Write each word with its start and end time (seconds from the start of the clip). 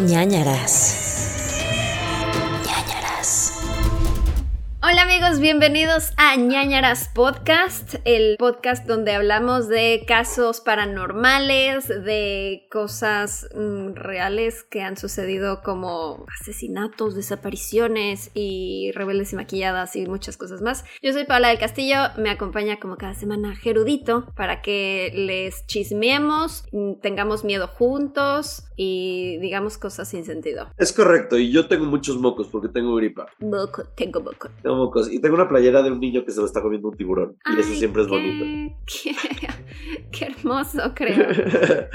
ñañaras. 0.00 1.03
Hola 4.86 5.04
amigos, 5.04 5.40
bienvenidos 5.40 6.12
a 6.18 6.36
ñañaras 6.36 7.08
Podcast, 7.14 7.94
el 8.04 8.36
podcast 8.36 8.86
donde 8.86 9.12
hablamos 9.12 9.66
de 9.66 10.04
casos 10.06 10.60
paranormales, 10.60 11.88
de 11.88 12.66
cosas 12.70 13.48
mm, 13.54 13.94
reales 13.94 14.62
que 14.62 14.82
han 14.82 14.98
sucedido 14.98 15.62
como 15.62 16.26
asesinatos, 16.38 17.14
desapariciones 17.14 18.30
y 18.34 18.92
rebeldes 18.94 19.32
y 19.32 19.36
maquilladas 19.36 19.96
y 19.96 20.04
muchas 20.04 20.36
cosas 20.36 20.60
más. 20.60 20.84
Yo 21.00 21.14
soy 21.14 21.24
Paula 21.24 21.48
del 21.48 21.58
Castillo, 21.58 21.96
me 22.18 22.28
acompaña 22.28 22.78
como 22.78 22.98
cada 22.98 23.14
semana 23.14 23.56
Gerudito 23.56 24.26
para 24.36 24.60
que 24.60 25.12
les 25.14 25.66
chismeemos, 25.66 26.66
mm, 26.72 27.00
tengamos 27.00 27.42
miedo 27.42 27.68
juntos 27.68 28.64
y 28.76 29.38
digamos 29.38 29.78
cosas 29.78 30.08
sin 30.08 30.26
sentido. 30.26 30.68
Es 30.76 30.92
correcto, 30.92 31.38
y 31.38 31.50
yo 31.50 31.68
tengo 31.68 31.86
muchos 31.86 32.18
mocos 32.18 32.48
porque 32.48 32.68
tengo 32.68 32.94
gripa. 32.96 33.28
Moco, 33.38 33.84
tengo 33.96 34.20
moco. 34.20 34.50
Mocos. 34.74 35.10
Y 35.12 35.20
tengo 35.20 35.34
una 35.34 35.48
playera 35.48 35.82
de 35.82 35.90
un 35.90 36.00
niño 36.00 36.24
que 36.24 36.30
se 36.32 36.40
lo 36.40 36.46
está 36.46 36.60
comiendo 36.62 36.88
un 36.88 36.96
tiburón. 36.96 37.36
y 37.56 37.60
eso 37.60 37.74
siempre 37.74 38.02
es 38.02 38.08
qué- 38.08 38.14
bonito. 38.14 38.74
Qué, 38.86 39.14
qué 40.12 40.24
hermoso, 40.26 40.92
creo. 40.94 41.26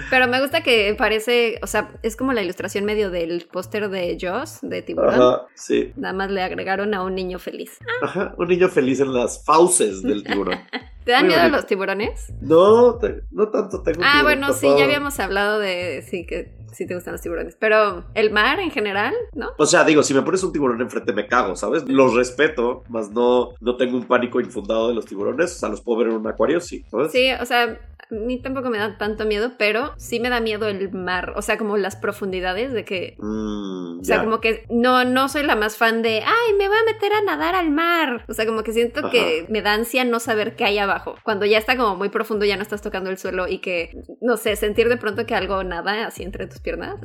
Pero 0.09 0.27
me 0.27 0.41
gusta 0.41 0.61
que 0.63 0.95
parece, 0.97 1.59
o 1.61 1.67
sea, 1.67 1.91
es 2.03 2.15
como 2.15 2.33
la 2.33 2.41
ilustración 2.41 2.85
medio 2.85 3.09
del 3.11 3.47
póster 3.51 3.89
de 3.89 4.17
Joss, 4.19 4.59
de 4.61 4.81
tiburón. 4.81 5.13
Ajá, 5.13 5.45
sí. 5.55 5.91
Nada 5.95 6.13
más 6.13 6.31
le 6.31 6.41
agregaron 6.41 6.93
a 6.93 7.03
un 7.03 7.15
niño 7.15 7.39
feliz. 7.39 7.77
Ajá, 8.01 8.33
un 8.37 8.47
niño 8.47 8.69
feliz 8.69 8.99
en 8.99 9.13
las 9.13 9.43
fauces 9.45 10.01
del 10.01 10.23
tiburón. 10.23 10.59
¿Te 11.05 11.11
dan 11.13 11.21
Muy 11.21 11.29
miedo 11.29 11.41
bonito. 11.41 11.57
los 11.57 11.65
tiburones? 11.65 12.33
No, 12.41 12.95
te- 12.95 13.21
no 13.31 13.49
tanto 13.49 13.81
tengo 13.81 14.01
Ah, 14.03 14.21
bueno, 14.23 14.53
sí, 14.53 14.67
ya 14.77 14.83
habíamos 14.83 15.19
hablado 15.19 15.57
de 15.59 16.03
sí 16.07 16.25
que 16.25 16.51
sí 16.71 16.85
te 16.85 16.95
gustan 16.95 17.13
los 17.13 17.21
tiburones. 17.21 17.55
Pero 17.59 18.05
el 18.13 18.31
mar 18.31 18.59
en 18.59 18.71
general, 18.71 19.13
¿no? 19.33 19.51
O 19.57 19.65
sea, 19.65 19.83
digo, 19.83 20.03
si 20.03 20.13
me 20.13 20.21
pones 20.21 20.43
un 20.43 20.51
tiburón 20.51 20.81
enfrente 20.81 21.13
me 21.13 21.27
cago, 21.27 21.55
¿sabes? 21.55 21.87
Los 21.87 22.13
respeto, 22.15 22.83
más 22.89 23.11
no, 23.11 23.49
no 23.59 23.77
tengo 23.77 23.97
un 23.97 24.05
pánico 24.05 24.39
infundado 24.39 24.89
de 24.89 24.95
los 24.95 25.05
tiburones. 25.05 25.55
O 25.55 25.59
sea, 25.59 25.69
los 25.69 25.81
puedo 25.81 25.99
ver 25.99 26.07
en 26.09 26.15
un 26.15 26.27
acuario, 26.27 26.59
sí, 26.59 26.85
¿sabes? 26.89 27.11
Sí, 27.11 27.31
o 27.39 27.45
sea, 27.45 27.79
a 28.09 28.13
mí 28.13 28.41
tampoco 28.41 28.69
me 28.69 28.77
da 28.77 28.97
tanto 28.97 29.25
miedo, 29.25 29.51
pero 29.57 29.93
sí 29.97 30.19
me 30.19 30.29
da 30.29 30.39
miedo 30.39 30.67
el 30.67 30.91
mar. 30.91 31.33
O 31.35 31.41
sea, 31.41 31.57
como 31.57 31.77
las 31.77 31.95
profundidades 31.95 32.71
de 32.73 32.85
que 32.85 33.15
Mm, 33.19 33.99
O 33.99 34.03
sea, 34.03 34.23
como 34.23 34.39
que 34.39 34.65
no, 34.69 35.03
no 35.05 35.29
soy 35.29 35.43
la 35.43 35.55
más 35.55 35.77
fan 35.77 36.01
de, 36.01 36.21
ay, 36.25 36.53
me 36.57 36.67
voy 36.67 36.77
a 36.77 36.83
meter 36.85 37.11
a 37.13 37.21
nadar 37.21 37.55
al 37.55 37.69
mar. 37.71 38.25
O 38.27 38.33
sea, 38.33 38.45
como 38.45 38.63
que 38.63 38.73
siento 38.73 38.99
Ajá. 39.01 39.09
que 39.11 39.45
me 39.49 39.61
da 39.61 39.73
ansia 39.73 40.05
no 40.05 40.19
saber 40.19 40.55
qué 40.55 40.63
hay 40.65 40.77
abajo. 40.77 41.15
Cuando 41.23 41.45
ya 41.45 41.57
está 41.57 41.75
como 41.77 41.95
muy 41.95 42.09
profundo, 42.09 42.45
ya 42.45 42.55
no 42.55 42.63
estás 42.63 42.81
tocando 42.81 43.09
el 43.09 43.17
suelo 43.17 43.47
y 43.47 43.59
que, 43.59 43.91
no 44.21 44.37
sé, 44.37 44.55
sentir 44.55 44.89
de 44.89 44.97
pronto 44.97 45.25
que 45.25 45.35
algo 45.35 45.63
nada 45.63 46.07
así 46.07 46.23
entre 46.23 46.47
tus 46.47 46.59
piernas. 46.59 46.95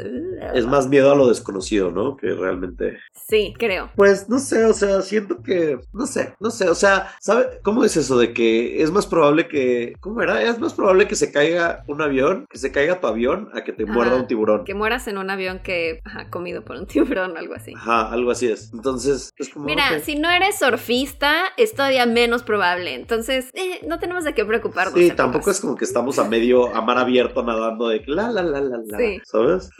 Es 0.55 0.67
más 0.67 0.89
miedo 0.89 1.13
a 1.13 1.17
lo 1.17 1.29
desconocido, 1.29 1.91
¿no? 1.91 2.17
Que 2.17 2.35
realmente. 2.35 2.99
Sí, 3.29 3.55
creo. 3.59 3.91
Pues 3.97 4.29
no 4.29 4.39
sé, 4.39 4.65
o 4.65 4.73
sea, 4.73 5.03
siento 5.03 5.43
que. 5.43 5.79
No 5.93 6.07
sé, 6.07 6.35
no 6.41 6.51
sé, 6.51 6.69
o 6.69 6.75
sea, 6.75 7.09
¿sabe 7.21 7.61
cómo 7.63 7.85
es 7.85 7.97
eso 7.97 8.19
de 8.19 8.33
que 8.33 8.83
es 8.83 8.91
más 8.91 9.07
probable 9.07 9.49
que. 9.49 9.95
¿Cómo 10.01 10.23
era? 10.23 10.43
Es 10.43 10.59
más 10.59 10.75
probable 10.75 10.84
que 11.09 11.17
se 11.17 11.33
caiga 11.33 11.85
un 11.89 12.03
avión, 12.03 12.47
que 12.51 12.59
se 12.59 12.71
caiga 12.73 13.01
tu 13.01 13.07
avión, 13.07 13.49
a 13.55 13.65
que 13.65 13.73
te 13.73 13.87
muerda 13.87 14.13
Ajá. 14.13 14.21
un 14.23 14.27
tiburón. 14.27 14.65
Que 14.65 14.75
mueras 14.75 15.09
en 15.09 15.19
un 15.19 15.31
avión 15.31 15.61
que 15.61 16.01
ha 16.05 16.31
comido 16.31 16.65
por 16.65 16.77
un 16.77 16.87
tiburón 16.87 17.33
o 17.33 17.39
algo 17.39 17.55
así. 17.55 17.73
Ajá, 17.77 18.11
algo 18.13 18.31
así 18.31 18.49
es. 18.49 18.71
Entonces, 18.73 19.31
es 19.37 19.49
como. 19.49 19.67
Mira, 19.67 19.99
si 20.01 20.17
no 20.17 20.31
eres 20.31 20.59
surfista, 20.59 21.35
es 21.57 21.75
todavía 21.75 22.07
menos 22.07 22.43
probable. 22.43 22.95
Entonces, 22.95 23.51
eh, 23.55 23.81
no 23.87 23.99
tenemos 23.99 24.25
de 24.25 24.35
qué 24.35 24.45
preocuparnos. 24.45 24.95
Sí, 24.99 25.11
tampoco 25.11 25.51
es 25.51 25.61
como 25.61 25.77
que 25.77 25.85
estamos 25.85 26.19
a 26.19 26.29
medio, 26.29 26.75
a 26.75 26.81
mar 26.83 26.99
abierto 26.99 27.43
nadando 27.43 27.89
de 27.89 28.03
la 28.07 28.31
la 28.31 28.43
la 28.43 28.61
la 28.61 28.79
la, 28.85 28.99
Sí. 28.99 29.21
¿sabes? 29.25 29.71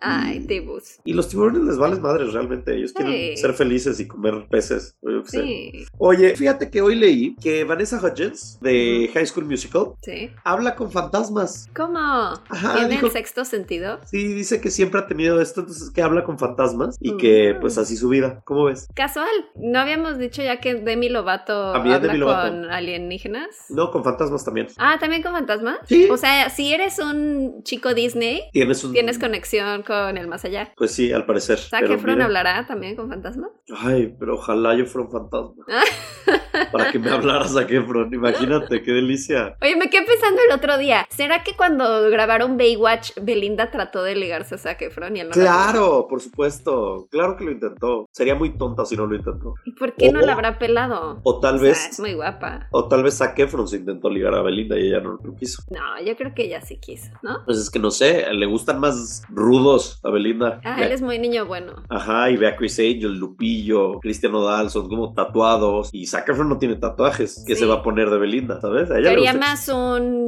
Ay, 0.00 0.40
tibus. 0.46 1.00
Y 1.04 1.12
los 1.12 1.28
tiburones 1.28 1.62
les 1.64 1.78
valen 1.78 2.00
madres 2.00 2.32
realmente, 2.32 2.74
ellos 2.76 2.92
quieren 2.92 3.36
ser 3.36 3.54
felices 3.54 4.00
y 4.00 4.06
comer 4.06 4.46
peces, 4.50 4.96
o 5.02 5.10
yo 5.10 5.22
qué 5.22 5.28
sé. 5.28 5.42
Sí, 5.42 5.86
Oye, 5.98 6.36
fíjate 6.36 6.70
que 6.70 6.80
hoy 6.80 6.94
leí 6.94 7.34
que 7.36 7.64
Vanessa 7.64 8.00
Hudgens 8.02 8.58
de 8.60 9.10
High 9.12 9.26
School 9.26 9.46
Musical 9.46 9.94
sí. 10.04 10.30
habla 10.44 10.74
con 10.76 10.90
fantasmas. 10.90 11.68
¿Cómo? 11.74 11.98
Ajá, 11.98 12.74
¿Tiene 12.74 12.88
dijo- 12.90 13.06
el 13.06 13.12
sexto 13.12 13.44
sentido? 13.44 14.00
Sí, 14.04 14.28
dice 14.34 14.60
que 14.60 14.70
siempre 14.70 15.00
ha 15.00 15.06
tenido 15.06 15.40
esto, 15.40 15.60
entonces 15.60 15.90
que 15.90 16.02
habla 16.02 16.24
con 16.24 16.38
fantasmas 16.38 16.96
y 17.00 17.16
que 17.16 17.54
Mm. 17.54 17.60
pues 17.60 17.78
así 17.78 17.96
su 17.96 18.08
vida. 18.08 18.42
¿Cómo 18.44 18.64
ves? 18.64 18.88
Casual. 18.94 19.28
¿No 19.56 19.78
habíamos 19.80 20.18
dicho 20.18 20.42
ya 20.42 20.60
que 20.60 20.74
Demi 20.74 21.08
Lovato 21.08 21.72
También 21.72 21.96
habla 21.96 22.06
Demi 22.08 22.18
Lovato. 22.18 22.50
con 22.50 22.64
alienígenas? 22.70 23.48
No, 23.70 23.90
con 23.90 24.04
fantasmas 24.04 24.44
también. 24.44 24.68
Ah, 24.78 24.96
¿también 25.00 25.22
con 25.22 25.32
fantasmas? 25.32 25.78
Sí. 25.86 26.08
O 26.10 26.16
sea, 26.16 26.48
si 26.50 26.72
eres 26.72 26.98
un 26.98 27.62
chico 27.64 27.94
Disney, 27.94 28.42
Tienes 28.52 28.82
un... 28.84 28.92
tienes 28.92 29.18
conexión 29.18 29.82
con 29.82 30.16
el 30.18 30.28
más 30.28 30.44
allá. 30.44 30.72
Pues 30.76 30.92
sí, 30.92 31.12
al 31.12 31.26
parecer. 31.26 31.58
¿Zac 31.58 31.80
pero 31.82 31.94
Efron 31.94 32.14
mira. 32.14 32.24
hablará 32.26 32.66
también 32.66 32.96
con 32.96 33.08
fantasmas? 33.08 33.50
Ay, 33.78 34.14
pero 34.18 34.34
ojalá 34.34 34.74
yo 34.74 34.86
fuera 34.86 35.06
un 35.06 35.12
fantasma. 35.12 35.64
Para 36.72 36.90
que 36.92 36.98
me 36.98 37.10
hablaras 37.10 37.52
Zac 37.52 37.70
Efron. 37.70 38.12
Imagínate, 38.12 38.82
qué 38.82 38.92
delicia. 38.92 39.56
Oye, 39.60 39.76
me 39.76 39.88
quedé 39.94 40.06
pensando 40.06 40.40
el 40.48 40.54
otro 40.54 40.78
día. 40.78 41.06
¿Será 41.10 41.42
que 41.42 41.54
cuando 41.56 42.10
grabaron 42.10 42.56
Baywatch, 42.56 43.12
Belinda 43.22 43.70
trató 43.70 44.02
de 44.02 44.14
ligarse 44.16 44.56
a 44.56 44.58
Zac 44.58 44.82
Efron 44.82 45.16
y 45.16 45.20
él 45.20 45.28
no 45.28 45.36
la 45.36 45.42
Claro, 45.42 46.06
por 46.08 46.20
supuesto. 46.20 47.06
Claro 47.10 47.36
que 47.36 47.44
lo 47.44 47.52
intentó. 47.52 48.06
Sería 48.12 48.34
muy 48.34 48.56
tonta 48.56 48.84
si 48.84 48.96
no 48.96 49.06
lo 49.06 49.14
intentó. 49.16 49.54
¿Y 49.64 49.72
por 49.72 49.94
qué 49.94 50.10
no 50.12 50.20
la 50.20 50.32
habrá 50.32 50.58
pelado? 50.58 51.20
O 51.22 51.40
tal 51.40 51.56
O 51.56 51.58
sea, 51.58 51.68
vez... 51.68 51.88
es 51.90 52.00
muy 52.00 52.14
guapa. 52.14 52.66
O 52.70 52.88
tal 52.88 53.02
vez 53.02 53.16
Zac 53.18 53.38
Efron 53.38 53.68
se 53.68 53.76
intentó 53.76 54.10
ligar 54.10 54.34
a 54.34 54.42
Belinda 54.42 54.78
y 54.78 54.88
ella 54.88 55.00
no 55.00 55.18
lo 55.22 55.34
quiso. 55.36 55.62
No, 55.70 55.80
yo 56.04 56.16
creo 56.16 56.34
que 56.34 56.44
ella 56.44 56.60
sí 56.60 56.78
quiso, 56.80 57.10
¿no? 57.22 57.44
Pues 57.44 57.58
es 57.58 57.70
que 57.70 57.78
no 57.78 57.90
sé, 57.90 58.26
le 58.32 58.46
gustan 58.46 58.80
más 58.80 59.22
rudos 59.28 60.00
a 60.02 60.10
Belinda. 60.10 60.60
Ah, 60.64 60.82
él 60.82 60.92
es 60.92 61.02
muy 61.02 61.18
niño 61.18 61.46
bueno. 61.46 61.74
Ajá, 61.88 62.30
y 62.30 62.36
ve 62.36 62.48
a 62.48 62.56
Chris 62.56 62.78
Angel, 62.78 63.14
Lupillo, 63.18 64.00
Cristiano 64.00 64.42
Dal, 64.44 64.70
son 64.70 64.88
como 64.88 65.14
tatuados. 65.14 65.90
Y 65.92 66.06
Zac 66.06 66.28
Efron 66.28 66.48
no 66.48 66.58
tiene 66.58 66.76
tatuajes. 66.76 67.44
¿Qué 67.46 67.54
Sí. 67.54 67.60
se 67.60 67.66
va 67.66 67.76
a 67.76 67.82
poner 67.82 68.10
de 68.10 68.18
Belinda, 68.18 68.60
sabes? 68.60 68.90
A 68.90 68.98
ella 68.98 69.10
le 69.10 69.16
Sería 69.16 69.32
gusta- 69.32 69.46
más 69.46 69.68
un 69.68 69.83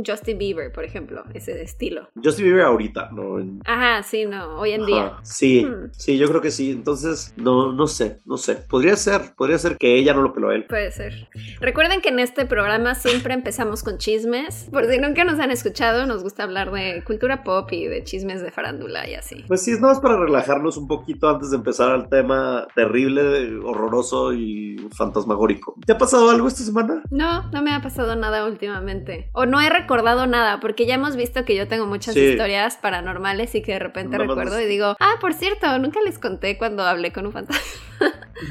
Justin 0.07 0.39
Bieber, 0.39 0.73
por 0.73 0.85
ejemplo, 0.85 1.25
ese 1.35 1.63
estilo. 1.63 2.09
Justin 2.23 2.47
Bieber 2.47 2.65
ahorita, 2.65 3.11
¿no? 3.13 3.37
Ajá, 3.65 4.03
sí, 4.03 4.25
no, 4.27 4.59
hoy 4.59 4.73
en 4.73 4.83
Ajá, 4.83 4.87
día. 4.87 5.13
Sí, 5.23 5.65
Hmm. 5.65 5.91
sí, 5.93 6.19
yo 6.19 6.29
creo 6.29 6.41
que 6.41 6.51
sí. 6.51 6.71
Entonces, 6.71 7.33
no, 7.37 7.73
no 7.73 7.87
sé, 7.87 8.19
no 8.25 8.37
sé. 8.37 8.57
Podría 8.57 8.97
ser, 8.97 9.35
podría 9.37 9.59
ser 9.59 9.77
que 9.79 9.97
ella 9.97 10.15
no 10.15 10.23
lo 10.23 10.33
peló 10.33 10.51
a 10.51 10.55
él. 10.55 10.65
Puede 10.67 10.91
ser. 10.93 11.29
Recuerden 11.61 12.01
que 12.01 12.09
en 12.11 12.19
este 12.19 12.47
programa 12.47 12.95
siempre 12.95 13.35
empezamos 13.35 13.83
con 13.83 13.99
chismes. 13.99 14.69
Por 14.73 14.87
si 14.87 14.99
nunca 14.99 15.25
nos 15.25 15.39
han 15.41 15.51
escuchado, 15.51 16.07
nos 16.07 16.23
gusta 16.23 16.43
hablar 16.45 16.71
de 16.73 17.03
cultura 17.05 17.43
pop 17.45 17.71
y 17.73 17.87
de 17.87 18.05
chismes 18.05 18.43
de 18.43 18.51
farándula 18.51 19.09
y 19.09 19.15
así. 19.15 19.45
Pues 19.49 19.63
sí, 19.63 19.73
es 19.73 19.81
nada 19.81 19.95
más 19.95 20.03
para 20.03 20.17
relajarnos 20.19 20.77
un 20.77 20.87
poquito 20.89 21.29
antes 21.29 21.51
de 21.51 21.57
empezar 21.57 21.91
al 21.91 22.09
tema 22.09 22.67
terrible, 22.75 23.59
horroroso 23.65 24.33
y 24.33 24.77
fantasmagórico. 24.97 25.75
¿Te 25.87 25.93
ha 25.93 25.99
pasado 25.99 26.31
algo 26.31 26.49
esta 26.49 26.63
semana? 26.63 27.03
No, 27.11 27.51
no 27.51 27.63
me 27.63 27.73
ha 27.73 27.81
pasado 27.81 28.17
nada 28.17 28.47
últimamente. 28.47 29.31
O 29.33 29.46
no 29.47 29.61
he 29.61 29.71
recordado 29.71 30.27
nada, 30.27 30.61
porque 30.61 30.85
ya 30.87 30.95
hemos 30.95 31.17
visto 31.17 31.45
que 31.45 31.55
yo 31.57 31.67
tengo 31.69 31.87
muchas 31.87 32.15
Sí. 32.15 32.21
historias 32.21 32.77
paranormales 32.77 33.55
y 33.55 33.63
que 33.63 33.73
de 33.73 33.79
repente 33.79 34.19
recuerdo 34.19 34.61
y 34.61 34.67
digo, 34.67 34.97
ah, 35.01 35.15
por 35.21 35.33
cierto, 35.33 35.79
nunca 35.79 36.01
les 36.05 36.19
conté 36.19 36.59
cuando 36.59 36.83
hablé 36.85 37.13
con 37.13 37.27
un 37.27 37.33
fantasma. 37.33 37.63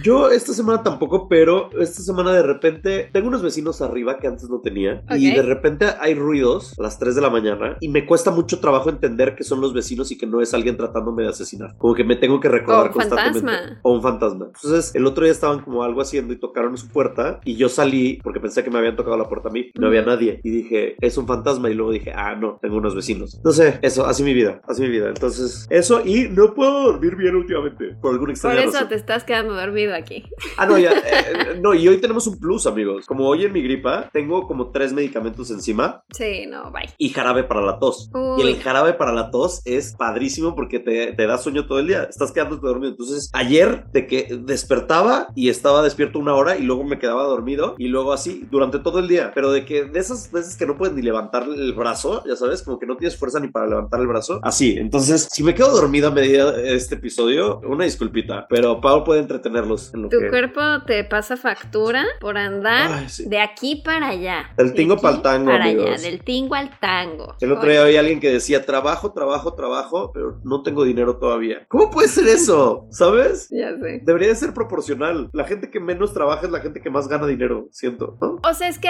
Yo 0.04 0.30
esta 0.32 0.54
semana 0.54 0.82
tampoco, 0.84 1.28
pero 1.30 1.70
esta 1.80 2.02
semana 2.02 2.32
de 2.34 2.42
repente 2.44 3.10
tengo 3.14 3.28
unos 3.28 3.42
vecinos 3.44 3.82
arriba 3.82 4.18
que 4.18 4.28
antes 4.28 4.50
no 4.50 4.60
tenía 4.62 5.04
y 5.16 5.30
Ok. 5.30 5.36
de 5.36 5.42
repente 5.44 5.86
hay 6.00 6.16
ruidos 6.16 6.74
a 6.80 6.84
las 6.84 6.98
3 6.98 7.16
de 7.16 7.22
la 7.22 7.30
mañana 7.30 7.78
y 7.80 7.90
me 7.90 8.06
cuesta 8.06 8.32
mucho 8.32 8.60
trabajo 8.60 8.90
entender 8.90 9.36
que 9.36 9.44
son 9.44 9.62
los 9.62 9.74
vecinos 9.74 10.12
y 10.12 10.18
que 10.18 10.26
no 10.26 10.42
es 10.42 10.54
alguien 10.54 10.76
tratándome 10.78 11.24
de 11.24 11.30
asesinar. 11.30 11.76
Como 11.78 11.94
que 11.94 12.04
me 12.04 12.16
tengo 12.16 12.40
que 12.40 12.50
recordar 12.50 12.86
O 12.86 12.88
un 12.88 12.94
constantemente. 12.94 13.42
fantasma. 13.42 13.80
O 13.84 13.94
un 13.94 14.02
fantasma. 14.02 14.46
Entonces 14.56 14.96
el 14.96 15.06
otro 15.06 15.24
día 15.24 15.32
estaban 15.32 15.60
como 15.62 15.84
algo 15.84 16.02
haciendo 16.02 16.34
y 16.34 16.40
tocaron 16.40 16.76
su 16.78 16.88
puerta 16.90 17.40
y 17.46 17.56
yo 17.56 17.70
salí 17.70 18.20
porque 18.24 18.40
pensé 18.40 18.64
que 18.64 18.72
me 18.72 18.80
habían 18.80 18.96
tocado 18.96 19.18
la 19.18 19.30
puerta 19.30 19.50
a 19.50 19.52
mí. 19.52 19.70
No 19.76 19.88
había 19.88 20.02
Ujú. 20.02 20.10
nadie 20.10 20.40
y 20.44 20.50
dije, 20.50 20.96
es 21.00 21.18
un 21.18 21.28
fantasma 21.28 21.70
y 21.70 21.76
luego 21.76 21.92
dije, 21.92 22.12
ah, 22.16 22.36
no, 22.36 22.58
tengo 22.62 22.78
unos 22.78 22.96
vecinos. 22.96 23.40
No 23.44 23.52
sé, 23.52 23.78
eso, 23.84 24.06
así 24.06 24.24
mi 24.24 24.34
vida, 24.34 24.62
así 24.68 24.82
mi 24.82 24.90
vida. 24.90 25.10
Entonces, 25.10 25.68
eso 25.70 26.02
y 26.04 26.28
no 26.30 26.54
puedo 26.56 26.86
dormir 26.92 27.16
bien 27.16 27.36
últimamente 27.36 27.96
por 28.02 28.12
alguna 28.14 28.26
Por 28.28 28.32
extraña 28.32 28.62
eso 28.62 28.72
razón. 28.74 28.90
te 28.90 28.96
estás 28.96 29.24
quedando 29.24 29.54
dormido 29.54 29.75
aquí. 29.94 30.24
Ah, 30.58 30.66
no, 30.66 30.78
ya. 30.78 30.92
eh, 30.92 31.60
no, 31.62 31.74
y 31.74 31.88
hoy 31.88 31.98
tenemos 31.98 32.26
un 32.28 32.40
plus, 32.40 32.66
amigos. 32.66 33.06
Como 33.06 33.28
hoy 33.28 33.46
en 33.46 33.52
mi 33.54 33.62
gripa, 33.62 34.10
tengo 34.14 34.48
como 34.48 34.72
tres 34.72 34.94
medicamentos 34.94 35.52
encima 35.52 36.04
Sí, 36.14 36.46
no, 36.48 36.72
bye. 36.72 36.90
y 36.98 37.10
jarabe 37.10 37.44
para 37.44 37.62
la 37.62 37.78
tos. 37.80 38.10
Uy. 38.14 38.42
Y 38.44 38.48
el 38.48 38.62
jarabe 38.62 38.94
para 38.94 39.12
la 39.14 39.32
tos 39.32 39.62
es 39.66 39.96
padrísimo 39.98 40.56
porque 40.56 40.80
te, 40.80 41.14
te 41.14 41.28
da 41.28 41.38
sueño 41.38 41.68
todo 41.68 41.80
el 41.80 41.88
día. 41.88 42.04
Estás 42.04 42.32
quedándote 42.32 42.66
dormido. 42.66 42.92
Entonces, 42.92 43.30
ayer 43.34 43.86
de 43.92 44.08
que 44.08 44.28
despertaba 44.42 45.28
y 45.36 45.50
estaba 45.50 45.82
despierto 45.84 46.20
una 46.20 46.34
hora 46.36 46.58
y 46.58 46.64
luego 46.64 46.84
me 46.84 47.00
quedaba 47.00 47.24
dormido 47.24 47.76
y 47.78 47.88
luego 47.88 48.14
así 48.14 48.48
durante 48.50 48.80
todo 48.80 49.00
el 49.00 49.08
día. 49.08 49.32
Pero 49.36 49.52
de 49.52 49.66
que 49.66 49.86
de 49.86 50.00
esas 50.00 50.32
veces 50.32 50.56
que 50.56 50.66
no 50.66 50.78
puedes 50.78 50.96
ni 50.96 51.02
levantar 51.02 51.44
el 51.44 51.74
brazo, 51.74 52.24
ya 52.26 52.36
sabes, 52.36 52.64
como 52.64 52.80
que 52.80 52.86
no 52.86 52.96
tienes 52.98 53.18
fuerza 53.18 53.40
ni 53.40 53.50
para 53.50 53.68
levantar 53.68 54.00
el 54.00 54.08
brazo. 54.08 54.40
Así. 54.44 54.76
Entonces, 54.78 55.28
si 55.32 55.44
me 55.44 55.54
quedo 55.54 55.70
dormido 55.72 56.08
a 56.08 56.12
medida 56.12 56.52
de 56.52 56.76
este 56.76 56.96
episodio, 56.96 57.60
una 57.68 57.84
disculpita. 57.86 58.46
Pero 58.50 58.80
Pau 58.82 59.04
puede 59.04 59.22
entretenerlos 59.22 59.65
limpiarlos. 59.66 59.94
En 59.94 60.02
lo 60.04 60.10
Tu 60.10 60.20
que... 60.20 60.30
cuerpo 60.30 60.62
te 60.86 61.04
pasa 61.04 61.38
factura 61.38 62.06
por 62.20 62.38
andar 62.38 62.92
Ay, 62.92 63.10
sí. 63.10 63.28
de 63.28 63.40
aquí 63.40 63.82
para 63.84 64.10
allá. 64.10 64.50
Del 64.58 64.70
De 64.70 64.74
tingo 64.74 64.94
aquí 64.96 65.04
pa'l 65.04 65.22
tango, 65.22 65.52
Para 65.52 65.66
allá, 65.66 65.82
amigos. 65.82 66.02
del 66.02 66.24
tingo 66.24 66.56
al 66.56 66.80
tango. 66.80 67.36
El 67.42 67.52
otro 67.52 67.70
día 67.70 67.82
había 67.84 68.00
alguien 68.00 68.20
que 68.20 68.32
decía, 68.32 68.66
trabajo, 68.66 69.14
trabajo, 69.14 69.54
trabajo, 69.56 70.12
pero 70.14 70.40
no 70.44 70.62
tengo 70.64 70.84
dinero 70.84 71.18
todavía. 71.18 71.66
¿Cómo 71.68 71.90
puede 71.90 72.08
ser 72.08 72.28
eso? 72.36 72.88
¿Sabes? 72.92 73.48
Ya 73.52 73.72
sé. 73.80 74.02
Debería 74.04 74.30
de 74.30 74.36
ser 74.36 74.54
proporcional. 74.54 75.30
La 75.34 75.46
gente 75.46 75.70
que 75.70 75.80
menos 75.80 76.14
trabaja 76.14 76.46
es 76.46 76.52
la 76.52 76.60
gente 76.60 76.82
que 76.82 76.90
más 76.90 77.08
gana 77.08 77.28
dinero, 77.28 77.68
siento, 77.72 78.18
¿no? 78.22 78.40
O 78.48 78.54
sea, 78.54 78.68
es 78.68 78.80
que 78.80 78.90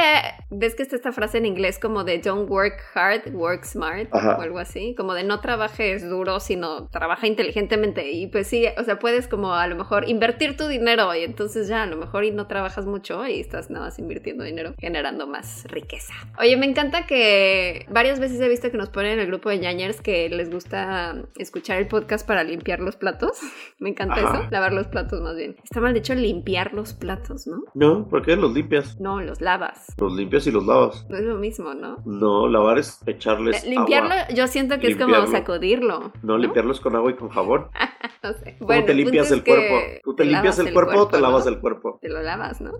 ves 0.49 0.75
que 0.75 0.83
está 0.83 0.95
esta 0.95 1.11
frase 1.11 1.37
en 1.37 1.45
inglés 1.45 1.79
como 1.79 2.03
de 2.03 2.19
don't 2.19 2.49
work 2.49 2.81
hard, 2.93 3.33
work 3.33 3.63
smart 3.65 4.09
Ajá. 4.13 4.37
o 4.37 4.41
algo 4.41 4.59
así, 4.59 4.95
como 4.95 5.13
de 5.13 5.23
no 5.23 5.39
trabajes 5.41 6.07
duro, 6.07 6.39
sino 6.39 6.87
trabaja 6.89 7.27
inteligentemente 7.27 8.11
y 8.11 8.27
pues 8.27 8.47
sí, 8.47 8.65
o 8.77 8.83
sea, 8.83 8.99
puedes 8.99 9.27
como 9.27 9.53
a 9.53 9.67
lo 9.67 9.75
mejor 9.75 10.07
invertir 10.09 10.57
tu 10.57 10.64
dinero 10.67 11.13
y 11.15 11.23
entonces 11.23 11.67
ya 11.67 11.83
a 11.83 11.85
lo 11.85 11.97
mejor 11.97 12.23
y 12.23 12.31
no 12.31 12.47
trabajas 12.47 12.85
mucho 12.85 13.25
y 13.27 13.39
estás 13.39 13.69
nada 13.69 13.85
más 13.85 13.99
invirtiendo 13.99 14.43
dinero, 14.43 14.73
generando 14.79 15.27
más 15.27 15.65
riqueza. 15.69 16.13
Oye, 16.39 16.57
me 16.57 16.65
encanta 16.65 17.05
que 17.05 17.85
varias 17.89 18.19
veces 18.19 18.39
he 18.41 18.47
visto 18.49 18.69
que 18.71 18.77
nos 18.77 18.89
ponen 18.89 19.13
en 19.13 19.19
el 19.19 19.27
grupo 19.27 19.49
de 19.49 19.59
ñañers 19.59 20.01
que 20.01 20.29
les 20.29 20.49
gusta 20.49 21.15
escuchar 21.37 21.77
el 21.77 21.87
podcast 21.87 22.27
para 22.27 22.43
limpiar 22.43 22.79
los 22.79 22.95
platos. 22.95 23.39
Me 23.79 23.89
encanta 23.89 24.15
Ajá. 24.15 24.39
eso, 24.39 24.47
lavar 24.51 24.73
los 24.73 24.87
platos 24.87 25.21
más 25.21 25.35
bien. 25.35 25.55
Está 25.63 25.81
mal 25.81 25.93
dicho 25.93 26.15
limpiar 26.15 26.73
los 26.73 26.93
platos, 26.93 27.45
¿no? 27.47 27.63
No, 27.73 28.07
¿por 28.07 28.23
qué 28.25 28.35
los 28.35 28.53
limpias? 28.53 28.99
No, 28.99 29.21
los 29.21 29.41
lavas. 29.41 29.93
Los 29.97 30.15
limpias 30.15 30.47
y 30.47 30.51
los 30.51 30.65
lavas. 30.65 31.05
No 31.09 31.17
es 31.17 31.23
lo 31.23 31.35
mismo, 31.35 31.73
¿no? 31.73 32.01
No, 32.05 32.47
lavar 32.47 32.79
es 32.79 32.99
echarles 33.05 33.65
Limpiarlo, 33.65 34.13
agua. 34.13 34.27
yo 34.33 34.47
siento 34.47 34.79
que 34.79 34.87
es 34.87 34.97
como 34.97 35.27
sacudirlo. 35.27 36.11
No, 36.23 36.37
limpiarlos 36.37 36.79
con 36.79 36.95
agua 36.95 37.11
y 37.11 37.15
con 37.15 37.29
jabón. 37.29 37.67
No 38.23 38.33
sé. 38.33 38.55
¿Cómo 38.57 38.67
Bueno, 38.67 38.85
te 38.85 38.93
limpias 38.95 39.31
el 39.31 39.43
cuerpo? 39.43 39.75
¿Tú 40.03 40.15
te, 40.15 40.25
limpias 40.25 40.54
el 40.59 40.73
cuerpo, 40.73 40.99
o 41.01 41.07
te 41.07 41.17
¿no? 41.17 41.23
lavas 41.23 41.47
el 41.47 41.59
cuerpo? 41.59 41.99
Te 42.01 42.09
lo 42.09 42.21
lavas, 42.21 42.61
¿no? 42.61 42.71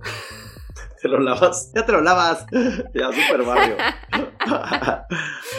Te 1.06 1.10
lo 1.10 1.20
lavas. 1.20 1.72
Ya 1.76 1.86
te 1.86 1.92
lo 1.92 2.02
lavas. 2.02 2.48
Ya, 2.96 3.12
super 3.12 3.44
barrio. 3.44 3.76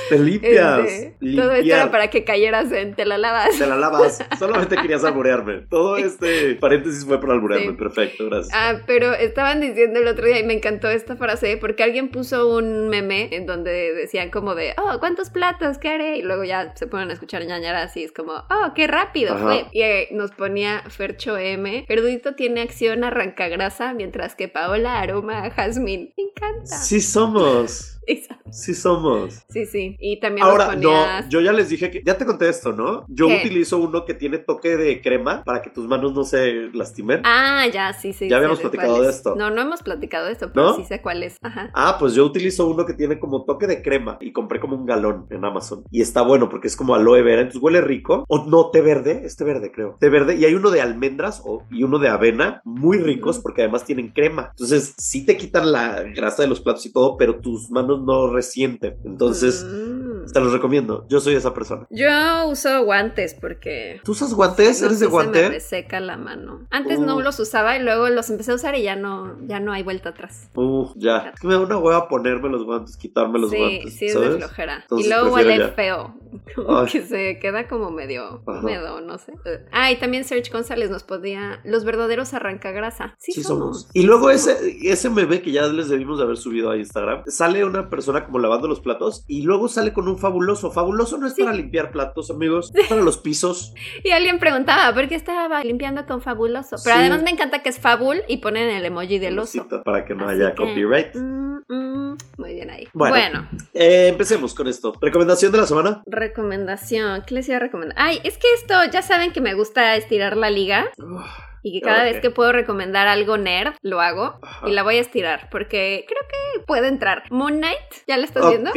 te 0.08 0.19
limpias. 0.19 0.88
Este, 0.88 1.37
todo 1.37 1.52
esto 1.52 1.75
era 1.75 1.90
para 1.90 2.08
que 2.08 2.25
cayeras 2.25 2.72
en 2.72 2.94
te 2.94 3.04
lo 3.04 3.16
lavas. 3.16 3.58
Te 3.58 3.66
la 3.66 3.76
lavas. 3.76 4.25
Solamente 4.38 4.76
querías 4.76 5.04
alburearme. 5.04 5.66
Todo 5.69 5.98
este 5.98 6.54
paréntesis 6.54 7.04
fue 7.04 7.20
para 7.20 7.34
alburearme. 7.34 7.72
Sí. 7.72 7.76
Perfecto, 7.76 8.26
gracias. 8.26 8.54
Ah, 8.54 8.81
pero 8.87 9.12
estaban 9.12 9.60
diciendo 9.60 10.00
el 10.00 10.08
otro 10.08 10.26
día 10.26 10.40
y 10.40 10.44
me 10.44 10.54
encantó 10.54 10.88
esta 10.88 11.16
frase 11.16 11.58
porque 11.58 11.82
alguien 11.82 12.08
puso 12.10 12.49
un 12.49 12.88
meme 12.88 13.28
en 13.32 13.46
donde 13.46 13.92
decían 13.92 14.31
como 14.31 14.54
de, 14.54 14.75
oh, 14.78 14.99
¿cuántos 14.99 15.31
platos? 15.31 15.78
¿Qué 15.78 15.88
haré? 15.90 16.16
Y 16.16 16.22
luego 16.22 16.44
ya 16.44 16.75
se 16.75 16.87
ponen 16.87 17.10
a 17.10 17.12
escuchar 17.12 17.44
ñañaras 17.44 17.96
y 17.96 18.04
es 18.04 18.12
como, 18.12 18.32
oh, 18.32 18.72
qué 18.75 18.87
rápido 18.87 19.34
Ajá. 19.34 19.44
fue. 19.44 19.66
Y 19.72 19.82
eh, 19.82 20.08
nos 20.12 20.32
ponía 20.32 20.82
Fercho 20.88 21.37
M. 21.37 21.84
Erudito 21.88 22.34
tiene 22.34 22.62
acción 22.62 23.04
arranca 23.04 23.49
grasa, 23.49 23.92
mientras 23.92 24.34
que 24.34 24.49
Paola 24.49 25.00
aroma 25.00 25.35
a 25.44 25.50
jazmín. 25.50 26.12
Me 26.16 26.24
encanta. 26.24 26.76
Sí 26.76 27.00
somos. 27.00 27.95
Exacto. 28.06 28.50
Sí 28.52 28.74
somos. 28.74 29.44
Sí, 29.48 29.66
sí. 29.66 29.96
Y 29.98 30.20
también 30.20 30.46
Ahora, 30.46 30.66
nos 30.66 30.74
ponías... 30.74 31.24
no, 31.24 31.30
yo 31.30 31.40
ya 31.40 31.52
les 31.52 31.68
dije 31.68 31.90
que, 31.90 32.02
ya 32.04 32.16
te 32.16 32.24
conté 32.24 32.48
esto, 32.48 32.72
¿no? 32.72 33.04
Yo 33.08 33.26
¿Qué? 33.26 33.40
utilizo 33.40 33.78
uno 33.78 34.04
que 34.04 34.14
tiene 34.14 34.38
toque 34.38 34.76
de 34.76 35.00
crema 35.02 35.42
para 35.44 35.62
que 35.62 35.70
tus 35.70 35.86
manos 35.86 36.14
no 36.14 36.24
se 36.24 36.70
lastimen. 36.72 37.22
Ah, 37.24 37.66
ya, 37.72 37.92
sí, 37.92 38.12
sí. 38.12 38.28
Ya 38.28 38.36
habíamos 38.36 38.60
platicado 38.60 39.02
de 39.02 39.08
es. 39.08 39.16
esto. 39.16 39.34
No, 39.34 39.50
no 39.50 39.60
hemos 39.62 39.82
platicado 39.82 40.26
de 40.26 40.32
esto, 40.32 40.50
pero 40.52 40.66
¿No? 40.66 40.76
sí 40.76 40.84
sé 40.84 41.02
cuál 41.02 41.22
es. 41.22 41.36
Ajá. 41.42 41.70
Ah, 41.74 41.96
pues 41.98 42.14
yo 42.14 42.24
utilizo 42.24 42.66
uno 42.68 42.86
que 42.86 42.94
tiene 42.94 43.18
como 43.18 43.44
toque 43.44 43.66
de 43.66 43.82
crema 43.82 44.18
y 44.20 44.32
compré 44.32 44.60
como 44.60 44.76
un 44.76 44.86
galón 44.86 45.26
en 45.30 45.44
Amazon. 45.44 45.84
Y 45.90 46.00
está 46.00 46.22
bueno 46.22 46.48
porque 46.48 46.68
es 46.68 46.76
como 46.76 46.94
aloe 46.94 47.22
vera, 47.22 47.42
entonces 47.42 47.62
huele 47.62 47.80
rico. 47.80 48.24
O 48.28 48.44
no, 48.46 48.70
té 48.70 48.80
verde, 48.80 49.22
este 49.24 49.44
verde 49.44 49.72
creo. 49.72 49.96
Té 50.00 50.08
verde 50.08 50.36
y 50.36 50.44
hay 50.44 50.54
uno 50.54 50.70
de 50.70 50.80
almendras 50.80 51.42
o, 51.44 51.64
y 51.70 51.82
uno 51.82 51.98
de 51.98 52.08
avena, 52.08 52.60
muy 52.64 52.98
ricos 52.98 53.40
porque 53.40 53.62
además 53.62 53.84
tienen 53.84 54.12
crema. 54.12 54.48
Entonces 54.50 54.94
sí 54.96 55.26
te 55.26 55.36
quitan 55.36 55.72
la 55.72 56.02
grasa 56.02 56.42
de 56.42 56.48
los 56.48 56.60
platos 56.60 56.86
y 56.86 56.92
todo, 56.92 57.16
pero 57.16 57.40
tus 57.40 57.70
manos 57.70 57.95
no 57.98 58.28
resienten. 58.32 58.96
Entonces, 59.04 59.64
Mm. 59.64 60.05
Te 60.32 60.40
los 60.40 60.52
recomiendo. 60.52 61.06
Yo 61.08 61.20
soy 61.20 61.34
esa 61.34 61.55
persona. 61.55 61.87
Yo 61.90 62.49
uso 62.49 62.84
guantes 62.84 63.34
porque... 63.34 64.00
¿Tú 64.05 64.12
usas 64.12 64.34
guantes? 64.34 64.82
¿Eres 64.82 64.99
de 64.99 64.99
sé, 64.99 64.99
Se 64.99 65.05
me 65.06 65.11
guante? 65.11 65.49
reseca 65.49 66.00
la 66.00 66.17
mano. 66.17 66.67
Antes 66.70 66.99
no 67.00 67.17
Uh. 67.17 67.20
los 67.20 67.38
usaba 67.40 67.76
y 67.76 67.82
luego 67.82 68.08
los 68.08 68.28
empecé 68.31 68.52
a 68.52 68.55
usar 68.55 68.75
y 68.76 68.82
ya 68.82 68.96
no, 68.96 69.37
ya 69.46 69.61
no 69.61 69.73
hay 69.73 69.82
vuelta 69.82 70.11
atrás. 70.11 70.50
Uf, 70.55 70.93
ya. 70.96 71.31
Es 71.34 71.40
que 71.40 71.46
me 71.46 71.55
da 71.55 71.61
una 71.61 71.78
hueva 71.78 72.08
ponerme 72.08 72.49
los 72.49 72.64
guantes, 72.64 72.96
quitarme 72.96 73.38
los 73.38 73.50
sí, 73.50 73.56
guantes. 73.56 73.94
sí 73.96 74.06
es 74.06 74.12
¿sabes? 74.12 74.31
de 74.32 74.38
flojera. 74.38 74.78
Entonces 74.82 75.06
y 75.06 75.11
luego 75.11 75.34
huele 75.34 75.58
ya. 75.58 75.69
feo. 75.69 76.14
Como 76.55 76.84
que 76.84 77.02
se 77.06 77.38
queda 77.40 77.67
como 77.67 77.90
medio 77.90 78.43
húmedo, 78.46 79.00
no 79.00 79.17
sé. 79.19 79.32
Ah, 79.73 79.90
y 79.90 79.96
también 79.99 80.25
Serge 80.25 80.50
González 80.52 80.90
nos 80.90 81.02
podía... 81.02 81.61
Los 81.64 81.84
verdaderos 81.84 82.34
arrancagrasa. 82.34 83.14
Sí, 83.19 83.32
Sí, 83.32 83.43
somos. 83.43 83.82
somos. 83.82 83.90
Y 83.94 84.02
luego 84.02 84.31
ese, 84.31 84.76
ese 84.82 85.08
meme 85.11 85.40
que 85.43 85.50
ya 85.52 85.67
les 85.69 85.88
debimos 85.88 86.19
de 86.19 86.25
haber 86.25 86.37
subido 86.37 86.70
a 86.70 86.76
Instagram, 86.76 87.23
sale 87.26 87.64
una 87.64 87.88
persona 87.88 88.25
como 88.25 88.38
lavando 88.38 88.69
los 88.69 88.81
platos 88.81 89.25
y 89.26 89.43
luego 89.43 89.69
sale 89.69 89.93
con 89.93 90.08
un 90.08 90.15
fabuloso. 90.18 90.70
Fabuloso 90.70 91.18
no 91.18 91.26
es 91.26 91.34
Sí. 91.34 91.42
para 91.42 91.54
limpiar 91.56 91.90
platos, 91.90 92.30
amigos, 92.30 92.70
es 92.74 92.86
para 92.88 93.02
los 93.02 93.18
pisos. 93.18 93.72
Y 94.04 94.10
alguien 94.10 94.38
preguntaba, 94.38 94.94
¿por 94.94 95.08
qué 95.08 95.14
estaba 95.14 95.62
limpiando 95.64 96.06
con 96.06 96.20
fabuloso? 96.22 96.76
Pero 96.84 96.96
Sí. 96.96 97.00
además 97.02 97.22
me 97.22 97.30
encanta 97.30 97.62
que 97.62 97.68
es 97.68 97.78
fabul 97.78 98.22
y 98.28 98.38
ponen 98.38 98.68
el 98.70 98.84
emoji 98.84 99.18
del 99.18 99.38
oso. 99.38 99.66
Para 99.84 100.04
que 100.04 100.14
no 100.14 100.28
Así 100.28 100.36
haya 100.40 100.50
que, 100.54 100.56
copyright. 100.62 101.14
mm, 101.14 101.56
mm, 101.68 102.16
muy 102.38 102.54
bien 102.54 102.70
ahí. 102.70 102.88
Bueno. 102.92 103.14
Bueno, 103.16 103.48
Eh, 103.74 104.08
empecemos 104.08 104.54
con 104.54 104.66
esto. 104.68 104.92
Recomendación 105.00 105.52
de 105.52 105.58
la 105.58 105.66
semana. 105.66 106.02
recomendación. 106.06 107.22
¿Qué 107.26 107.34
les 107.34 107.48
iba 107.48 107.56
a 107.56 107.60
recomendar? 107.60 107.96
Ay, 107.98 108.20
es 108.24 108.38
que 108.38 108.46
esto, 108.54 108.74
ya 108.92 109.02
saben 109.02 109.32
que 109.32 109.40
me 109.40 109.54
gusta 109.54 109.96
estirar 109.96 110.36
la 110.36 110.50
liga 110.50 110.86
Uf, 110.98 111.20
y 111.62 111.72
que 111.72 111.80
cada 111.84 112.04
vez 112.04 112.20
que 112.20 112.30
puedo 112.30 112.52
recomendar 112.52 113.08
algo 113.08 113.36
nerd, 113.36 113.74
lo 113.82 114.00
hago 114.00 114.38
Ajá. 114.42 114.68
y 114.68 114.72
la 114.72 114.82
voy 114.82 114.96
a 114.96 115.00
estirar 115.00 115.48
porque 115.50 116.04
creo 116.08 116.20
que 116.28 116.60
puede 116.66 116.88
entrar. 116.88 117.24
Moon 117.30 117.58
Knight, 117.58 117.78
¿ya 118.06 118.16
la 118.16 118.24
estás 118.24 118.48
viendo? 118.48 118.70
Ok, 118.70 118.76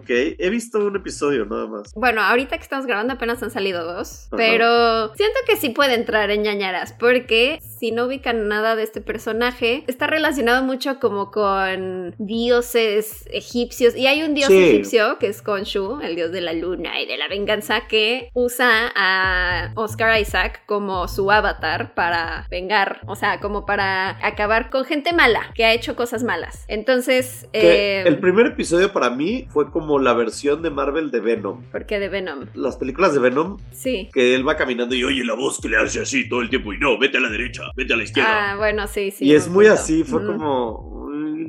ok. 0.00 0.10
He 0.38 0.50
visto 0.50 0.78
un 0.78 0.96
episodio 0.96 1.44
nada 1.46 1.66
más. 1.66 1.92
Bueno, 1.94 2.22
ahorita 2.22 2.56
que 2.56 2.62
estamos 2.62 2.86
grabando 2.86 3.14
apenas 3.14 3.42
han 3.42 3.50
salido 3.50 3.84
dos, 3.84 4.26
Ajá. 4.28 4.36
pero 4.36 5.14
siento 5.14 5.38
que 5.46 5.56
sí 5.56 5.70
puede 5.70 5.94
entrar 5.94 6.30
en 6.30 6.42
ñañaras, 6.42 6.92
porque 6.92 7.58
si 7.78 7.90
no 7.92 8.04
ubican 8.06 8.48
nada 8.48 8.76
de 8.76 8.82
este 8.84 9.00
personaje, 9.00 9.84
está 9.86 10.06
relacionado 10.06 10.62
mucho 10.62 10.98
como 11.00 11.30
con 11.30 12.14
dioses 12.18 13.24
egipcios, 13.32 13.96
y 13.96 14.06
hay 14.06 14.22
un 14.22 14.34
dios 14.34 14.48
Sí. 14.48 14.62
egipcio 14.70 15.18
que 15.18 15.28
es 15.28 15.42
Khonshu, 15.42 16.00
el 16.02 16.16
dios 16.16 16.32
de 16.32 16.40
la 16.40 16.52
luna 16.52 17.00
y 17.00 17.06
de 17.06 17.16
la 17.16 17.28
venganza, 17.28 17.86
que 17.88 18.30
usa 18.34 18.92
a 18.94 19.72
Oscar 19.76 20.20
Isaac 20.20 20.62
como 20.66 21.08
su 21.08 21.30
avatar 21.30 21.94
para 21.94 22.11
vengar, 22.50 23.00
o 23.06 23.16
sea, 23.16 23.40
como 23.40 23.64
para 23.66 24.24
acabar 24.26 24.70
con 24.70 24.84
gente 24.84 25.12
mala, 25.12 25.50
que 25.54 25.64
ha 25.64 25.72
hecho 25.72 25.96
cosas 25.96 26.22
malas. 26.22 26.64
Entonces, 26.68 27.48
eh, 27.52 28.02
el 28.06 28.18
primer 28.18 28.46
episodio 28.46 28.92
para 28.92 29.10
mí 29.10 29.46
fue 29.50 29.70
como 29.70 29.98
la 29.98 30.12
versión 30.14 30.62
de 30.62 30.70
Marvel 30.70 31.10
de 31.10 31.20
Venom. 31.20 31.62
¿por 31.70 31.86
qué 31.86 31.98
de 31.98 32.08
Venom? 32.08 32.46
Las 32.54 32.76
películas 32.76 33.14
de 33.14 33.20
Venom, 33.20 33.58
Sí. 33.72 34.08
que 34.12 34.34
él 34.34 34.46
va 34.46 34.56
caminando 34.56 34.94
y 34.94 35.04
oye 35.04 35.24
la 35.24 35.34
voz 35.34 35.60
que 35.60 35.68
le 35.68 35.76
hace 35.78 36.00
así 36.00 36.28
todo 36.28 36.40
el 36.42 36.50
tiempo 36.50 36.72
y 36.72 36.78
no, 36.78 36.98
vete 36.98 37.18
a 37.18 37.20
la 37.20 37.28
derecha, 37.28 37.62
vete 37.76 37.92
a 37.94 37.96
la 37.96 38.04
izquierda. 38.04 38.52
Ah, 38.52 38.56
bueno, 38.56 38.86
sí, 38.86 39.10
sí. 39.10 39.24
y 39.24 39.34
es 39.34 39.48
muy 39.48 39.66
así, 39.66 40.04
fue 40.04 40.20
Mm. 40.22 40.26
como, 40.26 40.78
"Uy, 40.80 41.01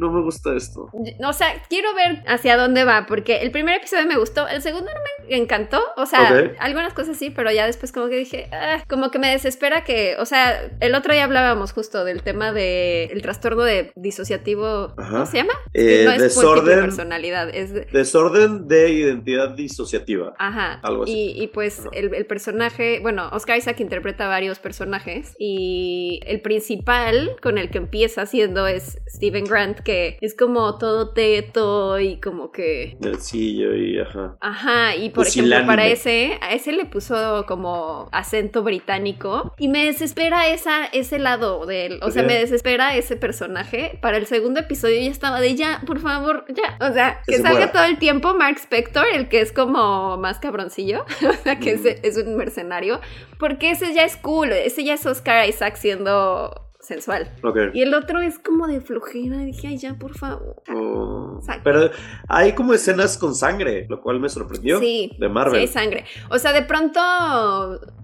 no 0.03 0.11
me 0.11 0.21
gusta 0.21 0.55
esto. 0.55 0.89
O 1.25 1.33
sea, 1.33 1.47
quiero 1.69 1.93
ver 1.95 2.23
hacia 2.27 2.57
dónde 2.57 2.83
va, 2.83 3.05
porque 3.07 3.37
el 3.37 3.51
primer 3.51 3.75
episodio 3.77 4.05
me 4.05 4.17
gustó, 4.17 4.47
el 4.47 4.61
segundo 4.61 4.89
no 4.93 4.99
me 5.27 5.35
encantó, 5.37 5.81
o 5.97 6.05
sea, 6.05 6.51
algunas 6.59 6.93
cosas 6.93 7.17
sí, 7.17 7.29
pero 7.29 7.51
ya 7.51 7.65
después 7.65 7.91
como 7.91 8.07
que 8.09 8.17
dije, 8.17 8.47
"Ah", 8.51 8.83
como 8.89 9.09
que 9.11 9.19
me 9.19 9.29
desespera 9.31 9.83
que, 9.83 10.15
o 10.19 10.25
sea, 10.25 10.69
el 10.79 10.93
otro 10.95 11.13
día 11.13 11.23
hablábamos 11.23 11.71
justo 11.73 12.03
del 12.03 12.21
tema 12.23 12.51
de 12.51 13.05
el 13.05 13.21
trastorno 13.21 13.63
de 13.63 13.91
disociativo, 13.95 14.93
Ajá. 14.97 15.09
¿cómo 15.11 15.25
se 15.25 15.37
llama? 15.37 15.53
Eh, 15.73 16.03
no 16.05 16.11
es 16.11 16.21
desorden, 16.21 16.81
personalidad, 16.81 17.49
es 17.53 17.73
de- 17.73 17.85
desorden 17.91 18.67
de 18.67 18.89
identidad 18.91 19.49
disociativa. 19.55 20.33
Ajá. 20.37 20.79
Algo 20.83 21.03
así. 21.03 21.33
Y, 21.37 21.43
y 21.43 21.47
pues 21.47 21.79
Ajá. 21.79 21.89
el, 21.93 22.13
el 22.13 22.25
personaje, 22.25 22.99
bueno, 23.01 23.29
Oscar 23.31 23.57
Isaac 23.57 23.79
interpreta 23.79 24.27
varios 24.27 24.59
personajes 24.59 25.35
y 25.39 26.19
el 26.25 26.41
principal 26.41 27.35
con 27.41 27.57
el 27.57 27.69
que 27.69 27.77
empieza 27.77 28.25
siendo 28.25 28.67
es 28.67 28.99
Steven 29.07 29.45
Grant, 29.45 29.79
que 29.79 29.92
es 30.21 30.35
como 30.35 30.77
todo 30.77 31.09
teto 31.13 31.99
y 31.99 32.19
como 32.19 32.51
que... 32.51 32.97
Nercillo 32.99 33.75
y 33.75 33.99
ajá. 33.99 34.37
Ajá, 34.41 34.95
y 34.95 35.09
por 35.09 35.27
ejemplo, 35.27 35.43
Pusilánime. 35.55 35.67
para 35.67 35.87
ese, 35.87 36.37
a 36.41 36.53
ese 36.53 36.71
le 36.71 36.85
puso 36.85 37.45
como 37.47 38.09
acento 38.11 38.63
británico 38.63 39.53
y 39.57 39.67
me 39.67 39.85
desespera 39.85 40.47
esa, 40.47 40.85
ese 40.85 41.19
lado 41.19 41.65
de 41.65 41.85
él, 41.87 41.99
o 42.01 42.11
sea, 42.11 42.23
me 42.23 42.35
desespera 42.37 42.95
ese 42.95 43.15
personaje. 43.15 43.97
Para 44.01 44.17
el 44.17 44.25
segundo 44.25 44.59
episodio 44.59 44.99
ya 45.01 45.11
estaba 45.11 45.39
de 45.41 45.55
ya, 45.55 45.81
por 45.85 45.99
favor, 45.99 46.45
ya, 46.49 46.77
o 46.87 46.93
sea, 46.93 47.21
Que 47.25 47.33
que 47.33 47.37
se 47.37 47.43
salga 47.43 47.57
muera. 47.59 47.71
todo 47.71 47.83
el 47.85 47.97
tiempo 47.97 48.33
Mark 48.33 48.57
Spector, 48.57 49.05
el 49.13 49.27
que 49.29 49.41
es 49.41 49.51
como 49.51 50.17
más 50.17 50.39
cabroncillo, 50.39 51.05
o 51.29 51.33
sea, 51.43 51.59
que 51.59 51.73
Mm. 51.73 51.75
ese 51.75 51.99
es 52.03 52.17
un 52.17 52.35
mercenario, 52.35 52.99
porque 53.39 53.71
ese 53.71 53.93
ya 53.93 54.03
es 54.03 54.15
cool, 54.17 54.51
ese 54.51 54.83
ya 54.83 54.93
es 54.93 55.05
Oscar 55.05 55.47
Isaac 55.49 55.75
siendo 55.75 56.53
sensual. 56.83 57.29
Ok. 57.43 57.57
Y 57.73 57.81
el 57.81 57.93
otro 57.93 58.19
es 58.21 58.37
como 58.39 58.67
de 58.67 58.81
flojera. 58.81 59.41
Y 59.41 59.45
dije, 59.45 59.67
ay, 59.69 59.77
ya, 59.77 59.95
por 59.95 60.15
favor. 60.17 60.55
Oh. 60.73 61.39
Pero 61.63 61.89
hay 62.27 62.53
como 62.53 62.73
escenas 62.73 63.17
con 63.17 63.33
sangre, 63.35 63.85
lo 63.89 64.01
cual 64.01 64.19
me 64.19 64.29
sorprendió. 64.29 64.79
Sí, 64.79 65.11
De 65.17 65.27
sí 65.27 65.33
Marvel. 65.33 65.59
hay 65.59 65.67
sangre. 65.67 66.05
O 66.29 66.37
sea, 66.37 66.53
de 66.53 66.61
pronto 66.63 66.99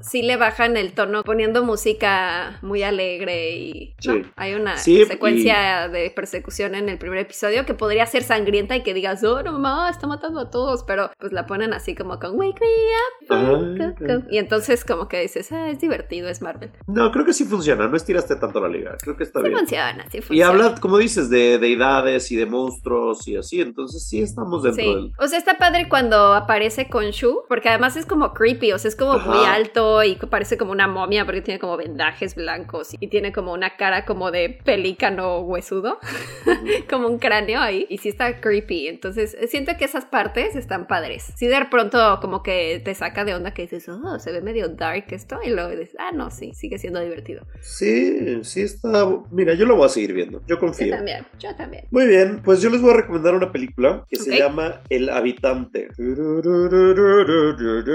sí 0.01 0.21
le 0.21 0.37
bajan 0.37 0.77
el 0.77 0.93
tono 0.93 1.23
poniendo 1.23 1.63
música 1.63 2.57
muy 2.61 2.83
alegre 2.83 3.51
y 3.55 3.95
Sí. 3.99 4.09
¿no? 4.09 4.21
hay 4.37 4.53
una 4.55 4.77
Sí, 4.77 5.05
secuencia 5.05 5.89
de 5.89 6.09
persecución 6.11 6.73
en 6.75 6.87
el 6.89 6.97
primer 6.97 7.19
episodio 7.19 7.65
que 7.65 7.73
podría 7.73 8.05
ser 8.05 8.23
sangrienta 8.23 8.75
y 8.75 8.83
que 8.83 8.93
digas, 8.93 9.23
oh, 9.23 9.43
no, 9.43 9.51
mamá, 9.53 9.89
está 9.89 10.07
matando 10.07 10.39
a 10.39 10.49
todos, 10.49 10.83
pero 10.83 11.11
pues 11.19 11.33
la 11.33 11.45
ponen 11.45 11.73
así 11.73 11.95
como 11.95 12.17
con 12.19 12.37
Wake 12.39 12.59
me 12.61 13.35
up. 13.35 13.79
Wake 13.99 14.01
up". 14.19 14.27
Y 14.31 14.37
entonces 14.37 14.85
como 14.85 15.07
que 15.07 15.19
dices, 15.21 15.51
ah, 15.51 15.69
es 15.69 15.79
divertido, 15.79 16.29
es 16.29 16.41
Marvel. 16.41 16.71
No, 16.87 17.11
creo 17.11 17.25
que 17.25 17.33
sí 17.33 17.43
funciona. 17.45 17.87
No 17.87 17.97
estiraste 17.97 18.35
tanto 18.37 18.59
la 18.61 18.68
liga. 18.69 18.95
Creo 19.01 19.17
que 19.17 19.23
está 19.23 19.39
Sí 19.41 19.47
bien. 19.47 19.57
funciona, 19.59 20.05
sí 20.09 20.17
Y 20.17 20.21
funciona. 20.21 20.49
habla, 20.51 20.75
como 20.79 20.97
dices, 20.97 21.29
de 21.29 21.57
deidades 21.59 22.31
y 22.31 22.35
de 22.35 22.45
monstruos 22.45 23.27
y 23.27 23.35
así. 23.37 23.61
Entonces 23.61 24.07
sí 24.07 24.21
estamos 24.21 24.63
dentro 24.63 24.83
Sí. 24.83 24.89
del. 24.95 25.11
O 25.17 25.27
sea, 25.27 25.37
está 25.37 25.57
padre 25.57 25.87
cuando 25.89 26.33
aparece 26.33 26.87
con 26.89 27.05
Shu, 27.11 27.41
porque 27.47 27.69
además 27.69 27.95
es 27.97 28.05
como 28.05 28.33
creepy, 28.33 28.71
o 28.71 28.79
sea, 28.79 28.89
es 28.89 28.95
como 28.95 29.13
Ajá. 29.13 29.29
muy 29.31 29.45
alto 29.45 30.03
y 30.03 30.15
parece 30.15 30.57
como 30.57 30.71
una 30.71 30.87
momia 30.87 31.25
porque 31.25 31.41
tiene 31.41 31.59
como 31.59 31.75
vendajes 31.77 32.35
blancos 32.35 32.89
y 32.99 33.07
tiene 33.07 33.31
como 33.33 33.51
una 33.53 33.75
cara 33.77 34.05
como 34.05 34.31
de 34.31 34.49
pelícano 34.63 35.39
huesudo, 35.41 35.99
como 36.89 37.07
un 37.07 37.19
cráneo 37.19 37.59
ahí, 37.59 37.85
y 37.89 37.97
sí 37.97 38.09
está 38.09 38.39
creepy. 38.39 38.87
Entonces, 38.87 39.35
siento 39.49 39.73
que 39.77 39.85
esas 39.85 40.05
partes 40.05 40.55
están 40.55 40.87
padres. 40.87 41.33
Sí, 41.35 41.47
de 41.47 41.59
pronto 41.69 42.19
como 42.21 42.41
que 42.43 42.81
te 42.83 42.93
saca 42.95 43.25
de 43.25 43.33
onda 43.35 43.53
que 43.53 43.63
dices, 43.63 43.87
oh, 43.89 44.19
se 44.19 44.31
ve 44.31 44.41
medio 44.41 44.69
dark 44.69 45.05
esto, 45.09 45.39
y 45.43 45.49
luego 45.49 45.69
dices, 45.71 45.95
ah, 45.99 46.11
no, 46.13 46.31
sí, 46.31 46.53
sigue 46.53 46.77
siendo 46.77 46.99
divertido. 47.01 47.45
Sí, 47.61 48.43
sí 48.43 48.58
está. 48.61 49.07
Mira, 49.31 49.53
yo 49.53 49.65
lo 49.65 49.75
voy 49.75 49.85
a 49.85 49.89
seguir 49.89 50.13
viendo. 50.13 50.39
Yo 50.41 50.55
Yo 50.55 50.59
confío. 50.59 50.95
también, 50.95 51.25
yo 51.39 51.55
también. 51.55 51.85
Muy 51.91 52.05
bien, 52.07 52.41
pues 52.43 52.61
yo 52.61 52.69
les 52.69 52.81
voy 52.81 52.91
a 52.91 52.97
recomendar 52.97 53.33
una 53.33 53.51
película 53.51 54.05
que 54.09 54.17
se 54.17 54.37
llama 54.37 54.81
El 54.89 55.09
Habitante. 55.09 55.87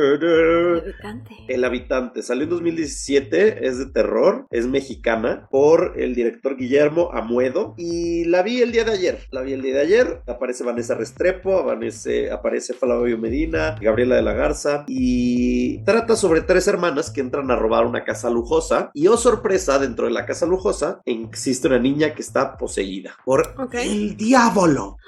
Habitante. 0.04 1.34
El 1.48 1.64
Habitante 1.64 2.22
salió 2.22 2.44
en 2.44 2.50
2017, 2.50 3.66
es 3.66 3.78
de 3.78 3.86
terror, 3.86 4.46
es 4.50 4.66
mexicana, 4.66 5.48
por 5.50 5.94
el 5.96 6.14
director 6.14 6.56
Guillermo 6.56 7.10
Amuedo. 7.12 7.74
Y 7.76 8.24
la 8.24 8.42
vi 8.42 8.62
el 8.62 8.72
día 8.72 8.84
de 8.84 8.92
ayer. 8.92 9.18
La 9.30 9.42
vi 9.42 9.52
el 9.52 9.62
día 9.62 9.74
de 9.74 9.80
ayer. 9.82 10.22
Aparece 10.26 10.64
Vanessa 10.64 10.94
Restrepo, 10.94 11.58
aparece, 11.58 12.30
aparece 12.30 12.74
Flavio 12.74 13.18
Medina, 13.18 13.76
Gabriela 13.80 14.16
de 14.16 14.22
la 14.22 14.32
Garza. 14.32 14.84
Y 14.88 15.84
trata 15.84 16.16
sobre 16.16 16.40
tres 16.40 16.66
hermanas 16.68 17.10
que 17.10 17.20
entran 17.20 17.50
a 17.50 17.56
robar 17.56 17.86
una 17.86 18.04
casa 18.04 18.30
lujosa. 18.30 18.90
Y 18.94 19.06
oh 19.08 19.16
sorpresa, 19.16 19.78
dentro 19.78 20.06
de 20.06 20.12
la 20.12 20.26
casa 20.26 20.46
lujosa 20.46 20.53
existe 21.04 21.68
una 21.68 21.78
niña 21.78 22.14
que 22.14 22.22
está 22.22 22.56
poseída 22.56 23.16
por 23.24 23.54
el 23.72 24.16
diablo. 24.16 24.96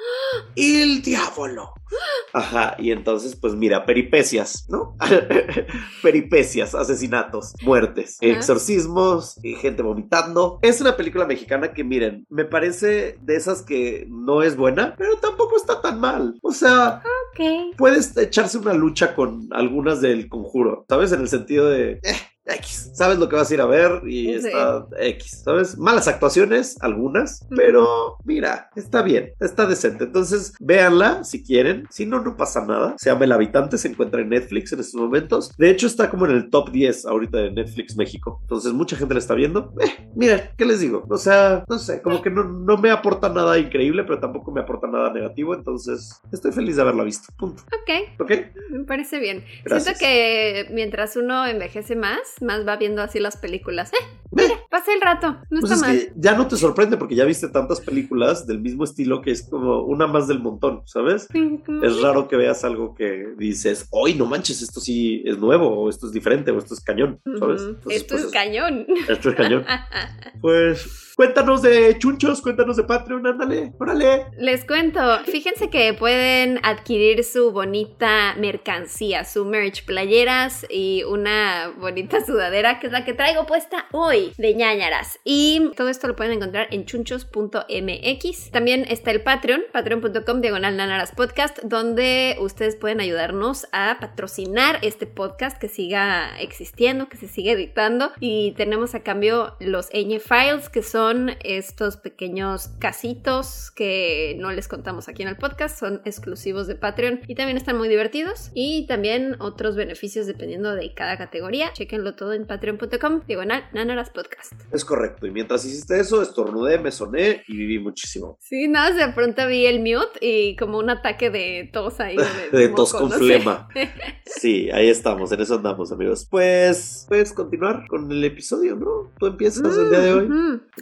El 0.56 1.02
diablo. 1.02 1.72
Ajá, 2.32 2.74
y 2.78 2.90
entonces, 2.90 3.36
pues 3.36 3.54
mira, 3.54 3.86
peripecias, 3.86 4.66
¿no? 4.68 4.96
peripecias, 6.02 6.74
asesinatos, 6.74 7.54
muertes, 7.62 8.18
exorcismos, 8.20 9.38
y 9.42 9.54
gente 9.54 9.82
vomitando. 9.82 10.58
Es 10.62 10.80
una 10.80 10.96
película 10.96 11.26
mexicana 11.26 11.72
que, 11.72 11.84
miren, 11.84 12.26
me 12.28 12.44
parece 12.44 13.16
de 13.22 13.36
esas 13.36 13.62
que 13.62 14.06
no 14.10 14.42
es 14.42 14.56
buena, 14.56 14.94
pero 14.98 15.16
tampoco 15.16 15.56
está 15.56 15.80
tan 15.80 16.00
mal. 16.00 16.38
O 16.42 16.52
sea, 16.52 17.02
Ok. 17.32 17.76
puedes 17.76 18.16
echarse 18.16 18.58
una 18.58 18.74
lucha 18.74 19.14
con 19.14 19.48
algunas 19.52 20.00
del 20.00 20.28
conjuro, 20.28 20.84
¿sabes? 20.88 21.12
En 21.12 21.20
el 21.20 21.28
sentido 21.28 21.68
de... 21.70 22.00
eh, 22.02 22.16
X, 22.46 22.90
sabes 22.94 23.18
lo 23.18 23.28
que 23.28 23.36
vas 23.36 23.50
a 23.50 23.54
ir 23.54 23.60
a 23.60 23.66
ver 23.66 24.02
y 24.06 24.26
Sí. 24.40 24.46
está 24.48 24.86
X, 24.98 25.42
¿sabes? 25.44 25.76
Malas 25.78 26.06
actuaciones, 26.08 26.76
algunas, 26.80 27.44
pero 27.56 28.16
mira, 28.24 28.70
está 28.76 29.02
bien, 29.02 29.32
está 29.40 29.66
decente. 29.66 30.04
Entonces, 30.04 30.52
véanla 30.60 31.24
si 31.24 31.42
quieren. 31.42 31.86
Si 31.90 32.06
no, 32.06 32.20
no 32.22 32.36
pasa 32.36 32.64
nada. 32.64 32.94
Se 32.98 33.10
llama 33.10 33.24
El 33.24 33.32
Habitante, 33.32 33.78
se 33.78 33.88
encuentra 33.88 34.20
en 34.20 34.28
Netflix 34.28 34.72
en 34.72 34.80
estos 34.80 35.00
momentos. 35.00 35.52
De 35.58 35.70
hecho, 35.70 35.86
está 35.86 36.08
como 36.10 36.26
en 36.26 36.32
el 36.32 36.50
top 36.50 36.70
10 36.70 37.06
ahorita 37.06 37.38
de 37.38 37.50
Netflix 37.50 37.96
México. 37.96 38.38
Entonces, 38.42 38.72
mucha 38.72 38.96
gente 38.96 39.14
la 39.14 39.20
está 39.20 39.34
viendo. 39.34 39.72
Eh, 39.80 40.08
mira, 40.14 40.52
¿qué 40.56 40.64
les 40.64 40.80
digo? 40.80 41.04
O 41.08 41.16
sea, 41.18 41.64
no 41.68 41.78
sé, 41.78 42.00
como 42.02 42.22
que 42.22 42.30
no, 42.30 42.44
no 42.44 42.76
me 42.76 42.90
aporta 42.90 43.28
nada 43.28 43.58
increíble, 43.58 44.04
pero 44.04 44.20
tampoco 44.20 44.52
me 44.52 44.60
aporta 44.60 44.86
nada 44.86 45.12
negativo. 45.12 45.54
Entonces, 45.54 46.20
estoy 46.32 46.52
feliz 46.52 46.76
de 46.76 46.82
haberla 46.82 47.02
visto. 47.04 47.32
Punto. 47.38 47.62
Ok. 47.64 48.20
¿Ok? 48.20 48.30
Me 48.70 48.84
parece 48.84 49.18
bien. 49.18 49.44
Gracias. 49.64 49.98
Siento 49.98 50.00
que 50.00 50.72
mientras 50.72 51.16
uno 51.16 51.44
envejece 51.46 51.96
más, 51.96 52.18
más 52.42 52.66
va 52.66 52.76
viendo 52.76 53.02
así 53.02 53.18
las 53.20 53.36
películas. 53.36 53.92
Eh, 53.92 53.96
Ve. 54.32 54.52
pasa 54.70 54.92
el 54.92 55.00
rato, 55.00 55.36
no 55.50 55.60
Pues 55.60 55.70
está 55.70 55.74
es 55.74 55.80
mal. 55.80 55.96
que 55.96 56.12
ya 56.16 56.34
no 56.36 56.46
te 56.48 56.56
sorprende 56.56 56.96
porque 56.96 57.14
ya 57.14 57.24
viste 57.24 57.48
tantas 57.48 57.80
películas 57.80 58.46
del 58.46 58.60
mismo 58.60 58.84
estilo 58.84 59.22
que 59.22 59.30
es 59.30 59.48
como 59.48 59.82
una 59.84 60.06
más 60.06 60.26
del 60.28 60.40
montón, 60.40 60.82
¿sabes? 60.84 61.28
Sí, 61.32 61.60
como- 61.64 61.82
Es 61.84 62.00
raro 62.02 62.28
que 62.28 62.36
veas 62.36 62.64
algo 62.64 62.94
que 62.94 63.28
dices, 63.38 63.86
hoy 63.92 64.14
no 64.14 64.26
manches, 64.26 64.62
esto 64.62 64.80
sí 64.80 65.22
es 65.24 65.38
nuevo, 65.38 65.68
o 65.68 65.88
esto 65.88 66.06
es 66.06 66.12
diferente, 66.12 66.50
o 66.50 66.58
esto 66.58 66.74
es 66.74 66.80
cañón, 66.80 67.20
¿sabes? 67.38 67.62
Entonces, 67.62 68.00
Esto 68.02 68.14
pues, 68.14 68.24
es 68.26 68.32
cañón. 68.32 68.86
esto 69.08 69.30
es 69.30 69.34
cañón. 69.36 69.64
Pues 70.40 71.12
cuéntanos 71.16 71.62
de 71.62 71.96
chunchos, 71.98 72.42
cuéntanos 72.42 72.76
de 72.76 72.84
Patreon, 72.84 73.26
ándale, 73.26 73.72
órale. 73.78 74.26
Les 74.38 74.64
cuento, 74.66 75.00
fíjense 75.24 75.70
que 75.70 75.94
pueden 75.94 76.60
adquirir 76.62 77.24
su 77.24 77.52
bonita 77.52 78.34
mercancía, 78.38 79.24
su 79.24 79.44
merch, 79.44 79.84
playeras 79.86 80.66
y 80.68 81.04
una 81.04 81.72
bonita 81.80 82.24
sudadera 82.26 82.80
que 82.80 82.88
es 82.88 82.92
la 82.92 83.04
que 83.04 83.14
traigo 83.14 83.46
puesta 83.46 83.86
hoy 83.92 84.32
de 84.36 84.54
ñañaras. 84.54 85.18
Y 85.24 85.70
todo 85.76 85.88
esto 85.88 86.08
lo 86.08 86.16
pueden 86.16 86.32
encontrar 86.32 86.68
en 86.70 86.84
chunchos.mx. 86.84 88.50
También 88.50 88.84
está 88.88 89.10
el 89.10 89.22
Patreon, 89.22 89.62
patreon.com 89.72 90.40
diagonal 90.40 90.76
nanaras 90.76 91.12
podcast, 91.12 91.60
donde 91.62 92.36
ustedes 92.40 92.76
pueden 92.76 93.00
ayudarnos 93.00 93.68
a 93.72 93.98
patrocinar 94.00 94.78
este 94.82 95.06
podcast 95.06 95.58
que 95.58 95.68
siga 95.68 96.38
existiendo, 96.40 97.08
que 97.08 97.16
se 97.16 97.28
siga 97.28 97.52
editando. 97.52 98.12
Y 98.20 98.52
tenemos 98.52 98.94
a 98.94 99.00
cambio 99.00 99.56
los 99.60 99.88
Ñ 99.92 100.20
Files, 100.20 100.68
que 100.68 100.82
son 100.82 101.36
estos 101.44 101.96
pequeños 101.96 102.68
casitos 102.78 103.70
que 103.70 104.36
no 104.38 104.50
les 104.52 104.68
contamos 104.68 105.08
aquí 105.08 105.22
en 105.22 105.28
el 105.28 105.36
podcast, 105.36 105.78
son 105.78 106.02
exclusivos 106.04 106.66
de 106.66 106.74
Patreon 106.74 107.20
y 107.26 107.34
también 107.34 107.56
están 107.56 107.76
muy 107.76 107.88
divertidos. 107.88 108.50
Y 108.54 108.86
también 108.86 109.36
otros 109.40 109.76
beneficios 109.76 110.26
dependiendo 110.26 110.74
de 110.74 110.92
cada 110.94 111.16
categoría. 111.16 111.72
Chequenlo 111.72 112.15
todo 112.16 112.32
en 112.32 112.46
patreon.com 112.46 113.20
diagonal 113.26 113.64
nanaras 113.72 114.10
podcast. 114.10 114.52
Es 114.72 114.84
correcto, 114.84 115.26
y 115.26 115.30
mientras 115.30 115.64
hiciste 115.64 116.00
eso, 116.00 116.22
estornudé, 116.22 116.78
me 116.78 116.90
soné 116.90 117.44
y 117.46 117.56
viví 117.56 117.78
muchísimo. 117.78 118.38
Sí, 118.40 118.68
nada, 118.68 119.06
de 119.06 119.12
pronto 119.12 119.46
vi 119.46 119.66
el 119.66 119.80
mute 119.80 120.18
y 120.20 120.56
como 120.56 120.78
un 120.78 120.90
ataque 120.90 121.30
de 121.30 121.70
tos 121.72 122.00
ahí. 122.00 122.16
De, 122.52 122.68
tos 122.76 122.92
con 122.92 123.10
no 123.10 123.10
sé. 123.10 123.18
flema. 123.18 123.68
Sí, 124.26 124.70
ahí 124.70 124.90
estamos, 124.90 125.30
en 125.32 125.40
eso 125.40 125.54
andamos, 125.54 125.92
amigos. 125.92 126.26
Pues, 126.28 127.06
puedes 127.08 127.32
continuar 127.32 127.86
con 127.88 128.10
el 128.10 128.22
episodio, 128.24 128.74
¿no? 128.76 129.12
Tú 129.18 129.26
empiezas 129.26 129.76
el 129.76 129.88
día 129.88 130.00
de 130.00 130.12
hoy. 130.12 130.28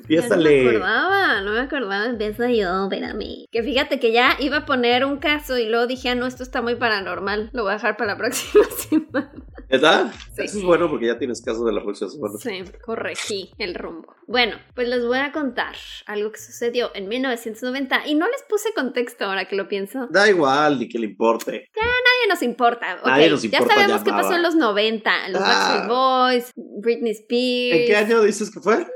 Ya 0.09 0.27
No 0.29 0.37
me 0.39 0.61
acordaba, 0.61 1.41
no 1.43 1.53
me 1.53 1.61
acordaba, 1.61 2.07
empiezo 2.07 2.49
yo, 2.49 2.85
espérame. 2.85 3.47
Que 3.53 3.63
fíjate 3.63 4.01
que 4.01 4.13
ya 4.13 4.37
iba 4.41 4.59
a 4.59 4.67
poner 4.67 5.05
un 5.05 5.19
caso 5.19 5.59
y 5.59 5.69
luego 5.69 5.87
dije, 5.87 6.09
ah, 6.09 6.15
no, 6.15 6.27
esto 6.27 6.43
está 6.43 6.63
muy 6.63 6.75
paranormal, 6.75 7.51
lo 7.53 7.63
voy 7.63 7.73
a 7.73 7.75
dejar 7.75 7.97
para 7.97 8.13
la 8.13 8.19
próxima 8.19 8.65
semana. 8.89 9.33
¿Verdad? 9.69 10.13
Sí. 10.35 10.43
Eso 10.45 10.59
es 10.59 10.65
bueno 10.65 10.89
porque 10.91 11.07
ya 11.07 11.19
tienes 11.19 11.43
caso 11.43 11.65
de 11.65 11.73
la 11.73 11.83
próxima 11.83 12.11
semana. 12.11 12.35
Sí, 12.39 12.63
corregí 12.85 13.51
el 13.59 13.75
rumbo. 13.75 14.15
Bueno, 14.27 14.57
pues 14.75 14.89
les 14.89 15.05
voy 15.05 15.19
a 15.19 15.33
contar 15.33 15.75
algo 16.07 16.33
que 16.33 16.39
sucedió 16.39 16.91
en 16.95 17.09
1990 17.09 18.07
y 18.07 18.15
no 18.15 18.27
les 18.29 18.43
puse 18.49 18.73
contexto 18.75 19.25
ahora 19.25 19.47
que 19.47 19.57
lo 19.57 19.69
pienso. 19.69 20.07
Da 20.11 20.29
igual, 20.29 20.79
ni 20.79 20.89
que 20.89 20.99
le 20.99 21.07
importe. 21.07 21.71
Nadie 21.75 22.29
nos 22.29 22.43
importa. 22.43 23.01
Nadie 23.05 23.31
nos 23.31 23.45
importa, 23.45 23.67
ya 23.69 23.75
sabemos 23.75 23.99
ya 24.01 24.05
qué 24.05 24.11
pasó 24.11 24.35
en 24.35 24.43
los 24.43 24.55
90. 24.55 25.29
Los 25.29 25.43
Ah. 25.43 25.47
Backstreet 25.47 25.89
Boys, 25.89 26.53
Britney 26.83 27.13
Spears. 27.13 27.81
¿En 27.81 27.87
qué 27.87 27.97
año 27.97 28.23
dices 28.23 28.51
que 28.51 28.61
fue? 28.61 28.87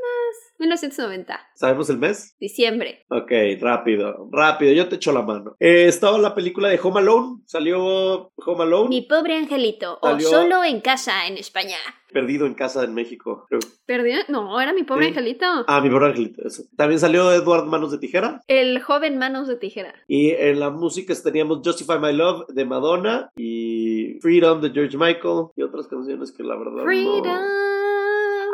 1990, 0.59 1.41
¿Sabemos 1.55 1.89
el 1.91 1.99
mes? 1.99 2.37
diciembre. 2.41 3.05
Ok, 3.11 3.31
rápido, 3.61 4.29
rápido, 4.33 4.73
yo 4.73 4.89
te 4.89 4.97
echo 4.97 5.13
la 5.13 5.23
mano. 5.23 5.57
Eh, 5.61 5.87
estaba 5.87 6.19
la 6.19 6.35
película 6.35 6.69
de 6.69 6.79
Home 6.83 7.01
Alone, 7.01 7.43
salió 7.47 8.33
Home 8.37 8.63
Alone, 8.63 8.89
Mi 8.89 9.03
pobre 9.03 9.37
angelito, 9.37 9.99
Salió- 10.03 10.29
o 10.29 10.31
solo 10.31 10.65
en 10.65 10.81
casa 10.81 11.27
en 11.27 11.39
España. 11.39 11.77
perdido 12.13 12.47
en 12.47 12.55
casa 12.55 12.85
en 12.85 12.95
México. 12.95 13.45
creo. 13.49 13.61
¿Perdió? 13.87 14.17
No, 14.29 14.59
era 14.61 14.73
mi 14.73 14.83
pobre 14.83 15.09
angelito. 15.09 15.45
Ah, 15.67 15.81
mi 15.83 15.91
pobre 15.91 16.07
angelito, 16.07 16.43
eso. 16.47 16.63
También 16.77 16.99
salió 17.01 17.31
Edward 17.33 17.67
Manos 17.67 17.91
de 17.91 17.99
Tijera. 17.99 18.41
El 18.49 18.81
joven 18.81 19.19
manos 19.19 19.47
de 19.47 19.57
tijera. 19.57 19.95
Y 20.09 20.31
en 20.31 20.59
la 20.59 20.71
música 20.71 21.15
teníamos 21.23 21.61
Justify 21.65 21.99
My 22.01 22.13
Love 22.15 22.47
de 22.49 22.65
Madonna 22.65 23.31
y 23.37 24.19
Freedom 24.21 24.61
de 24.63 24.71
George 24.71 24.97
Michael 24.97 25.49
y 25.57 25.63
otras 25.63 25.87
canciones 25.87 26.33
que 26.33 26.43
la 26.43 26.57
verdad 26.57 26.83
Freedom. 26.85 27.27
no. 27.27 27.78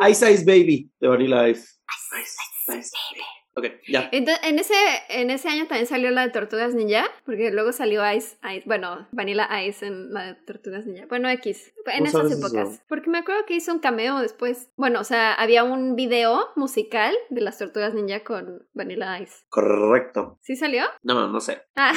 Ice 0.01 0.31
Ice 0.31 0.43
Baby 0.43 0.89
de 0.99 1.07
Vanilla 1.07 1.47
Ice. 1.49 1.79
Ice, 2.19 2.37
Ice, 2.69 2.79
Ice. 2.79 3.34
Ok, 3.57 3.65
ya. 3.87 4.09
Entonces, 4.11 4.43
en 4.45 4.59
ese, 4.59 4.73
en 5.09 5.29
ese 5.29 5.47
año 5.47 5.65
también 5.67 5.87
salió 5.87 6.11
la 6.11 6.23
de 6.25 6.31
Tortugas 6.31 6.73
Ninja, 6.75 7.05
porque 7.25 7.51
luego 7.51 7.71
salió 7.71 8.01
Ice, 8.11 8.35
Ice, 8.53 8.63
bueno, 8.65 9.07
Vanilla 9.11 9.47
Ice 9.63 9.85
en 9.87 10.11
la 10.13 10.25
de 10.27 10.33
Tortugas 10.45 10.85
Ninja. 10.85 11.05
Bueno, 11.07 11.29
X, 11.29 11.71
en 11.85 12.05
¿Cómo 12.05 12.25
esas 12.27 12.37
épocas. 12.37 12.69
eso? 12.73 12.81
Porque 12.89 13.09
me 13.09 13.19
acuerdo 13.19 13.45
que 13.45 13.53
hizo 13.55 13.71
un 13.71 13.79
cameo 13.79 14.19
después. 14.19 14.69
Bueno, 14.75 14.99
o 14.99 15.03
sea, 15.05 15.33
había 15.33 15.63
un 15.63 15.95
video 15.95 16.49
musical 16.57 17.15
de 17.29 17.41
las 17.41 17.57
Tortugas 17.57 17.93
Ninja 17.93 18.23
con 18.25 18.67
Vanilla 18.73 19.19
Ice. 19.21 19.35
Correcto. 19.47 20.37
¿Sí 20.41 20.55
salió? 20.57 20.83
No, 21.03 21.27
no 21.29 21.39
sé. 21.39 21.61
Ah, 21.77 21.93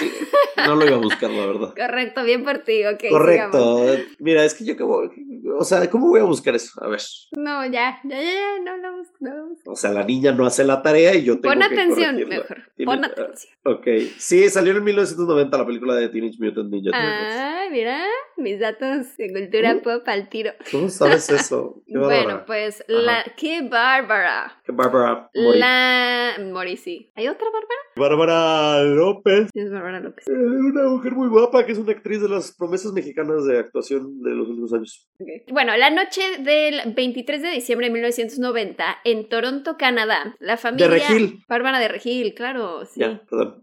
No 0.66 0.76
lo 0.76 0.86
iba 0.86 0.96
a 0.96 1.00
buscar, 1.00 1.30
la 1.30 1.46
verdad. 1.46 1.74
correcto, 1.76 2.22
bien 2.22 2.44
por 2.44 2.58
ti, 2.58 2.84
ok. 2.84 3.00
sigamos. 3.00 3.18
Correcto. 3.18 3.86
Mira, 4.20 4.44
es 4.44 4.54
que 4.54 4.64
yo 4.64 4.76
como... 4.76 5.00
O 5.58 5.64
sea, 5.64 5.88
¿cómo 5.90 6.08
voy 6.08 6.20
a 6.20 6.24
buscar 6.24 6.54
eso? 6.54 6.72
A 6.84 6.88
ver. 6.88 7.00
No, 7.36 7.64
ya, 7.66 8.00
ya, 8.04 8.20
ya, 8.20 8.32
ya, 8.32 8.58
no 8.62 8.76
lo 8.76 8.96
busco, 8.98 9.16
no 9.20 9.34
lo 9.34 9.46
busco. 9.48 9.72
O 9.72 9.76
sea, 9.76 9.90
la 9.90 10.04
niña 10.04 10.30
no 10.32 10.46
hace 10.46 10.62
la 10.62 10.82
tarea 10.82 11.14
y 11.14 11.24
yo 11.24 11.40
tengo 11.40 11.47
Pon 11.48 11.62
atención, 11.62 12.28
mejor. 12.28 12.62
Pon 12.84 13.04
atención. 13.04 13.52
Ok. 13.64 13.86
Sí, 14.18 14.48
salió 14.48 14.76
en 14.76 14.84
1990 14.84 15.58
la 15.58 15.66
película 15.66 15.94
de 15.94 16.08
Teenage 16.08 16.36
Mutant 16.38 16.70
Ninja 16.70 16.90
Turtles. 16.90 17.34
Ah, 17.36 17.57
mira, 17.70 18.04
mis 18.36 18.58
datos 18.60 19.16
de 19.16 19.32
cultura 19.32 19.74
Uh. 19.74 19.82
pop 19.82 20.02
al 20.06 20.28
tiro. 20.28 20.52
¿Cómo 20.70 20.88
sabes 20.88 21.28
eso? 21.30 21.82
Qué 21.86 21.98
Bueno, 21.98 22.44
pues 22.46 22.82
la 22.88 23.24
qué 23.36 23.62
bárbara. 23.62 24.60
Qué 24.64 24.72
Bárbara 24.72 25.30
Mori. 25.34 25.58
La 25.58 26.32
Morisi. 26.52 27.10
¿Hay 27.14 27.28
otra 27.28 27.46
Bárbara? 27.50 27.80
Bárbara 27.96 28.82
López. 28.84 29.50
Es 29.54 29.70
Bárbara 29.70 30.00
López. 30.00 30.26
Eh, 30.28 30.32
Una 30.32 30.84
mujer 30.88 31.12
muy 31.12 31.28
guapa 31.28 31.64
que 31.66 31.72
es 31.72 31.78
una 31.78 31.92
actriz 31.92 32.20
de 32.22 32.28
las 32.28 32.54
promesas 32.56 32.92
mexicanas 32.92 33.44
de 33.46 33.58
actuación 33.58 34.20
de 34.22 34.30
los 34.30 34.48
últimos 34.48 34.72
años. 34.72 35.08
Bueno, 35.50 35.76
la 35.76 35.90
noche 35.90 36.22
del 36.40 36.92
23 36.94 37.42
de 37.42 37.50
diciembre 37.50 37.86
de 37.88 37.92
1990 37.94 38.84
en 39.04 39.28
Toronto, 39.28 39.76
Canadá, 39.78 40.36
la 40.38 40.56
familia 40.56 40.88
Regil. 40.88 41.40
Bárbara 41.48 41.78
de 41.78 41.88
Regil, 41.88 42.34
claro, 42.34 42.84
sí. 42.84 43.00
Ya, 43.00 43.20
perdón. 43.28 43.62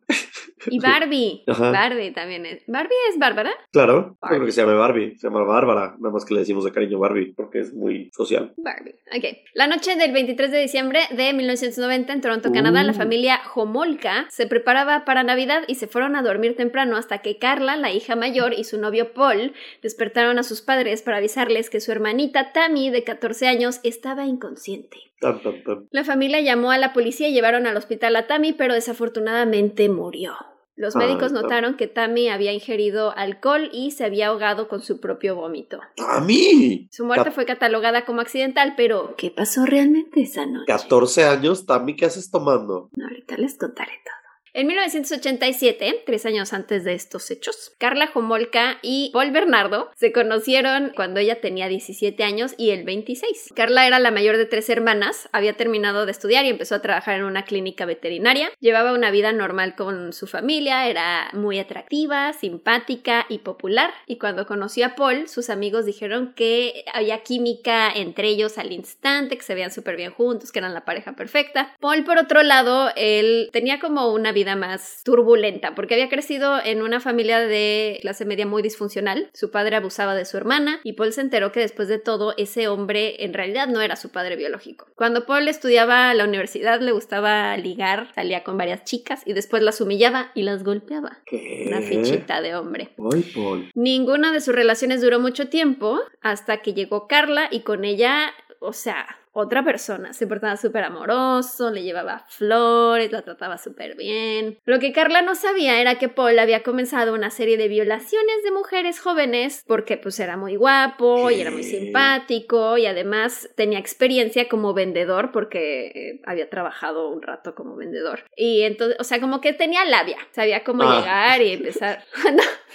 Y 0.68 0.80
Barbie. 0.82 1.44
Ajá. 1.48 1.72
Barbie 1.72 2.12
también 2.12 2.46
es. 2.46 2.64
¿Barbie 2.68 2.96
es 3.12 3.18
Bárbara? 3.20 3.52
Claro, 3.72 3.95
no 4.02 4.18
Barbie. 4.22 4.36
creo 4.38 4.46
que 4.46 4.52
se 4.52 4.62
llame 4.62 4.74
Barbie, 4.76 5.16
se 5.18 5.28
llama 5.28 5.44
Bárbara, 5.44 5.96
nada 6.00 6.14
más 6.14 6.26
que 6.26 6.34
le 6.34 6.42
decimos 6.42 6.64
de 6.64 6.72
cariño 6.72 7.00
Barbie 7.00 7.34
porque 7.36 7.60
es 7.60 7.74
muy 7.74 8.10
social. 8.14 8.54
Barbie. 8.58 8.96
Ok. 9.16 9.38
La 9.54 9.68
noche 9.68 9.96
del 9.96 10.12
23 10.12 10.52
de 10.52 10.60
diciembre 10.60 11.00
de 11.12 11.34
1990 11.34 12.14
en 12.14 12.22
Toronto, 12.22 12.52
Canadá, 12.52 12.84
la 12.84 12.92
Uh. 12.92 12.96
familia 12.96 13.40
Homolka 13.54 14.26
se 14.30 14.48
preparaba 14.48 15.06
para 15.06 15.24
Navidad 15.24 15.64
y 15.68 15.76
se 15.76 15.88
fueron 15.88 16.16
a 16.16 16.22
dormir 16.24 16.56
temprano 16.56 16.98
hasta 16.98 17.20
que 17.20 17.38
Carla, 17.38 17.76
la 17.78 17.92
hija 17.92 18.16
mayor, 18.16 18.54
y 18.54 18.64
su 18.64 18.80
novio 18.80 19.14
Paul 19.14 19.54
despertaron 19.82 20.40
a 20.40 20.44
sus 20.44 20.62
padres 20.62 21.02
para 21.02 21.18
avisarles 21.18 21.70
que 21.70 21.80
su 21.80 21.92
hermanita 21.92 22.52
Tammy, 22.54 22.90
de 22.90 23.04
14 23.04 23.48
años, 23.48 23.80
estaba 23.84 24.26
inconsciente. 24.26 24.98
Tan, 25.20 25.42
tan, 25.42 25.64
tan. 25.64 25.88
La 25.92 26.04
familia 26.04 26.42
llamó 26.42 26.72
a 26.72 26.78
la 26.78 26.92
policía 26.94 27.28
y 27.30 27.34
llevaron 27.34 27.66
al 27.68 27.78
hospital 27.78 28.16
a 28.18 28.28
Tammy, 28.28 28.54
pero 28.54 28.74
desafortunadamente 28.74 29.88
murió. 29.90 30.34
Los 30.76 30.96
Ay, 30.96 31.08
médicos 31.08 31.32
Tammy. 31.32 31.42
notaron 31.44 31.78
que 31.78 31.88
Tammy 31.88 32.28
había 32.30 32.52
ingerido 32.52 33.16
alcohol 33.16 33.70
y 33.72 33.92
se 33.92 34.04
había 34.04 34.28
ahogado 34.28 34.68
con 34.68 34.82
su 34.82 35.00
propio 35.00 35.36
vómito. 35.36 35.80
¡A 36.06 36.20
mí! 36.20 36.88
Su 36.92 37.06
muerte 37.06 37.32
fue 37.32 37.46
catalogada 37.46 38.06
como 38.06 38.20
accidental, 38.22 38.74
pero 38.76 39.16
¿qué 39.18 39.32
pasó 39.32 39.66
realmente 39.66 40.22
esa 40.22 40.46
noche? 40.46 40.66
14 40.68 41.24
años, 41.26 41.66
Tami, 41.66 41.96
¿qué 41.96 42.06
haces 42.06 42.30
tomando? 42.30 42.90
No, 42.96 43.06
ahorita 43.06 43.38
les 43.38 43.58
contaré 43.58 43.94
todo. 44.04 44.15
En 44.58 44.68
1987, 44.68 46.04
tres 46.06 46.26
años 46.26 46.54
antes 46.54 46.86
de 46.86 46.94
estos 46.94 47.30
hechos, 47.30 47.74
Carla 47.78 48.10
Homolka 48.14 48.78
y 48.82 49.10
Paul 49.12 49.32
Bernardo 49.32 49.92
se 49.98 50.14
conocieron 50.14 50.94
cuando 50.96 51.20
ella 51.20 51.42
tenía 51.42 51.68
17 51.68 52.24
años 52.24 52.54
y 52.58 52.70
él 52.70 52.86
26. 52.86 53.52
Carla 53.54 53.86
era 53.86 54.00
la 54.00 54.12
mayor 54.12 54.38
de 54.38 54.46
tres 54.46 54.70
hermanas, 54.70 55.28
había 55.34 55.58
terminado 55.58 56.06
de 56.06 56.14
estudiar 56.14 56.46
y 56.46 56.50
empezó 56.52 56.76
a 56.76 56.82
trabajar 56.82 57.18
en 57.18 57.26
una 57.26 57.44
clínica 57.44 57.86
veterinaria. 57.86 58.50
Llevaba 58.62 58.94
una 58.94 59.12
vida 59.12 59.34
normal 59.34 59.76
con 59.76 60.14
su 60.14 60.26
familia, 60.26 60.88
era 60.88 61.28
muy 61.34 61.60
atractiva, 61.60 62.32
simpática 62.32 63.26
y 63.28 63.40
popular. 63.40 63.94
Y 64.08 64.20
cuando 64.20 64.46
conoció 64.46 64.86
a 64.86 64.96
Paul, 64.96 65.28
sus 65.28 65.50
amigos 65.50 65.86
dijeron 65.86 66.34
que 66.34 66.86
había 66.94 67.24
química 67.24 67.92
entre 67.94 68.30
ellos 68.30 68.58
al 68.58 68.72
instante, 68.72 69.36
que 69.36 69.44
se 69.44 69.54
veían 69.54 69.74
súper 69.74 69.98
bien 69.98 70.12
juntos, 70.12 70.54
que 70.54 70.60
eran 70.60 70.74
la 70.74 70.86
pareja 70.86 71.12
perfecta. 71.12 71.76
Paul, 71.82 72.06
por 72.06 72.20
otro 72.20 72.42
lado, 72.42 72.90
él 72.96 73.50
tenía 73.52 73.82
como 73.82 74.14
una 74.14 74.32
vida 74.32 74.45
más 74.54 75.02
turbulenta, 75.04 75.74
porque 75.74 75.96
había 75.96 76.10
crecido 76.10 76.60
en 76.64 76.84
una 76.84 77.00
familia 77.00 77.40
de 77.40 77.98
clase 78.02 78.26
media 78.26 78.46
muy 78.46 78.62
disfuncional. 78.62 79.30
Su 79.34 79.50
padre 79.50 79.78
abusaba 79.78 80.14
de 80.14 80.26
su 80.26 80.38
hermana 80.38 80.80
y 80.84 80.94
Paul 80.94 81.14
se 81.14 81.22
enteró 81.22 81.52
que 81.52 81.62
después 81.62 81.88
de 81.88 81.98
todo 81.98 82.34
ese 82.38 82.68
hombre 82.68 83.24
en 83.24 83.34
realidad 83.34 83.68
no 83.68 83.82
era 83.82 83.96
su 83.96 84.10
padre 84.10 84.36
biológico. 84.36 84.88
Cuando 84.96 85.26
Paul 85.26 85.48
estudiaba 85.48 86.10
a 86.10 86.14
la 86.14 86.26
universidad 86.26 86.82
le 86.82 86.92
gustaba 86.92 87.56
ligar, 87.58 88.10
salía 88.14 88.44
con 88.44 88.58
varias 88.58 88.84
chicas 88.84 89.24
y 89.26 89.34
después 89.34 89.64
las 89.64 89.82
humillaba 89.82 90.32
y 90.36 90.44
las 90.44 90.64
golpeaba. 90.64 91.20
¿Qué? 91.26 91.66
Una 91.68 91.82
fichita 91.82 92.42
de 92.42 92.56
hombre. 92.56 92.90
Paul. 92.98 93.72
Ninguna 93.74 94.32
de 94.32 94.42
sus 94.42 94.54
relaciones 94.54 95.02
duró 95.02 95.20
mucho 95.20 95.48
tiempo 95.48 96.02
hasta 96.22 96.62
que 96.62 96.74
llegó 96.74 97.08
Carla 97.08 97.48
y 97.52 97.62
con 97.62 97.86
ella, 97.86 98.34
o 98.60 98.74
sea, 98.74 99.20
otra 99.38 99.64
persona. 99.66 100.14
Se 100.14 100.28
portaba 100.28 100.56
súper 100.56 100.86
amoroso, 100.86 101.70
le 101.70 101.84
llevaba 101.84 102.24
flores, 102.30 103.12
la 103.12 103.22
trataba 103.22 103.58
súper 103.58 103.98
bien. 103.98 104.58
Lo 104.66 104.80
que 104.80 104.94
Carla 104.94 105.22
no 105.22 105.36
sabía 105.36 105.82
era 105.82 105.96
que 106.00 106.08
Paul 106.08 106.40
había 106.40 106.64
comenzado 106.64 107.14
una 107.14 107.30
serie 107.30 107.58
de 107.58 107.68
violaciones 107.68 108.44
de 108.46 108.52
mujeres 108.52 109.00
jóvenes 109.02 109.64
porque 109.68 109.98
pues 109.98 110.20
era 110.22 110.38
muy 110.38 110.56
guapo 110.56 111.30
y 111.32 111.42
era 111.42 111.52
muy 111.52 111.64
simpático 111.64 112.78
y 112.78 112.86
además 112.86 113.50
tenía 113.56 113.80
experiencia 113.80 114.48
como 114.48 114.74
vendedor 114.74 115.32
porque 115.34 115.88
eh, 115.88 116.22
había 116.26 116.50
trabajado 116.50 117.10
un 117.10 117.22
rato 117.22 117.56
como 117.56 117.76
vendedor. 117.76 118.24
Y 118.38 118.62
entonces, 118.64 118.98
o 119.00 119.04
sea, 119.04 119.20
como 119.20 119.42
que 119.42 119.52
tenía 119.54 119.84
labia, 119.86 120.18
sabía 120.32 120.64
cómo 120.64 120.84
Ah. 120.84 121.00
llegar 121.00 121.42
y 121.42 121.52
empezar. 121.54 122.04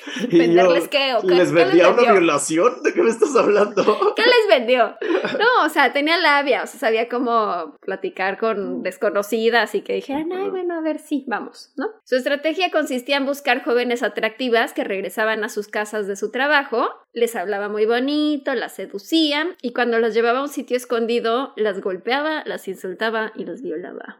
Y 0.31 0.39
¿Venderles 0.39 0.85
yo, 0.85 0.91
qué? 0.91 1.15
¿O 1.15 1.21
qué- 1.23 1.35
¿Les 1.35 1.49
qué 1.49 1.55
vendía 1.55 1.89
una 1.91 2.13
violación? 2.13 2.83
¿De 2.83 2.93
qué 2.95 3.03
me 3.03 3.11
estás 3.11 3.35
hablando? 3.37 4.15
¿Qué 4.17 4.23
les 4.23 4.49
vendió? 4.59 4.97
No, 5.39 5.65
o 5.65 5.69
sea, 5.69 5.93
tenía 5.93 6.17
labia, 6.19 6.50
o 6.55 6.67
sea, 6.67 6.81
sabía 6.81 7.09
cómo 7.09 7.77
platicar 7.81 8.39
con 8.39 8.83
desconocidas 8.83 9.75
y 9.75 9.83
que 9.83 9.95
dijeran, 9.95 10.33
ay, 10.33 10.51
bueno, 10.51 10.75
a 10.75 10.81
ver, 10.81 10.99
sí, 10.99 11.25
vamos, 11.27 11.73
¿no? 11.77 11.87
Su 12.05 12.17
estrategia 12.17 12.71
consistía 12.71 13.17
en 13.17 13.27
buscar 13.27 13.63
jóvenes 13.65 14.03
atractivas 14.03 14.73
que 14.73 14.85
regresaban 14.85 15.45
a 15.45 15.49
sus 15.49 15.69
casas 15.69 16.07
de 16.07 16.17
su 16.17 16.31
trabajo, 16.31 16.89
les 17.13 17.37
hablaba 17.37 17.69
muy 17.69 17.87
bonito, 17.87 18.55
las 18.55 18.75
seducía 18.75 19.57
y 19.63 19.73
cuando 19.73 19.99
las 19.99 20.15
llevaba 20.15 20.41
a 20.41 20.43
un 20.43 20.49
sitio 20.49 20.77
escondido, 20.77 21.53
las 21.57 21.81
golpeaba, 21.81 22.43
las 22.47 22.69
insultaba 22.69 23.33
y 23.35 23.45
las 23.45 23.63
violaba. 23.63 24.19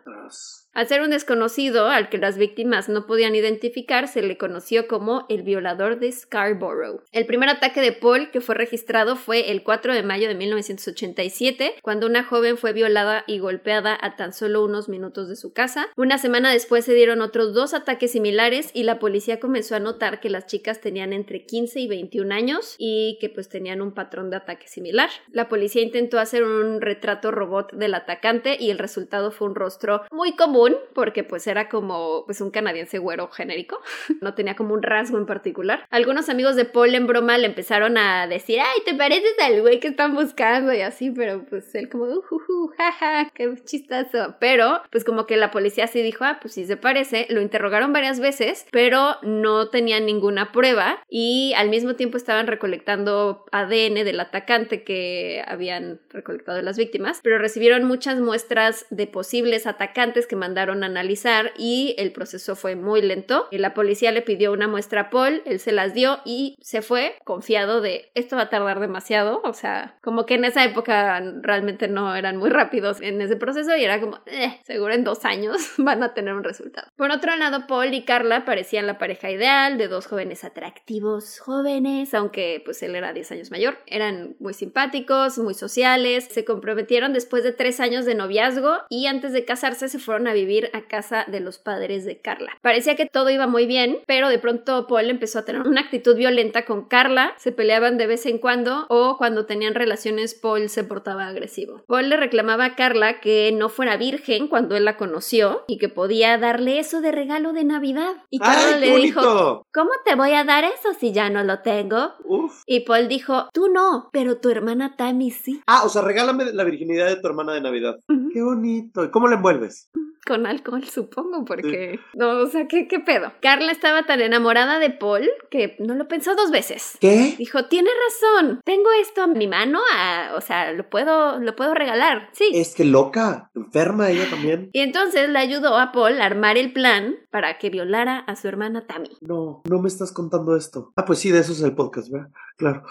Al 0.73 0.87
ser 0.87 1.03
un 1.03 1.11
desconocido 1.11 1.89
al 1.89 2.09
que 2.09 2.19
las 2.19 2.39
víctimas 2.39 2.89
no 2.89 3.05
podían 3.05 3.35
identificar, 3.35 4.07
se 4.07 4.23
le 4.23 4.39
conoció 4.39 4.87
como 4.87 5.27
el 5.29 5.43
violador 5.43 5.99
de 5.99 6.13
Scarborough. 6.13 7.03
El 7.11 7.27
primer 7.27 7.49
ataque 7.49 7.81
de 7.81 7.91
Paul 7.91 8.31
que 8.31 8.41
fue 8.41 8.55
registrado 8.55 9.17
fue 9.17 9.51
el 9.51 9.65
4 9.65 9.95
de 9.95 10.05
mayo 10.05 10.29
de 10.29 10.37
1987, 10.37 11.75
cuando 11.83 12.07
una 12.07 12.23
joven 12.23 12.57
fue 12.57 12.73
violada 12.73 13.25
y 13.27 13.41
golpeada 13.41 13.99
a 14.01 14.15
tan 14.15 14.33
solo 14.33 14.65
unos 14.65 14.89
minutos 14.89 15.29
de 15.29 15.35
su 15.35 15.53
casa. 15.53 15.89
Una 15.97 16.19
semana 16.19 16.53
después 16.53 16.85
se 16.85 16.95
dieron 16.95 17.21
otros 17.21 17.53
dos 17.53 17.75
ataques 17.75 18.13
similares 18.13 18.71
y 18.73 18.85
la 18.85 19.01
policía 19.01 19.41
comenzó 19.41 19.75
a 19.75 19.81
notar 19.81 20.21
que 20.21 20.31
las 20.31 20.47
chicas 20.47 20.81
tenían 20.81 21.13
entre 21.13 21.47
15 21.47 21.81
y 21.81 21.89
21 21.89 22.33
años 22.33 22.77
y 22.79 23.19
que 23.21 23.29
pues 23.29 23.49
tenían 23.49 23.83
un 23.83 23.93
patrón 23.93 24.31
de 24.31 24.37
ataque 24.37 24.69
similar. 24.69 25.11
La 25.33 25.49
policía 25.49 25.83
intentó 25.83 26.21
hacer 26.21 26.45
un 26.45 26.81
retrato 26.81 27.33
robot 27.33 27.73
del 27.73 27.95
atacante 27.95 28.57
y 28.61 28.71
el 28.71 28.79
resultado 28.79 29.33
fue 29.33 29.49
un 29.49 29.57
rostro 29.57 30.03
muy 30.13 30.37
común 30.37 30.60
porque 30.95 31.25
pues 31.25 31.47
era 31.47 31.69
como 31.69 32.25
pues 32.27 32.41
un 32.41 32.51
canadiense 32.51 32.99
güero 32.99 33.29
genérico, 33.29 33.81
no 34.21 34.35
tenía 34.35 34.57
como 34.57 34.75
un 34.75 34.83
rasgo 34.83 35.19
en 35.19 35.27
particular. 35.27 35.87
Algunos 35.91 36.29
amigos 36.29 36.57
de 36.57 36.65
Paul 36.65 36.95
en 36.95 37.07
broma 37.07 37.39
le 37.39 37.47
empezaron 37.47 37.97
a 37.97 38.27
decir, 38.27 38.61
ay, 38.61 38.83
te 38.85 38.95
pareces 38.95 39.35
al 39.43 39.61
güey 39.61 39.81
que 39.81 39.89
están 39.89 40.15
buscando 40.15 40.73
y 40.73 40.83
así, 40.83 41.11
pero 41.11 41.45
pues 41.47 41.75
él 41.75 41.89
como, 41.89 42.05
ujuju, 42.05 42.73
jaja, 42.77 43.31
qué 43.35 43.55
chistoso. 43.65 44.37
Pero 44.41 44.83
pues 44.91 45.05
como 45.05 45.27
que 45.27 45.37
la 45.37 45.51
policía 45.51 45.87
sí 45.87 46.03
dijo, 46.03 46.25
ah, 46.25 46.39
pues 46.41 46.55
sí 46.55 46.67
se 46.67 46.77
parece, 46.77 47.27
lo 47.31 47.41
interrogaron 47.41 47.93
varias 47.93 48.21
veces, 48.21 48.67
pero 48.71 49.17
no 49.23 49.69
tenían 49.69 50.07
ninguna 50.07 50.53
prueba 50.53 51.03
y 51.09 51.55
al 51.57 51.71
mismo 51.71 51.95
tiempo 51.97 52.17
estaban 52.17 52.47
recolectando 52.47 53.45
ADN 53.53 53.95
del 54.05 54.21
atacante 54.21 54.85
que 54.85 55.43
habían 55.47 56.01
recolectado 56.11 56.61
las 56.63 56.77
víctimas, 56.77 57.21
pero 57.23 57.39
recibieron 57.39 57.85
muchas 57.85 58.21
muestras 58.21 58.87
de 58.91 59.07
posibles 59.07 59.67
atacantes 59.67 60.27
que 60.27 60.37
mandaron 60.37 60.50
a 60.59 60.87
analizar 60.87 61.53
y 61.57 61.95
el 61.99 62.13
proceso 62.13 62.57
fue 62.57 62.77
muy 62.77 63.03
lento. 63.03 63.49
La 63.51 63.75
policía 63.75 64.13
le 64.13 64.23
pidió 64.23 64.53
una 64.53 64.69
muestra 64.69 65.03
a 65.03 65.11
Paul, 65.11 65.43
él 65.45 65.61
se 65.61 65.73
las 65.73 65.95
dio 65.95 66.21
y 66.25 66.57
se 66.61 66.83
fue 66.83 67.17
confiado 67.25 67.81
de 67.81 68.11
esto 68.15 68.37
va 68.37 68.43
a 68.43 68.51
tardar 68.51 68.81
demasiado, 68.81 69.41
o 69.45 69.53
sea, 69.53 69.99
como 70.03 70.27
que 70.27 70.35
en 70.35 70.45
esa 70.45 70.65
época 70.65 71.21
realmente 71.43 71.89
no 71.89 72.15
eran 72.15 72.37
muy 72.37 72.51
rápidos 72.51 73.01
en 73.01 73.21
ese 73.21 73.37
proceso 73.37 73.77
y 73.77 73.85
era 73.85 74.01
como, 74.01 74.19
eh, 74.27 74.61
seguro 74.65 74.95
en 74.95 75.05
dos 75.05 75.25
años 75.25 75.73
van 75.79 76.03
a 76.03 76.15
tener 76.15 76.35
un 76.35 76.45
resultado. 76.45 76.89
Por 76.97 77.11
otro 77.11 77.35
lado, 77.37 77.67
Paul 77.67 77.95
y 77.95 78.05
Carla 78.05 78.45
parecían 78.45 78.87
la 78.87 78.99
pareja 78.99 79.31
ideal 79.31 79.79
de 79.79 79.89
dos 79.89 80.07
jóvenes 80.07 80.45
atractivos, 80.45 81.41
jóvenes, 81.41 82.15
aunque 82.15 82.63
pues 82.65 82.83
él 82.83 82.95
era 82.95 83.13
10 83.13 83.33
años 83.33 83.51
mayor. 83.51 83.79
Eran 83.87 84.37
muy 84.39 84.55
simpáticos, 84.55 85.39
muy 85.39 85.55
sociales, 85.55 86.29
se 86.31 86.45
comprometieron 86.45 87.13
después 87.13 87.45
de 87.45 87.53
tres 87.53 87.81
años 87.81 88.05
de 88.05 88.15
noviazgo 88.15 88.79
y 88.89 89.07
antes 89.07 89.33
de 89.33 89.45
casarse 89.45 89.89
se 89.89 89.99
fueron 89.99 90.27
a 90.27 90.35
vivir 90.41 90.71
a 90.73 90.83
casa 90.83 91.25
de 91.29 91.41
los 91.41 91.59
padres 91.59 92.05
de 92.05 92.21
Carla. 92.21 92.53
Parecía 92.63 92.97
que 92.97 93.07
todo 93.07 93.31
iba 93.31 93.47
muy 93.47 93.67
bien, 93.67 93.99
pero 94.07 94.29
de 94.29 94.39
pronto 94.39 94.87
Paul 94.87 95.11
empezó 95.11 95.41
a 95.41 95.45
tener 95.45 95.63
una 95.63 95.83
actitud 95.83 96.17
violenta 96.17 96.65
con 96.65 96.87
Carla, 96.87 97.35
se 97.37 97.53
peleaban 97.53 97.99
de 97.99 98.07
vez 98.07 98.27
en 98.27 98.39
cuando 98.39 98.87
o 98.89 99.17
cuando 99.19 99.47
tenían 99.47 99.75
relaciones 99.75 100.35
Paul 100.35 100.69
se 100.69 100.85
portaba 100.85 101.27
agresivo. 101.27 101.83
Paul 101.87 102.09
le 102.09 102.17
reclamaba 102.17 102.65
a 102.65 102.75
Carla 102.75 103.21
que 103.21 103.53
no 103.53 103.69
fuera 103.69 103.97
virgen 103.97 104.49
cuando 104.49 104.77
él 104.77 104.85
la 104.85 104.97
conoció 104.97 105.65
y 105.67 105.79
que 105.79 105.89
podía 105.89 106.39
darle 106.39 106.79
eso 106.79 107.01
de 107.01 107.13
regalo 107.13 107.53
de 107.53 107.65
Navidad. 107.65 108.15
Y 108.31 108.39
Carla 108.39 108.75
¡Ay, 108.77 108.81
le 108.81 108.97
dijo! 108.97 109.67
¿cómo 109.73 109.91
te 110.05 110.15
voy 110.15 110.33
a 110.33 110.45
dar 110.45 110.65
eso 110.65 110.95
si 110.99 111.13
ya 111.13 111.31
no 111.31 111.45
lo 111.45 111.61
tengo? 111.61 112.15
Uf. 112.25 112.63
Y 112.67 112.81
Paul 112.81 113.09
dijo, 113.09 113.49
tú 113.53 113.69
no, 113.69 114.09
pero 114.13 114.39
tu 114.39 114.51
hermana 114.51 114.97
Tammy 114.97 115.31
sí. 115.31 115.61
Ah, 115.67 115.83
o 115.85 115.89
sea, 115.89 116.03
regálame 116.03 116.53
la 116.53 116.65
virginidad 116.65 117.09
de 117.09 117.17
tu 117.17 117.27
hermana 117.27 117.53
de 117.53 117.61
Navidad. 117.61 117.99
Qué 118.33 118.43
bonito. 118.43 119.05
¿Y 119.05 119.11
cómo 119.11 119.29
la 119.29 119.37
envuelves? 119.37 119.91
Con 120.31 120.47
alcohol, 120.47 120.85
supongo, 120.85 121.45
porque... 121.45 121.99
No, 122.15 122.39
o 122.43 122.47
sea, 122.47 122.69
¿qué, 122.69 122.87
¿qué 122.87 123.01
pedo? 123.01 123.33
Carla 123.43 123.73
estaba 123.73 124.05
tan 124.05 124.21
enamorada 124.21 124.79
de 124.79 124.91
Paul 124.91 125.29
que 125.51 125.75
no 125.81 125.95
lo 125.97 126.07
pensó 126.07 126.37
dos 126.37 126.53
veces. 126.53 126.97
¿Qué? 127.01 127.35
Dijo, 127.37 127.65
tienes 127.65 127.93
razón, 128.09 128.61
tengo 128.65 128.89
esto 129.01 129.23
a 129.23 129.27
mi 129.27 129.49
mano, 129.49 129.81
a- 129.93 130.35
o 130.37 130.41
sea, 130.41 130.71
lo 130.73 130.89
puedo, 130.89 131.41
lo 131.41 131.57
puedo 131.57 131.75
regalar, 131.75 132.29
sí. 132.33 132.49
Es 132.55 132.77
que 132.77 132.85
loca. 132.85 133.51
Enferma 133.57 134.09
ella 134.09 134.25
también. 134.31 134.71
Y 134.73 134.83
entonces 134.83 135.29
le 135.31 135.39
ayudó 135.41 135.77
a 135.77 135.91
Paul 135.91 136.21
a 136.21 136.27
armar 136.27 136.57
el 136.57 136.73
plan 136.73 137.17
para 137.33 137.59
que 137.59 137.71
violara 137.71 138.19
a 138.21 138.37
su 138.37 138.47
hermana 138.47 138.87
Tammy. 138.87 139.11
No, 139.21 139.63
no 139.69 139.81
me 139.81 139.89
estás 139.89 140.13
contando 140.13 140.55
esto. 140.55 140.93
Ah, 140.95 141.05
pues 141.05 141.19
sí, 141.19 141.33
de 141.33 141.41
eso 141.41 141.51
es 141.51 141.63
el 141.63 141.75
podcast, 141.75 142.09
¿verdad? 142.09 142.29
Claro. 142.57 142.85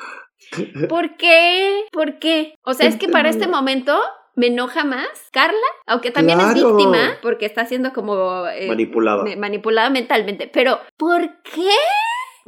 ¿Por 0.88 1.15
qué? 1.17 1.84
¿Por 1.91 2.17
qué? 2.19 2.56
O 2.63 2.73
sea, 2.73 2.88
es 2.88 2.95
que 2.95 3.08
para 3.10 3.30
este 3.30 3.47
momento 3.47 3.97
me 4.39 4.47
enoja 4.47 4.86
más 4.86 5.06
Carla, 5.32 5.58
aunque 5.86 6.12
también 6.12 6.39
es 6.39 6.54
víctima, 6.54 7.17
porque 7.21 7.45
está 7.45 7.65
siendo 7.65 7.91
como 7.91 8.47
eh, 8.47 8.67
Manipulada. 8.69 9.25
manipulada 9.36 9.89
mentalmente. 9.89 10.49
Pero, 10.52 10.80
¿por 10.95 11.41
qué? 11.43 11.69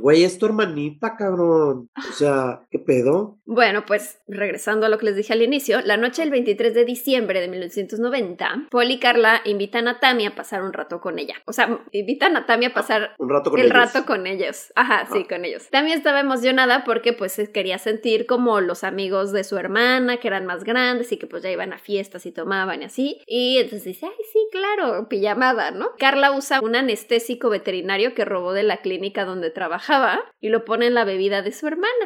Güey, 0.01 0.23
es 0.23 0.37
tu 0.39 0.45
hermanita, 0.47 1.15
cabrón. 1.15 1.89
O 1.97 2.13
sea, 2.13 2.61
¿qué 2.71 2.79
pedo? 2.79 3.37
Bueno, 3.45 3.85
pues 3.85 4.19
regresando 4.27 4.85
a 4.85 4.89
lo 4.89 4.97
que 4.97 5.05
les 5.05 5.15
dije 5.15 5.33
al 5.33 5.41
inicio, 5.41 5.81
la 5.81 5.97
noche 5.97 6.21
del 6.23 6.31
23 6.31 6.73
de 6.73 6.85
diciembre 6.85 7.39
de 7.39 7.47
1990, 7.47 8.67
Paul 8.71 8.89
y 8.91 8.99
Carla 8.99 9.41
invitan 9.45 9.87
a 9.87 9.99
Tammy 9.99 10.25
a 10.25 10.35
pasar 10.35 10.63
un 10.63 10.73
rato 10.73 10.99
con 11.01 11.19
ella. 11.19 11.35
O 11.45 11.53
sea, 11.53 11.79
invitan 11.91 12.35
a 12.35 12.45
Tammy 12.45 12.65
a 12.65 12.73
pasar 12.73 13.11
Un 13.19 13.29
rato 13.29 13.51
con 13.51 13.59
el 13.59 13.67
ellos. 13.67 13.77
rato 13.77 14.05
con 14.05 14.25
ellos. 14.27 14.71
Ajá, 14.75 15.05
sí, 15.11 15.19
Ajá. 15.19 15.27
con 15.29 15.45
ellos. 15.45 15.67
También 15.69 15.97
estaba 15.97 16.19
emocionada 16.19 16.83
porque 16.83 17.13
pues 17.13 17.39
quería 17.53 17.77
sentir 17.77 18.25
como 18.25 18.59
los 18.61 18.83
amigos 18.83 19.31
de 19.31 19.43
su 19.43 19.57
hermana, 19.57 20.17
que 20.17 20.27
eran 20.27 20.45
más 20.45 20.63
grandes 20.63 21.11
y 21.11 21.17
que 21.17 21.27
pues 21.27 21.43
ya 21.43 21.51
iban 21.51 21.73
a 21.73 21.77
fiestas 21.77 22.25
y 22.25 22.31
tomaban 22.31 22.81
y 22.81 22.85
así. 22.85 23.21
Y 23.27 23.57
entonces 23.57 23.83
dice, 23.83 24.05
ay, 24.07 24.25
sí, 24.31 24.39
claro, 24.51 25.07
pijamada, 25.09 25.71
¿no? 25.71 25.89
Carla 25.99 26.31
usa 26.31 26.59
un 26.61 26.75
anestésico 26.75 27.49
veterinario 27.49 28.13
que 28.15 28.25
robó 28.25 28.53
de 28.53 28.63
la 28.63 28.77
clínica 28.77 29.25
donde 29.25 29.51
trabajaba 29.51 29.90
y 30.39 30.49
lo 30.49 30.65
pone 30.65 30.87
en 30.87 30.93
la 30.93 31.05
bebida 31.05 31.41
de 31.41 31.51
su 31.51 31.67
hermana. 31.67 32.05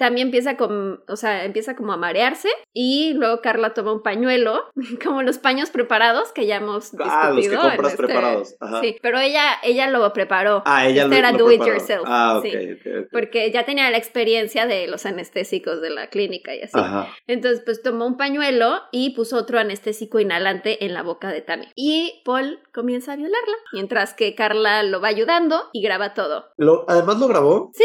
También 0.00 0.28
empieza 0.28 0.56
con, 0.56 1.04
o 1.06 1.16
sea, 1.16 1.44
empieza 1.44 1.76
como 1.76 1.92
a 1.92 1.98
marearse 1.98 2.48
y 2.72 3.12
luego 3.12 3.42
Carla 3.42 3.74
toma 3.74 3.92
un 3.92 4.02
pañuelo, 4.02 4.64
como 5.04 5.22
los 5.22 5.36
paños 5.38 5.68
preparados 5.68 6.32
que 6.32 6.46
ya 6.46 6.56
hemos 6.56 6.94
Ah, 6.98 7.26
los 7.28 7.34
que 7.36 7.40
discutido 7.42 7.60
compras 7.68 7.92
este- 7.92 8.06
preparados. 8.06 8.56
Ajá. 8.60 8.80
Sí, 8.80 8.96
pero 9.02 9.18
ella, 9.20 9.44
ella 9.62 9.88
lo 9.90 10.10
preparó. 10.14 10.62
Ah, 10.64 10.86
ella 10.86 11.02
Este 11.02 11.10
lo, 11.10 11.16
era 11.18 11.32
lo 11.32 11.38
do 11.38 11.50
it 11.52 11.58
preparó. 11.58 11.72
yourself, 11.78 12.02
Ah, 12.06 12.38
ok, 12.38 12.44
sí. 12.44 12.56
ok, 12.56 13.02
ok. 13.04 13.08
Porque 13.12 13.50
ya 13.52 13.64
tenía 13.66 13.90
la 13.90 13.98
experiencia 13.98 14.66
de 14.66 14.86
los 14.86 15.04
anestésicos 15.04 15.82
de 15.82 15.90
la 15.90 16.06
clínica 16.08 16.54
y 16.54 16.62
así. 16.62 16.72
Ajá. 16.78 17.08
Entonces, 17.26 17.60
pues 17.64 17.82
tomó 17.82 18.06
un 18.06 18.16
pañuelo 18.16 18.80
y 18.92 19.10
puso 19.14 19.36
otro 19.36 19.58
anestésico 19.58 20.18
inhalante 20.18 20.84
en 20.86 20.94
la 20.94 21.02
boca 21.02 21.28
de 21.30 21.42
Tammy. 21.42 21.66
Y 21.76 22.22
Paul 22.24 22.58
comienza 22.72 23.12
a 23.12 23.16
violarla, 23.16 23.56
mientras 23.74 24.14
que 24.14 24.34
Carla 24.34 24.82
lo 24.82 25.00
va 25.02 25.08
ayudando 25.08 25.68
y 25.74 25.82
graba 25.82 26.14
todo. 26.14 26.46
Lo, 26.56 26.86
Además 26.88 27.18
lo 27.18 27.28
grabó. 27.28 27.70
Sí. 27.74 27.84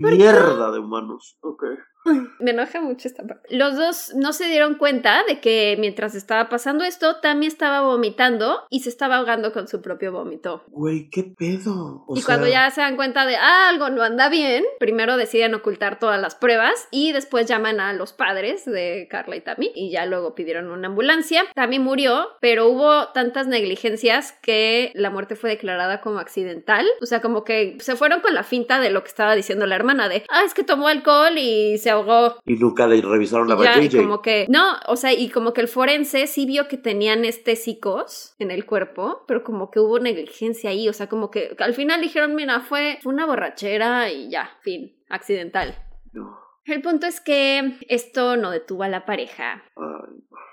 Mierda 0.00 0.72
de 0.72 0.78
humanos. 0.78 1.36
Ok. 1.42 1.64
Me 2.40 2.52
enoja 2.52 2.80
mucho 2.80 3.08
esta 3.08 3.22
parte. 3.24 3.54
Los 3.54 3.76
dos 3.76 4.12
no 4.14 4.32
se 4.32 4.46
dieron 4.46 4.74
cuenta 4.74 5.22
de 5.28 5.40
que 5.40 5.76
mientras 5.78 6.14
estaba 6.14 6.48
pasando 6.48 6.84
esto, 6.84 7.16
Tammy 7.16 7.46
estaba 7.46 7.82
vomitando 7.82 8.64
y 8.70 8.80
se 8.80 8.88
estaba 8.88 9.16
ahogando 9.16 9.52
con 9.52 9.68
su 9.68 9.82
propio 9.82 10.12
vómito. 10.12 10.64
Güey, 10.68 11.10
qué 11.10 11.24
pedo. 11.24 12.04
O 12.06 12.16
y 12.16 12.20
sea, 12.20 12.26
cuando 12.26 12.48
ya 12.48 12.70
se 12.70 12.80
dan 12.80 12.96
cuenta 12.96 13.26
de 13.26 13.36
ah, 13.36 13.68
algo 13.68 13.90
no 13.90 14.02
anda 14.02 14.28
bien, 14.28 14.64
primero 14.78 15.16
deciden 15.16 15.54
ocultar 15.54 15.98
todas 15.98 16.20
las 16.20 16.34
pruebas 16.34 16.88
y 16.90 17.12
después 17.12 17.46
llaman 17.46 17.80
a 17.80 17.92
los 17.92 18.12
padres 18.12 18.64
de 18.64 19.06
Carla 19.10 19.36
y 19.36 19.40
Tammy 19.40 19.70
y 19.74 19.90
ya 19.90 20.06
luego 20.06 20.34
pidieron 20.34 20.70
una 20.70 20.88
ambulancia. 20.88 21.44
Tammy 21.54 21.78
murió, 21.78 22.28
pero 22.40 22.68
hubo 22.68 23.08
tantas 23.08 23.46
negligencias 23.46 24.32
que 24.42 24.92
la 24.94 25.10
muerte 25.10 25.36
fue 25.36 25.50
declarada 25.50 26.00
como 26.00 26.18
accidental. 26.18 26.86
O 27.02 27.06
sea, 27.06 27.20
como 27.20 27.44
que 27.44 27.76
se 27.80 27.96
fueron 27.96 28.20
con 28.20 28.34
la 28.34 28.42
finta 28.42 28.80
de 28.80 28.90
lo 28.90 29.02
que 29.02 29.08
estaba 29.08 29.34
diciendo 29.34 29.66
la 29.66 29.76
hermana 29.76 30.08
de 30.08 30.24
ah, 30.30 30.42
es 30.44 30.54
que 30.54 30.64
tomó 30.64 30.88
alcohol 30.88 31.36
y 31.36 31.78
se 31.78 31.89
ahogó. 31.90 32.36
Y 32.46 32.54
nunca 32.54 32.86
le 32.86 33.00
revisaron 33.00 33.48
la 33.48 33.62
Ya, 33.62 33.82
y 33.82 33.90
como 33.90 34.22
que, 34.22 34.46
no, 34.48 34.76
o 34.88 34.96
sea, 34.96 35.12
y 35.12 35.28
como 35.28 35.52
que 35.52 35.60
el 35.60 35.68
forense 35.68 36.26
sí 36.26 36.46
vio 36.46 36.68
que 36.68 36.76
tenían 36.76 37.20
anestésicos 37.20 38.34
en 38.38 38.50
el 38.50 38.64
cuerpo, 38.66 39.24
pero 39.26 39.44
como 39.44 39.70
que 39.70 39.80
hubo 39.80 39.98
negligencia 39.98 40.70
ahí, 40.70 40.88
o 40.88 40.92
sea, 40.92 41.08
como 41.08 41.30
que 41.30 41.54
al 41.58 41.74
final 41.74 42.00
dijeron, 42.00 42.34
mira, 42.34 42.60
fue, 42.60 42.98
fue 43.02 43.12
una 43.12 43.26
borrachera 43.26 44.10
y 44.10 44.30
ya, 44.30 44.50
fin, 44.62 44.96
accidental. 45.08 45.76
No. 46.12 46.49
El 46.64 46.82
punto 46.82 47.06
es 47.06 47.20
que 47.20 47.78
esto 47.88 48.36
no 48.36 48.50
detuvo 48.50 48.82
a 48.82 48.88
la 48.88 49.04
pareja. 49.04 49.64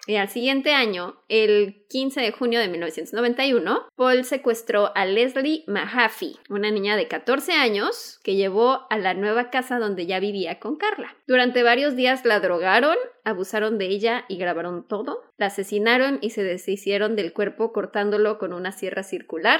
Y 0.07 0.15
al 0.15 0.29
siguiente 0.29 0.73
año, 0.73 1.21
el 1.27 1.85
15 1.89 2.21
de 2.21 2.31
junio 2.31 2.61
de 2.61 2.69
1991, 2.69 3.89
Paul 3.93 4.23
secuestró 4.23 4.95
a 4.95 5.05
Leslie 5.05 5.65
Mahaffey, 5.67 6.37
una 6.49 6.71
niña 6.71 6.95
de 6.95 7.09
14 7.09 7.51
años 7.51 8.17
que 8.23 8.35
llevó 8.35 8.87
a 8.89 8.97
la 8.97 9.13
nueva 9.13 9.49
casa 9.49 9.79
donde 9.79 10.05
ya 10.05 10.21
vivía 10.21 10.59
con 10.59 10.77
Carla. 10.77 11.13
Durante 11.27 11.61
varios 11.61 11.97
días 11.97 12.23
la 12.23 12.39
drogaron, 12.39 12.95
abusaron 13.25 13.77
de 13.77 13.87
ella 13.87 14.23
y 14.29 14.37
grabaron 14.37 14.87
todo. 14.87 15.23
La 15.35 15.47
asesinaron 15.47 16.19
y 16.21 16.29
se 16.29 16.43
deshicieron 16.43 17.17
del 17.17 17.33
cuerpo 17.33 17.73
cortándolo 17.73 18.37
con 18.37 18.53
una 18.53 18.71
sierra 18.71 19.03
circular. 19.03 19.59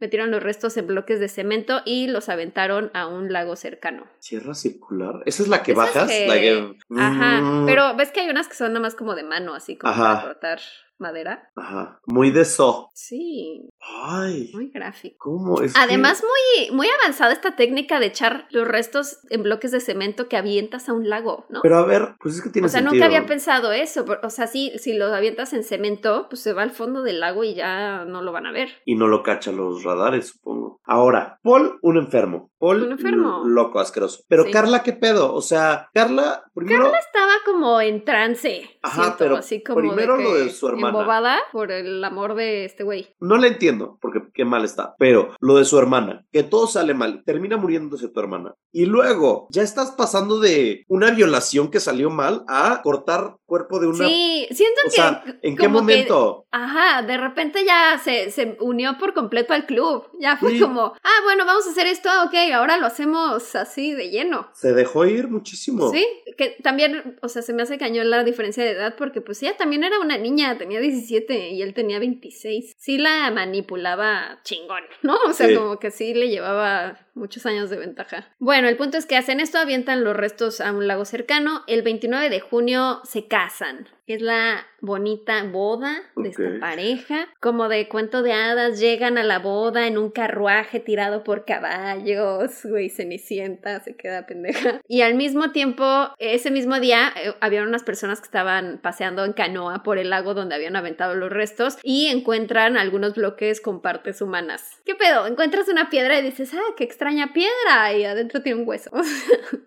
Metieron 0.00 0.30
los 0.30 0.42
restos 0.42 0.76
en 0.76 0.86
bloques 0.86 1.18
de 1.20 1.28
cemento 1.28 1.82
y 1.84 2.06
los 2.06 2.28
aventaron 2.28 2.90
a 2.94 3.06
un 3.08 3.32
lago 3.32 3.56
cercano. 3.56 4.06
Sierra 4.20 4.54
circular. 4.54 5.22
Esa 5.26 5.42
es 5.42 5.48
la 5.48 5.62
que 5.62 5.74
bajas. 5.74 6.08
que- 6.08 6.26
La 6.28 6.34
que... 6.34 6.76
Ajá, 6.96 7.40
Mm, 7.40 7.66
pero 7.66 7.96
ves 7.96 8.12
que 8.12 8.20
hay 8.20 8.28
unas 8.30 8.46
que 8.48 8.54
son 8.54 8.68
nada 8.72 8.80
más 8.80 8.94
como 8.94 9.14
de 9.14 9.24
mano, 9.24 9.54
así 9.54 9.76
como 9.76 9.92
Ajá. 9.92 10.02
para 10.14 10.22
cortar 10.22 10.60
madera. 10.98 11.50
Ajá. 11.56 12.00
Muy 12.06 12.30
de 12.30 12.44
so. 12.44 12.88
Sí, 12.94 13.68
Ay. 13.80 14.50
muy 14.54 14.70
gráfico. 14.70 15.16
¿Cómo? 15.18 15.60
Es 15.62 15.72
que- 15.74 15.80
Además, 15.80 16.22
muy, 16.22 16.76
muy 16.76 16.86
avanzada 17.02 17.32
esta 17.32 17.56
técnica 17.56 18.00
de 18.00 18.06
echar 18.06 18.46
los 18.50 18.66
restos 18.66 19.18
en 19.30 19.42
bloques 19.42 19.70
de 19.72 19.80
cemento 19.80 20.28
que 20.28 20.36
avientas 20.36 20.88
a 20.88 20.92
un 20.92 21.08
lago, 21.08 21.46
¿no? 21.48 21.60
Pero 21.62 21.78
a 21.78 21.84
ver, 21.86 22.16
pues 22.20 22.36
es 22.36 22.42
que 22.42 22.50
tiene 22.50 22.66
o 22.66 22.68
sea, 22.68 22.80
sentido. 22.80 22.94
nunca 22.94 23.06
había 23.06 23.26
pensado 23.26 23.72
eso. 23.72 24.04
O 24.22 24.30
sea, 24.30 24.46
si, 24.46 24.76
si 24.78 24.94
lo 24.94 25.06
avientas 25.14 25.52
en 25.52 25.64
cemento, 25.64 26.26
pues 26.28 26.42
se 26.42 26.52
va 26.52 26.62
al 26.62 26.70
fondo 26.72 27.02
del 27.02 27.20
lago 27.20 27.44
y 27.44 27.54
ya 27.54 28.04
no 28.04 28.22
lo 28.22 28.32
van 28.32 28.46
a 28.46 28.52
ver. 28.52 28.70
Y 28.84 28.94
no 28.96 29.06
lo 29.06 29.22
cachan 29.22 29.56
los 29.56 29.84
radares, 29.84 30.28
supongo. 30.28 30.80
Ahora, 30.84 31.38
Paul, 31.42 31.78
un 31.82 31.96
enfermo. 31.98 32.50
Paul, 32.58 32.82
Un 32.82 32.92
enfermo. 32.92 33.42
loco, 33.44 33.78
asqueroso. 33.78 34.24
Pero 34.28 34.44
Sí. 34.44 34.50
Carla, 34.50 34.82
¿qué 34.82 34.92
pedo? 34.92 35.32
O 35.32 35.40
sea, 35.42 35.88
Carla, 35.94 36.42
primero. 36.54 36.86
Estaba 36.86 37.32
como 37.44 37.80
en 37.80 38.04
trance. 38.04 38.78
Ajá, 38.82 39.02
siento, 39.02 39.16
pero 39.18 39.36
así 39.36 39.62
como 39.62 39.78
primero 39.78 40.16
de 40.16 40.22
lo 40.24 40.34
de 40.34 40.50
su 40.50 40.66
hermana. 40.66 40.87
Embobada 40.88 41.38
por 41.52 41.70
el 41.72 42.02
amor 42.04 42.34
de 42.34 42.64
este 42.64 42.84
güey. 42.84 43.14
No 43.20 43.36
la 43.36 43.46
entiendo, 43.46 43.98
porque 44.00 44.20
qué 44.34 44.44
mal 44.44 44.64
está. 44.64 44.94
Pero 44.98 45.30
lo 45.40 45.56
de 45.56 45.64
su 45.64 45.78
hermana, 45.78 46.26
que 46.32 46.42
todo 46.42 46.66
sale 46.66 46.94
mal, 46.94 47.22
termina 47.24 47.56
muriéndose 47.56 48.08
tu 48.08 48.20
hermana. 48.20 48.54
Y 48.72 48.86
luego, 48.86 49.46
ya 49.50 49.62
estás 49.62 49.92
pasando 49.92 50.38
de 50.40 50.84
una 50.88 51.10
violación 51.10 51.70
que 51.70 51.80
salió 51.80 52.10
mal 52.10 52.44
a 52.48 52.80
cortar 52.82 53.36
cuerpo 53.46 53.80
de 53.80 53.86
una. 53.88 54.06
Sí, 54.06 54.46
siento 54.50 54.80
o 54.82 54.90
que. 54.90 54.90
sea, 54.90 55.24
¿en 55.42 55.56
qué 55.56 55.62
que- 55.62 55.68
momento? 55.68 56.46
Ajá, 56.50 57.02
de 57.02 57.16
repente 57.16 57.64
ya 57.64 57.98
se, 58.02 58.30
se 58.30 58.56
unió 58.60 58.96
por 58.98 59.14
completo 59.14 59.52
al 59.54 59.66
club. 59.66 60.04
Ya 60.20 60.36
fue 60.36 60.52
Sí. 60.52 60.60
como, 60.60 60.92
ah, 61.02 61.20
bueno, 61.24 61.44
vamos 61.46 61.66
a 61.66 61.70
hacer 61.70 61.86
esto, 61.86 62.08
ok, 62.26 62.34
ahora 62.54 62.76
lo 62.78 62.86
hacemos 62.86 63.54
así 63.54 63.92
de 63.94 64.10
lleno. 64.10 64.48
Se 64.54 64.72
dejó 64.72 65.04
ir 65.06 65.28
muchísimo. 65.28 65.90
Sí, 65.90 66.06
que 66.36 66.56
también, 66.62 67.18
o 67.22 67.28
sea, 67.28 67.42
se 67.42 67.52
me 67.52 67.62
hace 67.62 67.78
cañón 67.78 68.10
la 68.10 68.24
diferencia 68.24 68.64
de 68.64 68.70
edad 68.72 68.94
porque 68.96 69.20
pues 69.20 69.42
ella 69.42 69.56
también 69.56 69.84
era 69.84 69.98
una 69.98 70.18
niña, 70.18 70.56
tenía 70.58 70.77
17 70.80 71.50
y 71.50 71.62
él 71.62 71.74
tenía 71.74 71.98
26. 71.98 72.74
Sí 72.78 72.98
la 72.98 73.30
manipulaba 73.30 74.40
chingón, 74.44 74.82
¿no? 75.02 75.16
O 75.26 75.32
sea, 75.32 75.48
Sí. 75.48 75.54
como 75.54 75.78
que 75.78 75.90
sí 75.90 76.14
le 76.14 76.28
llevaba 76.28 76.98
muchos 77.14 77.46
años 77.46 77.70
de 77.70 77.76
ventaja. 77.78 78.28
Bueno, 78.38 78.68
el 78.68 78.76
punto 78.76 78.96
es 78.98 79.06
que 79.06 79.16
hacen 79.16 79.40
esto, 79.40 79.58
avientan 79.58 80.04
los 80.04 80.16
restos 80.16 80.60
a 80.60 80.72
un 80.72 80.86
lago 80.86 81.04
cercano. 81.04 81.62
El 81.66 81.82
29 81.82 82.30
de 82.30 82.40
junio 82.40 83.00
se 83.04 83.26
casan. 83.26 83.88
Es 84.08 84.22
la 84.22 84.66
bonita 84.80 85.44
boda 85.44 86.00
de 86.16 86.30
esta 86.30 86.48
pareja. 86.60 87.26
Como 87.40 87.68
de 87.68 87.88
cuento 87.88 88.22
de 88.22 88.32
hadas, 88.32 88.80
llegan 88.80 89.18
a 89.18 89.22
la 89.22 89.38
boda 89.38 89.86
en 89.86 89.98
un 89.98 90.10
carruaje 90.10 90.80
tirado 90.80 91.24
por 91.24 91.44
caballos. 91.44 92.64
Güey, 92.64 92.88
Cenicienta 92.88 93.80
se 93.80 93.96
queda 93.96 94.24
pendeja. 94.24 94.80
Y 94.88 95.02
al 95.02 95.14
mismo 95.14 95.52
tiempo, 95.52 95.84
ese 96.16 96.50
mismo 96.50 96.80
día, 96.80 97.12
eh, 97.22 97.34
había 97.42 97.62
unas 97.62 97.82
personas 97.82 98.20
que 98.20 98.24
estaban 98.24 98.80
paseando 98.82 99.26
en 99.26 99.34
canoa 99.34 99.82
por 99.82 99.98
el 99.98 100.08
lago 100.08 100.32
donde 100.32 100.54
habían 100.54 100.76
aventado 100.76 101.14
los 101.14 101.30
restos 101.30 101.76
y 101.82 102.06
encuentran 102.06 102.78
algunos 102.78 103.14
bloques 103.14 103.60
con 103.60 103.82
partes 103.82 104.22
humanas. 104.22 104.80
¿Qué 104.86 104.94
pedo? 104.94 105.26
Encuentras 105.26 105.68
una 105.68 105.90
piedra 105.90 106.18
y 106.18 106.22
dices, 106.22 106.54
ah, 106.54 106.74
qué 106.78 106.84
extraña 106.84 107.34
piedra. 107.34 107.92
Y 107.92 108.06
adentro 108.06 108.40
tiene 108.40 108.62
un 108.62 108.66
hueso. 108.66 108.90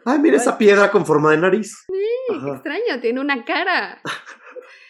Ay, 0.05 0.17
mira 0.17 0.37
esa 0.37 0.57
piedra 0.57 0.89
con 0.89 1.05
forma 1.05 1.29
de 1.29 1.37
nariz. 1.37 1.85
Qué 1.87 2.49
extraño, 2.49 2.99
tiene 3.01 3.19
una 3.19 3.45
cara. 3.45 4.01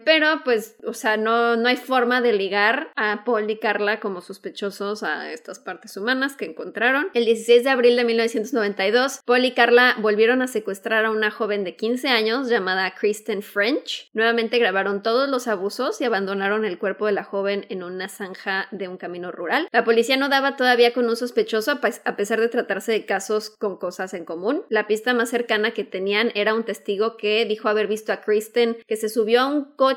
Pero 0.03 0.41
pues, 0.43 0.75
o 0.85 0.93
sea, 0.93 1.17
no, 1.17 1.55
no 1.55 1.67
hay 1.67 1.77
forma 1.77 2.21
de 2.21 2.33
ligar 2.33 2.91
a 2.95 3.23
Paul 3.23 3.49
y 3.49 3.57
Carla 3.57 3.99
como 3.99 4.21
sospechosos 4.21 5.03
a 5.03 5.31
estas 5.31 5.59
partes 5.59 5.97
humanas 5.97 6.35
que 6.35 6.45
encontraron. 6.45 7.09
El 7.13 7.25
16 7.25 7.63
de 7.63 7.69
abril 7.69 7.95
de 7.95 8.03
1992, 8.03 9.21
Paul 9.25 9.45
y 9.45 9.51
Carla 9.51 9.95
volvieron 9.99 10.41
a 10.41 10.47
secuestrar 10.47 11.05
a 11.05 11.11
una 11.11 11.31
joven 11.31 11.63
de 11.63 11.75
15 11.75 12.09
años 12.09 12.49
llamada 12.49 12.93
Kristen 12.95 13.41
French. 13.41 14.09
Nuevamente 14.13 14.59
grabaron 14.59 15.03
todos 15.03 15.29
los 15.29 15.47
abusos 15.47 16.01
y 16.01 16.05
abandonaron 16.05 16.65
el 16.65 16.77
cuerpo 16.77 17.05
de 17.05 17.11
la 17.11 17.23
joven 17.23 17.65
en 17.69 17.83
una 17.83 18.09
zanja 18.09 18.67
de 18.71 18.87
un 18.87 18.97
camino 18.97 19.31
rural. 19.31 19.67
La 19.71 19.83
policía 19.83 20.17
no 20.17 20.29
daba 20.29 20.55
todavía 20.55 20.93
con 20.93 21.07
un 21.07 21.15
sospechoso 21.15 21.79
pues, 21.81 22.01
a 22.05 22.15
pesar 22.15 22.39
de 22.39 22.49
tratarse 22.49 22.91
de 22.91 23.05
casos 23.05 23.49
con 23.49 23.77
cosas 23.77 24.13
en 24.13 24.25
común. 24.25 24.63
La 24.69 24.87
pista 24.87 25.13
más 25.13 25.29
cercana 25.29 25.71
que 25.71 25.83
tenían 25.83 26.31
era 26.35 26.53
un 26.53 26.63
testigo 26.63 27.17
que 27.17 27.45
dijo 27.45 27.69
haber 27.69 27.87
visto 27.87 28.11
a 28.11 28.21
Kristen 28.21 28.77
que 28.87 28.95
se 28.95 29.09
subió 29.09 29.41
a 29.41 29.47
un 29.47 29.65
coche 29.75 29.90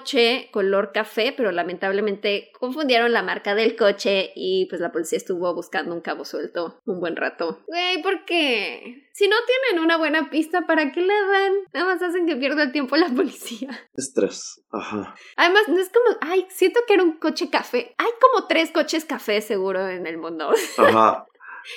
color 0.51 0.93
café, 0.93 1.35
pero 1.37 1.53
lamentablemente 1.53 2.51
confundieron 2.59 3.13
la 3.13 3.23
marca 3.23 3.55
del 3.55 3.77
coche 3.77 4.33
y 4.35 4.67
pues 4.67 4.81
la 4.81 4.93
policía 4.93 5.19
estuvo 5.19 5.53
buscando 5.55 5.95
un 5.95 6.01
cabo 6.01 6.25
suelto 6.25 6.81
un 6.85 7.01
buen 7.01 7.17
rato. 7.17 7.63
Güey, 7.67 8.03
¿por 8.03 8.25
qué? 8.25 9.09
Si 9.13 9.29
no 9.29 9.37
tienen 9.47 9.85
una 9.85 9.97
buena 9.97 10.31
pista, 10.31 10.67
¿para 10.67 10.91
qué 10.93 11.01
la 11.01 11.15
dan? 11.15 11.53
Nada 11.73 11.87
más 11.87 12.03
hacen 12.03 12.27
que 12.27 12.37
pierda 12.37 12.65
el 12.65 12.73
tiempo 12.73 12.97
la 12.97 13.09
policía. 13.17 13.69
Estrés. 13.95 14.63
Ajá. 14.73 15.15
Además, 15.37 15.63
no 15.69 15.79
es 15.79 15.91
como, 15.91 16.19
ay, 16.21 16.47
siento 16.51 16.81
que 16.87 16.95
era 16.95 17.03
un 17.03 17.19
coche 17.19 17.51
café. 17.51 17.95
Hay 17.99 18.11
como 18.21 18.47
tres 18.47 18.71
coches 18.73 19.05
café 19.05 19.41
seguro 19.41 19.89
en 19.89 20.07
el 20.07 20.19
mundo. 20.19 20.51
Ajá. 20.79 21.27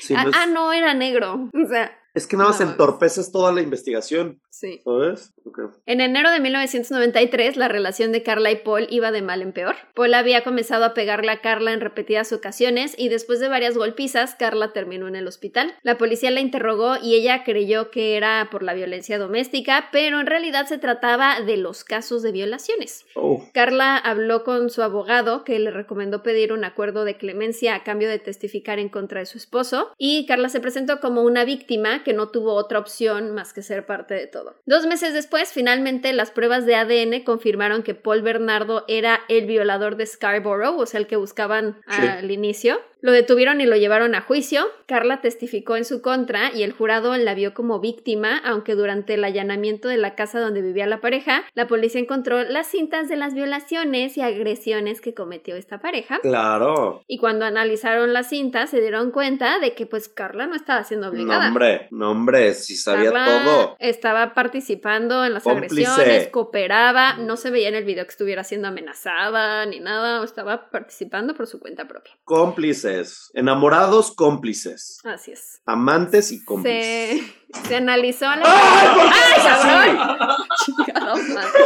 Sí, 0.01 0.13
ah, 0.17 0.23
no 0.23 0.29
es, 0.29 0.35
ah, 0.35 0.45
no, 0.47 0.73
era 0.73 0.93
negro. 0.93 1.49
O 1.53 1.67
sea, 1.67 1.97
es 2.17 2.25
que 2.25 2.35
nada 2.35 2.49
más 2.49 2.59
no. 2.59 2.71
entorpeces 2.71 3.31
toda 3.31 3.51
la 3.51 3.61
investigación, 3.61 4.41
sí. 4.59 4.81
¿sabes? 4.83 5.33
Ok. 5.45 5.59
En 5.85 6.01
enero 6.01 6.31
de 6.31 6.39
1993, 6.39 7.57
la 7.57 7.67
relación 7.67 8.11
de 8.11 8.23
Carla 8.23 8.51
y 8.51 8.57
Paul 8.57 8.87
iba 8.89 9.11
de 9.11 9.21
mal 9.21 9.41
en 9.41 9.53
peor. 9.53 9.75
Paul 9.93 10.13
había 10.13 10.43
comenzado 10.43 10.85
a 10.85 10.93
pegarle 10.93 11.31
a 11.31 11.41
Carla 11.41 11.73
en 11.73 11.81
repetidas 11.81 12.31
ocasiones 12.33 12.95
y 12.97 13.09
después 13.09 13.39
de 13.39 13.47
varias 13.47 13.77
golpizas, 13.77 14.35
Carla 14.35 14.73
terminó 14.73 15.07
en 15.07 15.15
el 15.15 15.27
hospital. 15.27 15.73
La 15.83 15.97
policía 15.97 16.31
la 16.31 16.41
interrogó 16.41 16.95
y 17.01 17.15
ella 17.15 17.43
creyó 17.43 17.91
que 17.91 18.17
era 18.17 18.49
por 18.51 18.63
la 18.63 18.73
violencia 18.73 19.17
doméstica, 19.17 19.89
pero 19.91 20.19
en 20.19 20.27
realidad 20.27 20.67
se 20.67 20.77
trataba 20.77 21.41
de 21.41 21.57
los 21.57 21.83
casos 21.83 22.21
de 22.21 22.31
violaciones. 22.31 23.05
Oh, 23.15 23.43
Carla 23.53 23.97
habló 23.97 24.43
con 24.43 24.69
su 24.69 24.81
abogado 24.81 25.43
que 25.43 25.59
le 25.59 25.71
recomendó 25.71 26.23
pedir 26.23 26.53
un 26.53 26.63
acuerdo 26.63 27.05
de 27.05 27.17
clemencia 27.17 27.75
a 27.75 27.83
cambio 27.83 28.09
de 28.09 28.19
testificar 28.19 28.79
en 28.79 28.89
contra 28.89 29.19
de 29.19 29.25
su 29.25 29.37
esposo 29.37 29.91
y 29.97 30.25
Carla 30.25 30.49
se 30.49 30.59
presentó 30.59 30.99
como 30.99 31.21
una 31.21 31.45
víctima 31.45 32.03
que 32.03 32.13
no 32.13 32.29
tuvo 32.29 32.53
otra 32.53 32.79
opción 32.79 33.33
más 33.33 33.53
que 33.53 33.61
ser 33.61 33.85
parte 33.85 34.13
de 34.13 34.27
todo. 34.27 34.46
Dos 34.65 34.85
meses 34.85 35.13
después, 35.13 35.51
finalmente 35.51 36.11
las 36.13 36.31
pruebas 36.31 36.65
de 36.65 36.75
ADN 36.75 37.23
confirmaron 37.23 37.83
que 37.83 37.95
Paul 37.95 38.21
Bernardo 38.21 38.83
era 38.87 39.21
el 39.29 39.45
violador 39.45 39.95
de 39.97 40.05
Scarborough, 40.05 40.79
o 40.79 40.85
sea, 40.85 40.99
el 40.99 41.07
que 41.07 41.15
buscaban 41.15 41.77
Sí. 41.89 42.01
al 42.07 42.31
inicio. 42.31 42.79
Lo 42.99 43.11
detuvieron 43.11 43.61
y 43.61 43.67
lo 43.67 43.75
llevaron 43.75 44.15
a 44.15 44.21
juicio. 44.21 44.65
Carla 44.87 45.21
testificó 45.21 45.77
en 45.77 45.85
su 45.85 46.01
contra 46.01 46.51
y 46.51 46.63
el 46.63 46.71
jurado 46.73 47.15
la 47.15 47.35
vio 47.35 47.53
como 47.53 47.79
víctima, 47.79 48.39
aunque 48.43 48.73
durante 48.73 49.13
el 49.13 49.23
allanamiento 49.23 49.87
de 49.87 49.97
la 49.97 50.15
casa 50.15 50.39
donde 50.39 50.63
vivía 50.63 50.87
la 50.87 50.99
pareja, 50.99 51.43
la 51.53 51.67
policía 51.67 52.01
encontró 52.01 52.41
las 52.43 52.65
cintas 52.67 53.07
de 53.07 53.15
las 53.15 53.35
violaciones 53.35 54.17
y 54.17 54.21
agresiones 54.21 54.99
que 54.99 55.13
cometió 55.13 55.55
esta 55.55 55.79
pareja. 55.79 56.19
claro. 56.23 57.03
Y 57.07 57.19
cuando 57.19 57.45
analizaron 57.45 58.13
las 58.13 58.29
cintas 58.29 58.71
se 58.71 58.81
dieron 58.81 59.11
cuenta 59.11 59.59
de 59.59 59.73
que 59.75 59.85
pues 59.85 60.09
Carla 60.09 60.47
no 60.47 60.55
estaba 60.55 60.83
siendo 60.83 61.07
No, 61.07 61.13
obligada. 61.13 61.47
hombre, 61.49 61.87
no, 61.91 62.11
hombre, 62.11 62.53
si 62.55 62.75
sabía 62.75 63.11
todo. 63.11 63.75
Estaba 63.79 64.33
participando 64.37 65.25
en 65.25 65.33
las 65.33 65.41
Cómplice. 65.41 65.87
agresiones, 65.87 66.27
cooperaba, 66.27 67.15
no 67.15 67.37
se 67.37 67.49
veía 67.49 67.69
en 67.69 67.73
el 67.73 67.85
video 67.85 68.05
que 68.05 68.11
estuviera 68.11 68.43
siendo 68.43 68.67
amenazada 68.67 69.65
ni 69.65 69.79
nada, 69.79 70.23
estaba 70.23 70.69
participando 70.69 71.33
por 71.33 71.47
su 71.47 71.59
cuenta 71.59 71.87
propia. 71.87 72.13
Cómplices. 72.23 73.31
Enamorados, 73.33 74.13
cómplices. 74.13 74.99
Así 75.05 75.31
es. 75.31 75.59
Amantes 75.65 76.31
y 76.31 76.45
cómplices. 76.45 77.23
se 77.67 77.75
analizó 77.77 78.25
la. 78.27 78.43
¡Ay, 78.45 78.87
por 78.93 79.07
¡Ay, 79.11 80.93
cabrón! 80.93 81.33
Madre. 81.33 81.59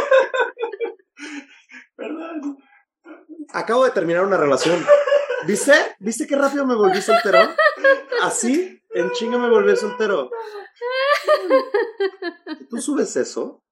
Perdón. 1.94 2.58
Acabo 3.52 3.84
de 3.84 3.90
terminar 3.90 4.24
una 4.24 4.38
relación. 4.38 4.82
¿Viste? 5.46 5.74
¿Viste 5.98 6.26
qué 6.26 6.36
rápido 6.36 6.64
me 6.64 6.74
volví 6.74 7.02
soltero? 7.02 7.50
Así, 8.22 8.82
en 8.94 9.10
chinga 9.10 9.36
me 9.36 9.50
volví 9.50 9.76
soltero. 9.76 10.30
Si 12.58 12.68
tú 12.68 12.78
subes 12.78 13.16
eso, 13.16 13.62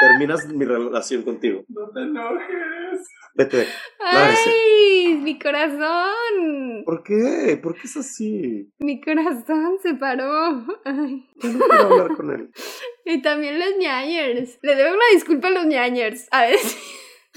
terminas 0.00 0.46
mi 0.48 0.64
relación 0.64 1.22
contigo. 1.22 1.64
No 1.68 1.90
te 1.90 2.00
enojes. 2.00 3.08
Vete. 3.34 3.66
¡Ay! 4.00 5.18
Mi 5.22 5.38
corazón. 5.38 6.82
¿Por 6.84 7.02
qué? 7.02 7.58
¿Por 7.62 7.74
qué 7.74 7.82
es 7.84 7.96
así? 7.96 8.72
Mi 8.78 9.00
corazón 9.00 9.78
se 9.82 9.94
paró. 9.94 10.64
Ay. 10.84 11.28
No 11.42 11.66
quiero 11.66 11.82
hablar 11.84 12.16
con 12.16 12.30
él. 12.30 12.50
Y 13.04 13.22
también 13.22 13.58
los 13.58 13.76
ñañers. 13.78 14.58
Le 14.62 14.74
debo 14.74 14.94
una 14.94 15.04
disculpa 15.12 15.48
a 15.48 15.52
los 15.52 15.66
ñañers. 15.66 16.28
A 16.30 16.42
ver. 16.42 16.58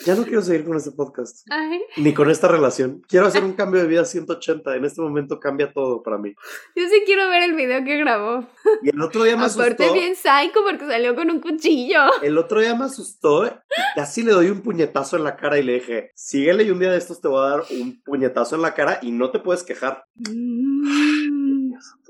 Ya 0.05 0.15
no 0.15 0.23
quiero 0.23 0.41
seguir 0.41 0.65
con 0.65 0.75
este 0.77 0.91
podcast. 0.91 1.45
Ay. 1.49 1.81
Ni 1.97 2.13
con 2.13 2.29
esta 2.29 2.47
relación. 2.47 3.01
Quiero 3.07 3.27
hacer 3.27 3.43
un 3.43 3.53
cambio 3.61 3.81
de 3.81 3.87
vida 3.87 4.01
a 4.01 4.05
180. 4.05 4.75
En 4.75 4.85
este 4.85 5.01
momento 5.01 5.39
cambia 5.39 5.71
todo 5.71 6.01
para 6.01 6.17
mí. 6.17 6.33
Yo 6.75 6.83
sí 6.89 7.03
quiero 7.05 7.29
ver 7.29 7.43
el 7.43 7.53
video 7.53 7.83
que 7.83 7.97
grabó. 7.97 8.45
Y 8.81 8.89
el 8.89 9.01
otro 9.01 9.23
día 9.23 9.35
me 9.37 9.45
Aparte 9.45 9.83
asustó. 9.83 9.93
bien 9.93 10.15
psycho 10.15 10.59
porque 10.63 10.85
salió 10.87 11.15
con 11.15 11.29
un 11.29 11.39
cuchillo. 11.39 11.99
El 12.21 12.37
otro 12.37 12.59
día 12.61 12.75
me 12.75 12.85
asustó 12.85 13.45
y 13.45 13.49
casi 13.95 14.23
le 14.23 14.31
doy 14.31 14.49
un 14.49 14.61
puñetazo 14.61 15.17
en 15.17 15.23
la 15.23 15.35
cara 15.35 15.59
y 15.59 15.63
le 15.63 15.73
dije, 15.75 16.11
síguele 16.15 16.63
y 16.63 16.71
un 16.71 16.79
día 16.79 16.91
de 16.91 16.97
estos 16.97 17.21
te 17.21 17.27
voy 17.27 17.45
a 17.45 17.49
dar 17.49 17.63
un 17.71 18.01
puñetazo 18.03 18.55
en 18.55 18.61
la 18.63 18.73
cara 18.73 18.99
y 19.01 19.11
no 19.11 19.29
te 19.31 19.39
puedes 19.39 19.63
quejar. 19.63 20.05
Mm. 20.15 21.20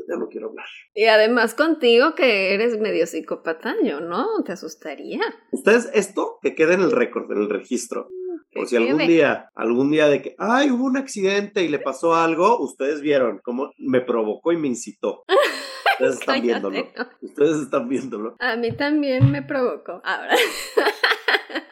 Ya 0.07 0.15
no 0.17 0.27
quiero 0.27 0.49
hablar. 0.49 0.65
Y 0.93 1.05
además 1.05 1.53
contigo 1.53 2.15
que 2.15 2.53
eres 2.53 2.79
medio 2.79 3.05
psicópata, 3.07 3.75
yo 3.83 3.99
no, 3.99 4.43
te 4.43 4.51
asustaría. 4.53 5.21
Ustedes, 5.51 5.89
esto 5.93 6.39
que 6.41 6.55
quede 6.55 6.73
en 6.73 6.81
el 6.81 6.91
récord, 6.91 7.31
en 7.31 7.39
el 7.39 7.49
registro. 7.49 8.09
Por 8.53 8.63
Que 8.63 8.69
si 8.69 8.75
algún 8.75 8.97
día, 9.07 9.49
algún 9.55 9.91
día 9.91 10.07
de 10.07 10.21
que, 10.21 10.35
ay, 10.37 10.71
hubo 10.71 10.85
un 10.85 10.97
accidente 10.97 11.63
y 11.63 11.69
le 11.69 11.79
pasó 11.79 12.15
algo, 12.15 12.59
ustedes 12.59 13.01
vieron 13.01 13.39
cómo 13.43 13.71
me 13.77 14.01
provocó 14.01 14.51
y 14.51 14.57
me 14.57 14.67
incitó. 14.67 15.23
Ustedes 16.01 16.19
están 16.19 16.41
viéndolo. 16.41 16.87
Ustedes 17.21 17.57
están 17.57 17.87
viéndolo. 17.87 18.35
A 18.39 18.55
mí 18.55 18.71
también 18.71 19.31
me 19.31 19.43
provocó. 19.43 20.01
Ahora. 20.03 20.35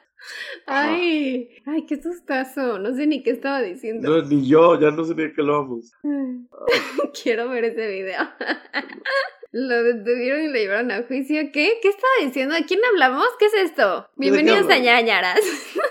Ay, 0.69 1.49
ay, 1.65 1.85
qué 1.85 2.01
sustazo. 2.01 2.79
No 2.79 2.93
sé 2.93 3.07
ni 3.07 3.23
qué 3.23 3.31
estaba 3.31 3.61
diciendo. 3.61 4.09
No, 4.09 4.27
ni 4.27 4.47
yo, 4.47 4.79
ya 4.79 4.91
no 4.91 5.03
sé 5.03 5.15
ni 5.15 5.23
de 5.23 5.33
qué 5.33 5.41
lo 5.41 5.63
vamos. 5.63 5.93
Quiero 7.23 7.49
ver 7.49 7.65
ese 7.65 7.87
video. 7.87 8.21
Lo 9.51 9.81
detuvieron 9.83 10.43
y 10.43 10.47
lo 10.47 10.53
llevaron 10.53 10.91
a 10.91 11.01
juicio. 11.07 11.41
¿Qué? 11.51 11.79
¿Qué 11.81 11.87
estaba 11.87 12.13
diciendo? 12.21 12.53
¿De 12.53 12.65
quién 12.65 12.81
hablamos? 12.85 13.25
¿Qué 13.39 13.47
es 13.47 13.53
esto? 13.55 14.01
¿De 14.15 14.27
qué 14.27 14.31
Bienvenidos 14.31 14.69
a 14.69 14.77
ñañaras. 14.77 15.39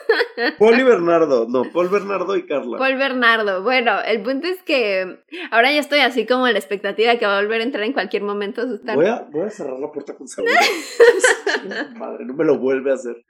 Paul 0.58 0.78
y 0.78 0.82
Bernardo, 0.82 1.46
no, 1.48 1.64
Paul 1.64 1.88
Bernardo 1.88 2.36
y 2.36 2.46
Carla. 2.46 2.78
Paul 2.78 2.96
Bernardo. 2.96 3.62
Bueno, 3.62 4.00
el 4.04 4.22
punto 4.22 4.46
es 4.46 4.62
que 4.62 5.18
ahora 5.50 5.72
ya 5.72 5.80
estoy 5.80 6.00
así 6.00 6.26
como 6.26 6.46
en 6.46 6.54
la 6.54 6.58
expectativa 6.58 7.12
de 7.12 7.18
que 7.18 7.26
va 7.26 7.38
a 7.38 7.40
volver 7.40 7.60
a 7.60 7.64
entrar 7.64 7.84
en 7.84 7.92
cualquier 7.92 8.22
momento 8.22 8.60
a 8.60 8.64
asustar. 8.64 8.96
Voy 8.96 9.06
a, 9.06 9.26
voy 9.30 9.46
a 9.46 9.50
cerrar 9.50 9.78
la 9.78 9.90
puerta 9.90 10.14
con 10.14 10.28
seguro. 10.28 10.52
Madre, 11.96 12.24
no 12.24 12.34
me 12.34 12.44
lo 12.44 12.58
vuelve 12.58 12.90
a 12.90 12.94
hacer. 12.94 13.24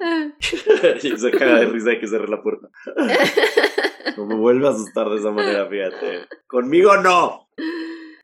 y 1.02 1.18
se 1.18 1.30
caga 1.30 1.60
de 1.60 1.66
risa 1.66 1.90
de 1.90 2.00
que 2.00 2.06
cerré 2.06 2.28
la 2.28 2.42
puerta. 2.42 2.68
no 4.16 4.26
me 4.26 4.34
vuelve 4.34 4.66
a 4.66 4.70
asustar 4.70 5.08
de 5.08 5.16
esa 5.16 5.30
manera, 5.30 5.66
fíjate. 5.66 6.26
Conmigo 6.46 6.96
no. 6.98 7.48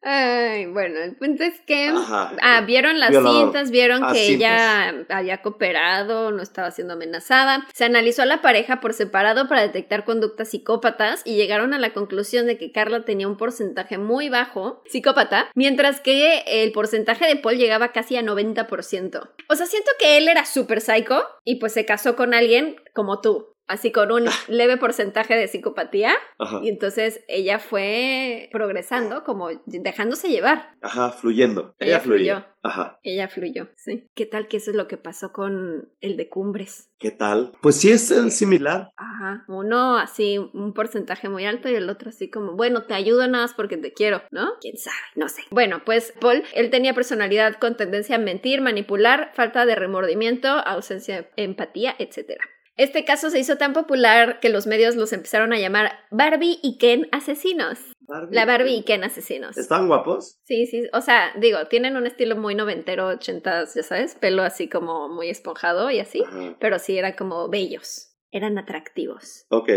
Ay, 0.06 0.66
bueno, 0.66 1.00
el 1.00 1.16
punto 1.16 1.42
es 1.44 1.58
que 1.62 1.88
Ajá. 1.88 2.32
ah, 2.42 2.60
vieron 2.60 3.00
las 3.00 3.10
Violador. 3.10 3.44
cintas, 3.44 3.70
vieron 3.70 4.04
Ah, 4.04 4.12
que 4.12 4.18
cintas. 4.18 4.34
ella 4.36 4.94
había 5.08 5.40
cooperado, 5.40 6.30
no 6.30 6.42
estaba 6.42 6.70
siendo 6.70 6.92
amenazada. 6.94 7.66
Se 7.72 7.84
analizó 7.86 8.22
a 8.22 8.26
la 8.26 8.42
pareja 8.42 8.80
por 8.80 8.92
separado 8.92 9.48
para 9.48 9.62
detectar 9.62 10.04
conductas 10.04 10.50
psicópatas 10.50 11.22
y 11.24 11.36
llegaron 11.36 11.72
a 11.72 11.78
la 11.78 11.94
conclusión 11.94 12.46
de 12.46 12.58
que 12.58 12.70
Carla 12.70 13.04
tenía 13.04 13.26
un 13.28 13.38
porcentaje 13.38 13.96
muy 13.96 14.28
bajo 14.28 14.82
psicópata, 14.86 15.48
mientras 15.54 16.00
que 16.00 16.42
el 16.46 16.70
porcentaje 16.72 17.26
de 17.26 17.36
Paul 17.36 17.56
llegaba 17.56 17.92
casi 17.92 18.16
a 18.16 18.22
90%. 18.22 19.30
O 19.48 19.54
sea, 19.56 19.66
siento 19.66 19.90
que 19.98 20.18
él 20.18 20.28
era 20.28 20.44
súper 20.44 20.80
psycho 20.82 21.22
y 21.44 21.56
pues 21.56 21.72
se 21.72 21.86
casó 21.86 22.14
con 22.14 22.34
alguien 22.34 22.76
como 22.92 23.20
tú. 23.20 23.53
Así 23.66 23.92
con 23.92 24.12
un 24.12 24.24
leve 24.48 24.76
porcentaje 24.76 25.34
de 25.34 25.48
psicopatía 25.48 26.14
Ajá. 26.38 26.60
y 26.62 26.68
entonces 26.68 27.24
ella 27.28 27.58
fue 27.58 28.48
progresando, 28.52 29.24
como 29.24 29.48
dejándose 29.66 30.28
llevar. 30.28 30.74
Ajá, 30.82 31.10
fluyendo. 31.10 31.74
Ella 31.78 32.00
fluyó. 32.00 32.44
Ajá. 32.62 32.98
Ella 33.02 33.28
fluyó, 33.28 33.68
sí. 33.76 34.08
¿Qué 34.14 34.24
tal 34.24 34.48
que 34.48 34.56
eso 34.56 34.70
es 34.70 34.76
lo 34.76 34.88
que 34.88 34.96
pasó 34.96 35.32
con 35.32 35.90
el 36.00 36.16
de 36.16 36.30
Cumbres? 36.30 36.90
¿Qué 36.98 37.10
tal? 37.10 37.52
Pues 37.60 37.76
sí 37.76 37.90
es 37.90 38.10
el 38.10 38.30
similar. 38.30 38.90
Ajá. 38.96 39.44
Uno 39.48 39.98
así, 39.98 40.38
un 40.38 40.72
porcentaje 40.72 41.28
muy 41.28 41.44
alto 41.44 41.68
y 41.68 41.74
el 41.74 41.90
otro 41.90 42.08
así 42.08 42.30
como, 42.30 42.52
bueno, 42.52 42.84
te 42.84 42.94
ayudo 42.94 43.28
nada 43.28 43.44
más 43.44 43.54
porque 43.54 43.76
te 43.76 43.92
quiero, 43.92 44.22
¿no? 44.30 44.52
¿Quién 44.62 44.78
sabe? 44.78 44.96
No 45.14 45.28
sé. 45.28 45.42
Bueno, 45.50 45.82
pues 45.84 46.14
Paul, 46.20 46.42
él 46.54 46.70
tenía 46.70 46.94
personalidad 46.94 47.56
con 47.56 47.76
tendencia 47.76 48.16
a 48.16 48.18
mentir, 48.18 48.62
manipular, 48.62 49.32
falta 49.34 49.66
de 49.66 49.74
remordimiento, 49.74 50.48
ausencia 50.48 51.28
de 51.36 51.44
empatía, 51.44 51.94
etc. 51.98 52.40
Este 52.76 53.04
caso 53.04 53.30
se 53.30 53.38
hizo 53.38 53.56
tan 53.56 53.72
popular 53.72 54.40
que 54.40 54.48
los 54.48 54.66
medios 54.66 54.96
los 54.96 55.12
empezaron 55.12 55.52
a 55.52 55.58
llamar 55.58 55.92
Barbie 56.10 56.58
y 56.62 56.76
Ken 56.78 57.08
asesinos. 57.12 57.78
Barbie. 58.00 58.34
La 58.34 58.44
Barbie 58.46 58.74
y 58.78 58.82
Ken 58.82 59.04
asesinos. 59.04 59.56
¿Están 59.56 59.86
guapos? 59.86 60.38
Sí, 60.44 60.66
sí, 60.66 60.82
o 60.92 61.00
sea, 61.00 61.32
digo, 61.38 61.66
tienen 61.68 61.96
un 61.96 62.06
estilo 62.06 62.36
muy 62.36 62.54
noventero, 62.54 63.06
ochentas, 63.08 63.74
ya 63.74 63.82
sabes, 63.82 64.14
pelo 64.16 64.42
así 64.42 64.68
como 64.68 65.08
muy 65.08 65.30
esponjado 65.30 65.90
y 65.90 66.00
así, 66.00 66.22
Ajá. 66.26 66.56
pero 66.60 66.78
sí 66.78 66.98
eran 66.98 67.12
como 67.14 67.48
bellos, 67.48 68.16
eran 68.32 68.58
atractivos. 68.58 69.46
Ok. 69.50 69.70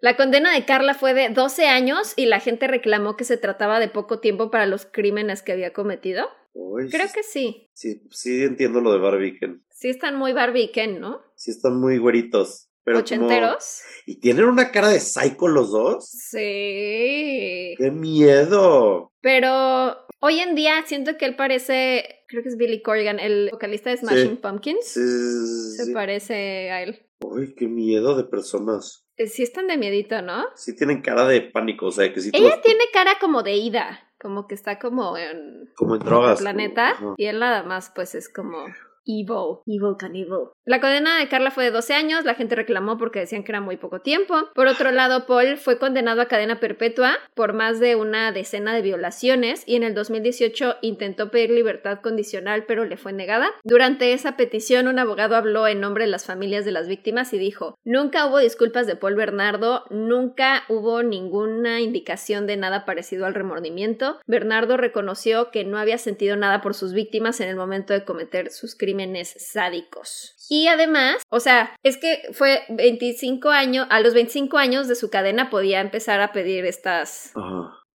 La 0.00 0.16
condena 0.16 0.52
de 0.52 0.64
Carla 0.64 0.94
fue 0.94 1.14
de 1.14 1.30
12 1.30 1.66
años 1.68 2.12
y 2.16 2.26
la 2.26 2.38
gente 2.40 2.66
reclamó 2.66 3.16
que 3.16 3.24
se 3.24 3.36
trataba 3.36 3.80
de 3.80 3.88
poco 3.88 4.20
tiempo 4.20 4.50
para 4.50 4.66
los 4.66 4.84
crímenes 4.84 5.42
que 5.42 5.52
había 5.52 5.72
cometido. 5.72 6.28
Uy, 6.54 6.90
Creo 6.90 7.06
que 7.14 7.22
sí, 7.22 7.70
sí, 7.72 8.02
sí 8.10 8.42
entiendo 8.44 8.80
lo 8.82 8.92
de 8.92 8.98
Barbie. 8.98 9.38
Ken. 9.38 9.64
sí 9.70 9.88
están 9.88 10.16
muy 10.16 10.32
Barbie 10.32 10.64
y 10.64 10.68
Ken, 10.72 11.00
¿no? 11.00 11.22
Sí 11.42 11.50
están 11.50 11.80
muy 11.80 11.98
güeritos. 11.98 12.68
Pero 12.84 12.98
como- 12.98 13.02
Ochenteros. 13.26 13.80
¿Y 14.06 14.20
tienen 14.20 14.44
una 14.44 14.70
cara 14.70 14.88
de 14.90 15.00
psycho 15.00 15.48
los 15.48 15.72
dos? 15.72 16.08
Sí. 16.08 17.74
¡Qué 17.78 17.90
miedo! 17.92 19.12
Pero 19.20 19.96
hoy 20.20 20.38
en 20.38 20.54
día 20.54 20.74
siento 20.86 21.16
que 21.18 21.24
él 21.24 21.34
parece, 21.34 22.04
creo 22.28 22.44
que 22.44 22.48
es 22.48 22.56
Billy 22.56 22.80
Corgan, 22.80 23.18
el 23.18 23.48
vocalista 23.50 23.90
de 23.90 23.96
Smashing 23.96 24.36
Pumpkins. 24.36 24.84
Sí, 24.86 25.00
sí, 25.00 25.84
Se 25.84 25.92
parece 25.92 26.70
a 26.70 26.82
él. 26.84 27.06
Uy, 27.24 27.54
qué 27.56 27.66
miedo 27.66 28.16
de 28.16 28.22
personas. 28.22 29.04
Eh, 29.16 29.26
Sí 29.26 29.42
están 29.42 29.66
de 29.66 29.76
miedito, 29.78 30.22
¿no? 30.22 30.44
Sí 30.54 30.76
tienen 30.76 31.02
cara 31.02 31.26
de 31.26 31.40
pánico, 31.40 31.86
o 31.86 31.90
sea, 31.92 32.12
que 32.12 32.20
sí 32.20 32.30
Ella 32.32 32.60
tiene 32.62 32.84
cara 32.92 33.14
como 33.20 33.42
de 33.42 33.54
ida, 33.54 33.98
como 34.20 34.46
que 34.46 34.54
está 34.54 34.78
como 34.78 35.16
en 35.16 35.72
como 35.76 35.96
en 35.96 36.02
drogas. 36.02 36.38
el 36.38 36.44
planeta 36.44 36.94
como- 36.98 37.14
y 37.16 37.26
él 37.26 37.40
nada 37.40 37.64
más 37.64 37.90
pues 37.94 38.14
es 38.14 38.28
como 38.28 38.64
evil, 39.06 39.60
evil 39.66 39.96
can 39.98 40.14
evil. 40.14 40.50
La 40.64 40.80
condena 40.80 41.18
de 41.18 41.28
Carla 41.28 41.50
fue 41.50 41.64
de 41.64 41.70
12 41.72 41.94
años, 41.94 42.24
la 42.24 42.34
gente 42.34 42.54
reclamó 42.54 42.98
porque 42.98 43.18
decían 43.18 43.42
que 43.42 43.50
era 43.50 43.60
muy 43.60 43.76
poco 43.76 44.00
tiempo. 44.00 44.34
Por 44.54 44.68
otro 44.68 44.92
lado, 44.92 45.26
Paul 45.26 45.56
fue 45.56 45.78
condenado 45.78 46.20
a 46.20 46.26
cadena 46.26 46.60
perpetua 46.60 47.18
por 47.34 47.52
más 47.52 47.80
de 47.80 47.96
una 47.96 48.30
decena 48.30 48.72
de 48.74 48.82
violaciones 48.82 49.64
y 49.66 49.74
en 49.74 49.82
el 49.82 49.94
2018 49.94 50.76
intentó 50.82 51.30
pedir 51.30 51.50
libertad 51.50 52.00
condicional 52.00 52.64
pero 52.66 52.84
le 52.84 52.96
fue 52.96 53.12
negada. 53.12 53.48
Durante 53.64 54.12
esa 54.12 54.36
petición 54.36 54.86
un 54.86 54.98
abogado 55.00 55.34
habló 55.34 55.66
en 55.66 55.80
nombre 55.80 56.04
de 56.04 56.10
las 56.10 56.26
familias 56.26 56.64
de 56.64 56.72
las 56.72 56.86
víctimas 56.86 57.32
y 57.32 57.38
dijo, 57.38 57.76
nunca 57.84 58.26
hubo 58.26 58.38
disculpas 58.38 58.86
de 58.86 58.96
Paul 58.96 59.16
Bernardo, 59.16 59.84
nunca 59.90 60.62
hubo 60.68 61.02
ninguna 61.02 61.80
indicación 61.80 62.46
de 62.46 62.56
nada 62.56 62.84
parecido 62.84 63.26
al 63.26 63.34
remordimiento. 63.34 64.20
Bernardo 64.26 64.76
reconoció 64.76 65.50
que 65.50 65.64
no 65.64 65.78
había 65.78 65.98
sentido 65.98 66.36
nada 66.36 66.60
por 66.60 66.74
sus 66.74 66.92
víctimas 66.92 67.40
en 67.40 67.48
el 67.48 67.56
momento 67.56 67.92
de 67.92 68.04
cometer 68.04 68.50
sus 68.50 68.76
crímenes 68.76 68.91
sádicos. 69.38 70.34
Y 70.48 70.66
además, 70.66 71.22
o 71.30 71.40
sea, 71.40 71.74
es 71.82 71.96
que 71.96 72.28
fue 72.32 72.62
25 72.68 73.50
años, 73.50 73.86
a 73.90 74.00
los 74.00 74.14
25 74.14 74.58
años 74.58 74.88
de 74.88 74.94
su 74.94 75.10
cadena 75.10 75.50
podía 75.50 75.80
empezar 75.80 76.20
a 76.20 76.32
pedir 76.32 76.64
estas. 76.66 77.32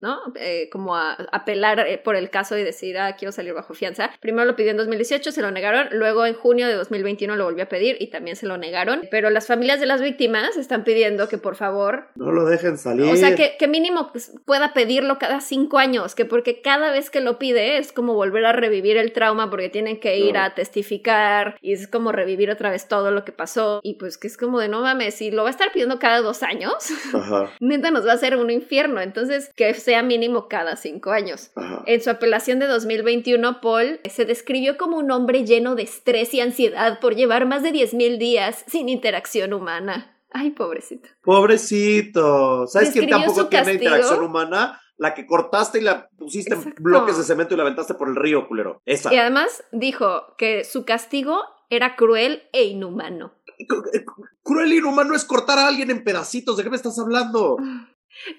¿No? 0.01 0.19
Eh, 0.39 0.69
como 0.71 0.95
a 0.95 1.13
apelar 1.31 1.79
eh, 1.87 1.97
por 1.97 2.15
el 2.15 2.29
caso 2.29 2.57
y 2.57 2.63
decir, 2.63 2.97
ah, 2.97 3.15
quiero 3.17 3.31
salir 3.31 3.53
bajo 3.53 3.73
fianza. 3.73 4.11
Primero 4.19 4.45
lo 4.45 4.55
pidió 4.55 4.71
en 4.71 4.77
2018, 4.77 5.31
se 5.31 5.41
lo 5.41 5.51
negaron, 5.51 5.87
luego 5.91 6.25
en 6.25 6.33
junio 6.35 6.67
de 6.67 6.73
2021 6.75 7.35
lo 7.35 7.45
volvió 7.45 7.63
a 7.63 7.67
pedir 7.67 7.97
y 7.99 8.07
también 8.07 8.35
se 8.35 8.45
lo 8.45 8.57
negaron. 8.57 9.01
Pero 9.11 9.29
las 9.29 9.47
familias 9.47 9.79
de 9.79 9.85
las 9.85 10.01
víctimas 10.01 10.55
están 10.57 10.83
pidiendo 10.83 11.27
que 11.29 11.37
por 11.37 11.55
favor, 11.55 12.09
No 12.15 12.31
lo 12.31 12.45
dejen 12.45 12.77
salir. 12.77 13.05
o 13.11 13.15
sea, 13.15 13.35
que, 13.35 13.55
que 13.57 13.67
mínimo 13.67 14.11
pues, 14.11 14.33
pueda 14.45 14.73
pedirlo 14.73 15.17
cada 15.19 15.41
cinco 15.41 15.77
años, 15.77 16.15
que 16.15 16.25
porque 16.25 16.61
cada 16.61 16.91
vez 16.91 17.09
que 17.09 17.21
lo 17.21 17.39
pide 17.39 17.77
es 17.77 17.91
como 17.91 18.13
volver 18.13 18.45
a 18.45 18.53
revivir 18.53 18.97
el 18.97 19.11
trauma 19.13 19.49
porque 19.49 19.69
tienen 19.69 19.99
que 19.99 20.17
ir 20.17 20.33
No. 20.35 20.41
a 20.41 20.53
testificar 20.55 21.57
y 21.61 21.73
es 21.73 21.87
como 21.87 22.11
revivir 22.11 22.49
otra 22.51 22.69
vez 22.69 22.87
todo 22.87 23.11
lo 23.11 23.25
que 23.25 23.31
pasó 23.31 23.79
y 23.83 23.95
pues 23.95 24.17
que 24.17 24.27
es 24.27 24.37
como 24.37 24.59
de 24.59 24.67
no 24.67 24.81
mames, 24.81 25.15
si 25.15 25.31
lo 25.31 25.43
va 25.43 25.49
a 25.49 25.51
estar 25.51 25.71
pidiendo 25.71 25.99
cada 25.99 26.21
dos 26.21 26.43
años. 26.43 26.73
Ajá. 27.13 27.51
neta 27.59 27.91
nos 27.91 28.05
va 28.05 28.11
a 28.11 28.15
hacer 28.15 28.35
un 28.37 28.49
infierno. 28.49 29.01
Entonces, 29.01 29.51
que 29.55 29.65
sea 29.87 30.03
mínimo 30.03 30.49
cada 30.49 30.75
cinco 30.75 31.11
años. 31.11 31.51
Ajá. 31.55 31.81
En 31.85 32.01
su 32.01 32.09
apelación 32.09 32.59
de 32.59 32.67
2021, 32.67 33.61
Paul 33.61 34.01
se 34.03 34.25
describió 34.25 34.77
como 34.77 34.97
un 34.97 35.11
hombre 35.11 35.45
lleno 35.45 35.75
de 35.75 35.83
estrés 35.83 36.33
y 36.33 36.41
ansiedad 36.41 36.99
por 36.99 37.15
llevar 37.15 37.45
más 37.45 37.63
de 37.63 37.71
10.000 37.71 38.17
días 38.17 38.65
sin 38.67 38.89
interacción 38.89 39.53
humana. 39.53 40.19
Ay, 40.31 40.49
pobrecito. 40.49 41.07
Pobrecito. 41.23 42.67
¿Sabes 42.67 42.89
quién 42.91 43.09
tampoco 43.09 43.47
tiene 43.47 43.63
castigo. 43.63 43.83
interacción 43.85 44.23
humana? 44.25 44.81
La 44.97 45.13
que 45.13 45.25
cortaste 45.25 45.77
y 45.79 45.83
la 45.83 46.09
pusiste 46.17 46.55
Exacto. 46.55 46.75
en 46.77 46.83
bloques 46.83 47.17
de 47.17 47.23
cemento 47.23 47.53
y 47.53 47.57
la 47.57 47.63
aventaste 47.63 47.93
por 47.93 48.09
el 48.09 48.17
río, 48.17 48.45
culero. 48.45 48.81
Esa. 48.85 49.13
Y 49.13 49.17
además 49.17 49.63
dijo 49.71 50.35
que 50.37 50.65
su 50.65 50.83
castigo 50.83 51.43
era 51.69 51.95
cruel 51.95 52.43
e 52.51 52.65
inhumano. 52.65 53.31
Eh, 53.57 54.03
Cruel 54.43 54.73
y 54.73 54.77
inhumano 54.79 55.15
es 55.15 55.23
cortar 55.23 55.59
a 55.59 55.67
alguien 55.67 55.91
en 55.91 56.03
pedacitos. 56.03 56.57
¿De 56.57 56.63
qué 56.63 56.69
me 56.69 56.75
estás 56.75 56.99
hablando? 56.99 57.57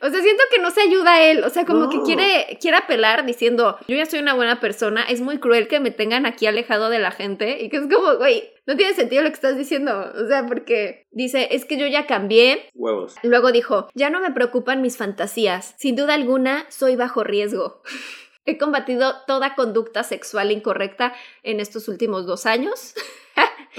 O 0.03 0.11
sea, 0.11 0.21
siento 0.21 0.43
que 0.53 0.61
no 0.61 0.71
se 0.71 0.83
ayuda 0.83 1.15
a 1.15 1.23
él. 1.23 1.45
O 1.45 1.51
sea, 1.51 1.65
como 1.65 1.85
No. 1.87 1.89
que 1.91 2.01
quiere, 2.03 2.59
quiere 2.61 2.77
apelar 2.77 3.25
diciendo, 3.25 3.79
yo 3.89 3.97
ya 3.97 4.07
soy 4.07 4.19
una 4.21 4.35
buena 4.35 4.61
persona, 4.61 5.03
es 5.05 5.21
muy 5.21 5.39
cruel 5.39 5.69
que 5.69 5.81
me 5.81 5.91
tengan 5.91 6.27
aquí 6.27 6.47
alejado 6.47 6.91
de 6.91 6.99
la 6.99 7.11
gente. 7.11 7.63
Y 7.63 7.69
que 7.71 7.79
es 7.79 7.83
como, 7.93 8.17
güey, 8.17 8.51
no 8.67 8.77
tiene 8.77 8.95
sentido 8.95 9.23
lo 9.23 9.29
que 9.29 9.35
estás 9.35 9.57
diciendo. 9.57 10.13
O 10.15 10.27
sea, 10.29 10.47
porque 10.47 11.07
dice, 11.11 11.49
es 11.53 11.65
que 11.65 11.79
yo 11.79 11.87
ya 11.87 12.07
cambié. 12.07 12.71
Huevos. 12.75 13.15
Luego 13.23 13.53
dijo, 13.53 13.89
ya 13.95 14.11
no 14.11 14.21
me 14.21 14.31
preocupan 14.33 14.83
mis 14.83 14.97
fantasías. 14.97 15.75
Sin 15.79 15.97
duda 15.97 16.15
alguna, 16.15 16.67
soy 16.69 16.97
bajo 16.97 17.25
riesgo. 17.25 17.83
He 18.47 18.57
combatido 18.57 19.15
toda 19.27 19.55
conducta 19.55 20.03
sexual 20.05 20.51
incorrecta 20.53 21.13
en 21.43 21.61
estos 21.61 21.87
últimos 21.89 22.25
dos 22.27 22.47
años. 22.47 22.95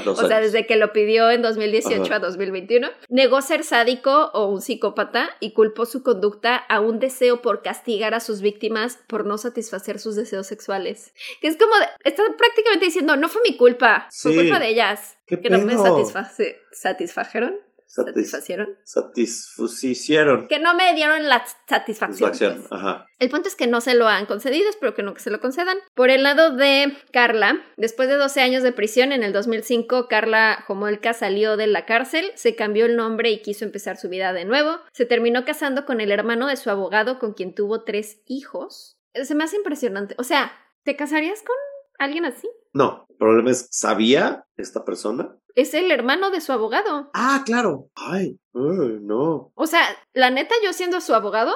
Dos 0.06 0.20
O 0.22 0.28
sea, 0.28 0.40
desde 0.40 0.66
que 0.66 0.76
lo 0.76 0.94
pidió 0.94 1.30
en 1.32 1.42
2018 1.42 2.02
Ajá. 2.04 2.16
a 2.16 2.20
2021, 2.20 2.88
negó 3.10 3.42
ser 3.42 3.64
sádico 3.64 4.32
o 4.34 4.48
un 4.48 4.62
psicópata 4.62 5.30
y 5.40 5.54
culpó 5.54 5.86
su 5.86 6.04
conducta 6.04 6.56
a 6.56 6.80
un 6.80 7.00
deseo 7.00 7.42
por 7.42 7.62
castigar 7.62 8.14
a 8.14 8.20
sus 8.20 8.42
víctimas 8.42 9.00
por 9.08 9.26
no 9.26 9.38
satisfacer 9.38 10.00
sus 10.00 10.16
deseos 10.16 10.48
sexuales. 10.48 11.14
Que 11.42 11.48
es 11.48 11.58
como, 11.58 11.76
de- 11.78 11.86
está 12.04 12.24
prácticamente 12.38 12.86
diciendo, 12.86 13.16
no 13.16 13.30
fue 13.30 13.42
mi 13.48 13.58
culpa, 13.58 14.08
fue 14.12 14.32
Sí. 14.34 14.38
culpa 14.40 14.60
de 14.60 14.70
ellas. 14.70 15.18
¿Qué 15.26 15.40
que 15.40 15.50
no 15.50 15.60
me 15.60 15.74
pedo? 15.74 15.84
satisface, 15.84 16.60
satisfajeron, 16.72 17.56
Satis- 17.92 18.14
satisfacieron. 18.14 18.78
satisfacieron. 18.84 20.48
Que 20.48 20.60
no 20.60 20.76
me 20.76 20.94
dieron 20.94 21.28
la 21.28 21.44
satisfacción. 21.68 22.34
Satisfacción. 22.34 22.66
pues. 22.70 22.72
Ajá. 22.72 23.06
El 23.18 23.30
punto 23.30 23.48
es 23.50 23.56
que 23.56 23.68
no 23.68 23.82
se 23.82 23.96
lo 23.96 24.08
han 24.08 24.26
concedido, 24.28 24.70
espero 24.70 24.94
que 24.94 25.04
no 25.04 25.14
que 25.14 25.20
se 25.22 25.32
lo 25.32 25.40
concedan. 25.40 25.78
Por 25.96 26.10
el 26.10 26.24
lado 26.24 26.56
de 26.56 26.96
Carla, 27.12 27.60
después 27.78 28.08
de 28.08 28.16
12 28.16 28.42
años 28.42 28.64
de 28.64 28.72
prisión, 28.72 29.12
en 29.12 29.24
el 29.24 29.34
2005, 29.34 30.08
Carla 30.08 30.64
Jomolka 30.68 31.14
salió 31.14 31.58
de 31.58 31.68
la 31.68 31.86
cárcel, 31.86 32.32
se 32.36 32.56
cambió 32.56 32.86
el 32.86 32.96
nombre 32.96 33.32
y 33.32 33.42
quiso 33.42 33.66
empezar 33.66 33.98
su 33.98 34.08
vida 34.08 34.34
de 34.34 34.46
nuevo. 34.46 34.80
Se 34.94 35.06
terminó 35.06 35.44
casando 35.44 35.86
con 35.86 36.00
el 36.00 36.12
hermano 36.12 36.48
de 36.48 36.58
su 36.58 36.70
abogado, 36.70 37.18
con 37.20 37.34
quien 37.34 37.56
tuvo 37.56 37.84
tres 37.84 38.22
hijos. 38.28 39.00
Se 39.14 39.34
me 39.36 39.44
hace 39.44 39.58
impresionante. 39.58 40.16
O 40.20 40.24
sea, 40.24 40.52
¿te 40.84 40.96
casarías 40.96 41.42
con 41.42 41.56
alguien 41.98 42.26
así? 42.26 42.48
No, 42.74 43.06
el 43.10 43.18
problema 43.18 43.52
es, 43.52 43.68
¿sabía 43.72 44.46
esta 44.58 44.86
persona? 44.86 45.36
Es 45.56 45.74
el 45.74 45.92
hermano 45.92 46.32
de 46.32 46.42
su 46.42 46.52
abogado. 46.52 47.10
Ah, 47.14 47.44
claro. 47.46 47.90
Ay, 47.96 48.40
uy, 48.54 49.00
no, 49.02 49.52
O 49.56 49.68
sea, 49.68 49.82
la 50.14 50.30
neta, 50.30 50.56
yo 50.64 50.74
siendo 50.74 51.02
su 51.02 51.14
abogado, 51.14 51.54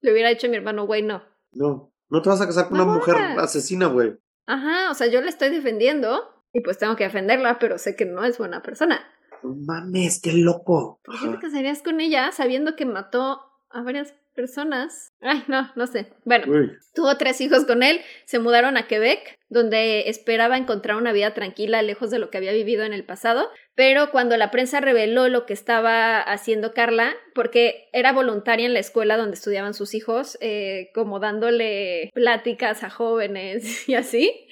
le 0.00 0.12
hubiera 0.12 0.28
dicho 0.28 0.46
a 0.46 0.50
mi 0.50 0.56
hermano, 0.56 0.86
güey, 0.86 1.02
no. 1.02 1.22
no. 1.52 1.92
No 2.08 2.20
te 2.20 2.28
vas 2.28 2.42
a 2.42 2.46
casar 2.46 2.68
con 2.68 2.78
una 2.78 2.92
mujer 2.92 3.16
asesina, 3.38 3.86
güey. 3.86 4.18
Ajá, 4.46 4.90
o 4.90 4.94
sea, 4.94 5.06
yo 5.06 5.22
le 5.22 5.30
estoy 5.30 5.48
defendiendo 5.48 6.44
y 6.52 6.60
pues 6.60 6.76
tengo 6.76 6.94
que 6.94 7.04
defenderla, 7.04 7.58
pero 7.58 7.78
sé 7.78 7.96
que 7.96 8.04
no 8.04 8.22
es 8.24 8.36
buena 8.36 8.60
persona. 8.60 9.00
No 9.42 9.54
mames, 9.66 10.20
qué 10.20 10.32
loco. 10.32 11.00
¿Por 11.04 11.18
qué 11.18 11.28
te 11.28 11.38
casarías 11.38 11.82
con 11.82 12.00
ella 12.02 12.30
sabiendo 12.32 12.76
que 12.76 12.84
mató 12.84 13.40
a 13.70 13.82
varias 13.82 14.14
personas. 14.34 15.12
Ay, 15.20 15.44
no, 15.48 15.70
no 15.76 15.86
sé. 15.86 16.12
Bueno, 16.24 16.52
Uy. 16.52 16.72
tuvo 16.94 17.16
tres 17.16 17.40
hijos 17.40 17.64
con 17.64 17.82
él, 17.82 18.00
se 18.24 18.38
mudaron 18.38 18.76
a 18.76 18.86
Quebec, 18.86 19.38
donde 19.48 20.08
esperaba 20.08 20.56
encontrar 20.56 20.96
una 20.96 21.12
vida 21.12 21.34
tranquila 21.34 21.82
lejos 21.82 22.10
de 22.10 22.18
lo 22.18 22.30
que 22.30 22.38
había 22.38 22.52
vivido 22.52 22.84
en 22.84 22.92
el 22.92 23.04
pasado, 23.04 23.50
pero 23.74 24.10
cuando 24.10 24.36
la 24.36 24.50
prensa 24.50 24.80
reveló 24.80 25.28
lo 25.28 25.46
que 25.46 25.52
estaba 25.52 26.20
haciendo 26.20 26.72
Carla, 26.72 27.14
porque 27.34 27.88
era 27.92 28.12
voluntaria 28.12 28.66
en 28.66 28.74
la 28.74 28.80
escuela 28.80 29.16
donde 29.16 29.34
estudiaban 29.34 29.74
sus 29.74 29.94
hijos, 29.94 30.38
eh, 30.40 30.90
como 30.94 31.20
dándole 31.20 32.10
pláticas 32.14 32.82
a 32.82 32.90
jóvenes 32.90 33.62
y 33.88 33.94
así, 33.94 34.46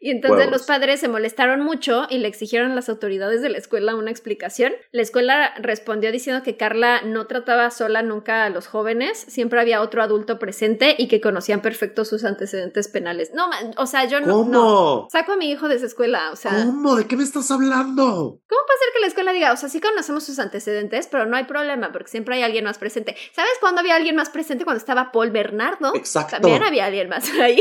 y 0.00 0.10
entonces 0.10 0.46
Huevos. 0.46 0.52
los 0.52 0.66
padres 0.66 1.00
se 1.00 1.08
molestaron 1.08 1.60
mucho 1.60 2.06
y 2.08 2.18
le 2.18 2.28
exigieron 2.28 2.72
a 2.72 2.74
las 2.74 2.88
autoridades 2.88 3.42
de 3.42 3.50
la 3.50 3.58
escuela 3.58 3.94
una 3.94 4.10
explicación. 4.10 4.72
La 4.92 5.02
escuela 5.02 5.54
respondió 5.58 6.10
diciendo 6.10 6.42
que 6.42 6.56
Carla 6.56 7.02
no 7.02 7.26
trataba 7.26 7.70
sola 7.70 8.02
nunca 8.02 8.44
a 8.44 8.50
los 8.50 8.66
jóvenes, 8.66 9.18
siempre 9.28 9.60
había 9.60 9.80
otro 9.80 10.02
adulto 10.02 10.38
presente 10.38 10.96
y 10.98 11.08
que 11.08 11.20
conocían 11.20 11.60
perfecto 11.60 12.04
sus 12.04 12.24
antecedentes 12.24 12.88
penales. 12.88 13.32
No, 13.34 13.48
o 13.76 13.86
sea, 13.86 14.06
yo 14.06 14.20
no, 14.20 14.32
¿Cómo? 14.32 14.50
no. 14.50 15.08
Saco 15.10 15.32
a 15.32 15.36
mi 15.36 15.50
hijo 15.50 15.68
de 15.68 15.76
esa 15.76 15.86
escuela, 15.86 16.30
o 16.32 16.36
sea, 16.36 16.50
¿cómo 16.52 16.80
¿Cómo? 16.80 16.96
¿De 16.96 17.06
qué 17.06 17.16
me 17.16 17.24
estás 17.24 17.50
hablando? 17.50 18.40
puede 18.48 18.78
ser 18.78 18.92
que 18.94 19.00
la 19.00 19.06
escuela 19.06 19.32
diga, 19.32 19.52
o 19.52 19.56
sea, 19.56 19.68
sí 19.68 19.80
conocemos 19.80 20.24
sus 20.24 20.38
antecedentes, 20.38 21.08
pero 21.08 21.26
no 21.26 21.36
hay 21.36 21.44
problema 21.44 21.92
porque 21.92 22.08
siempre 22.08 22.36
hay 22.36 22.42
alguien 22.42 22.64
más 22.64 22.78
presente? 22.78 23.16
¿Sabes 23.32 23.52
cuándo 23.60 23.80
había 23.80 23.96
alguien 23.96 24.16
más 24.16 24.30
presente? 24.30 24.64
Cuando 24.64 24.78
estaba 24.78 25.12
Paul 25.12 25.30
Bernardo. 25.30 25.94
Exacto. 25.94 26.38
También 26.40 26.62
había 26.62 26.86
alguien 26.86 27.08
más 27.08 27.28
ahí. 27.40 27.60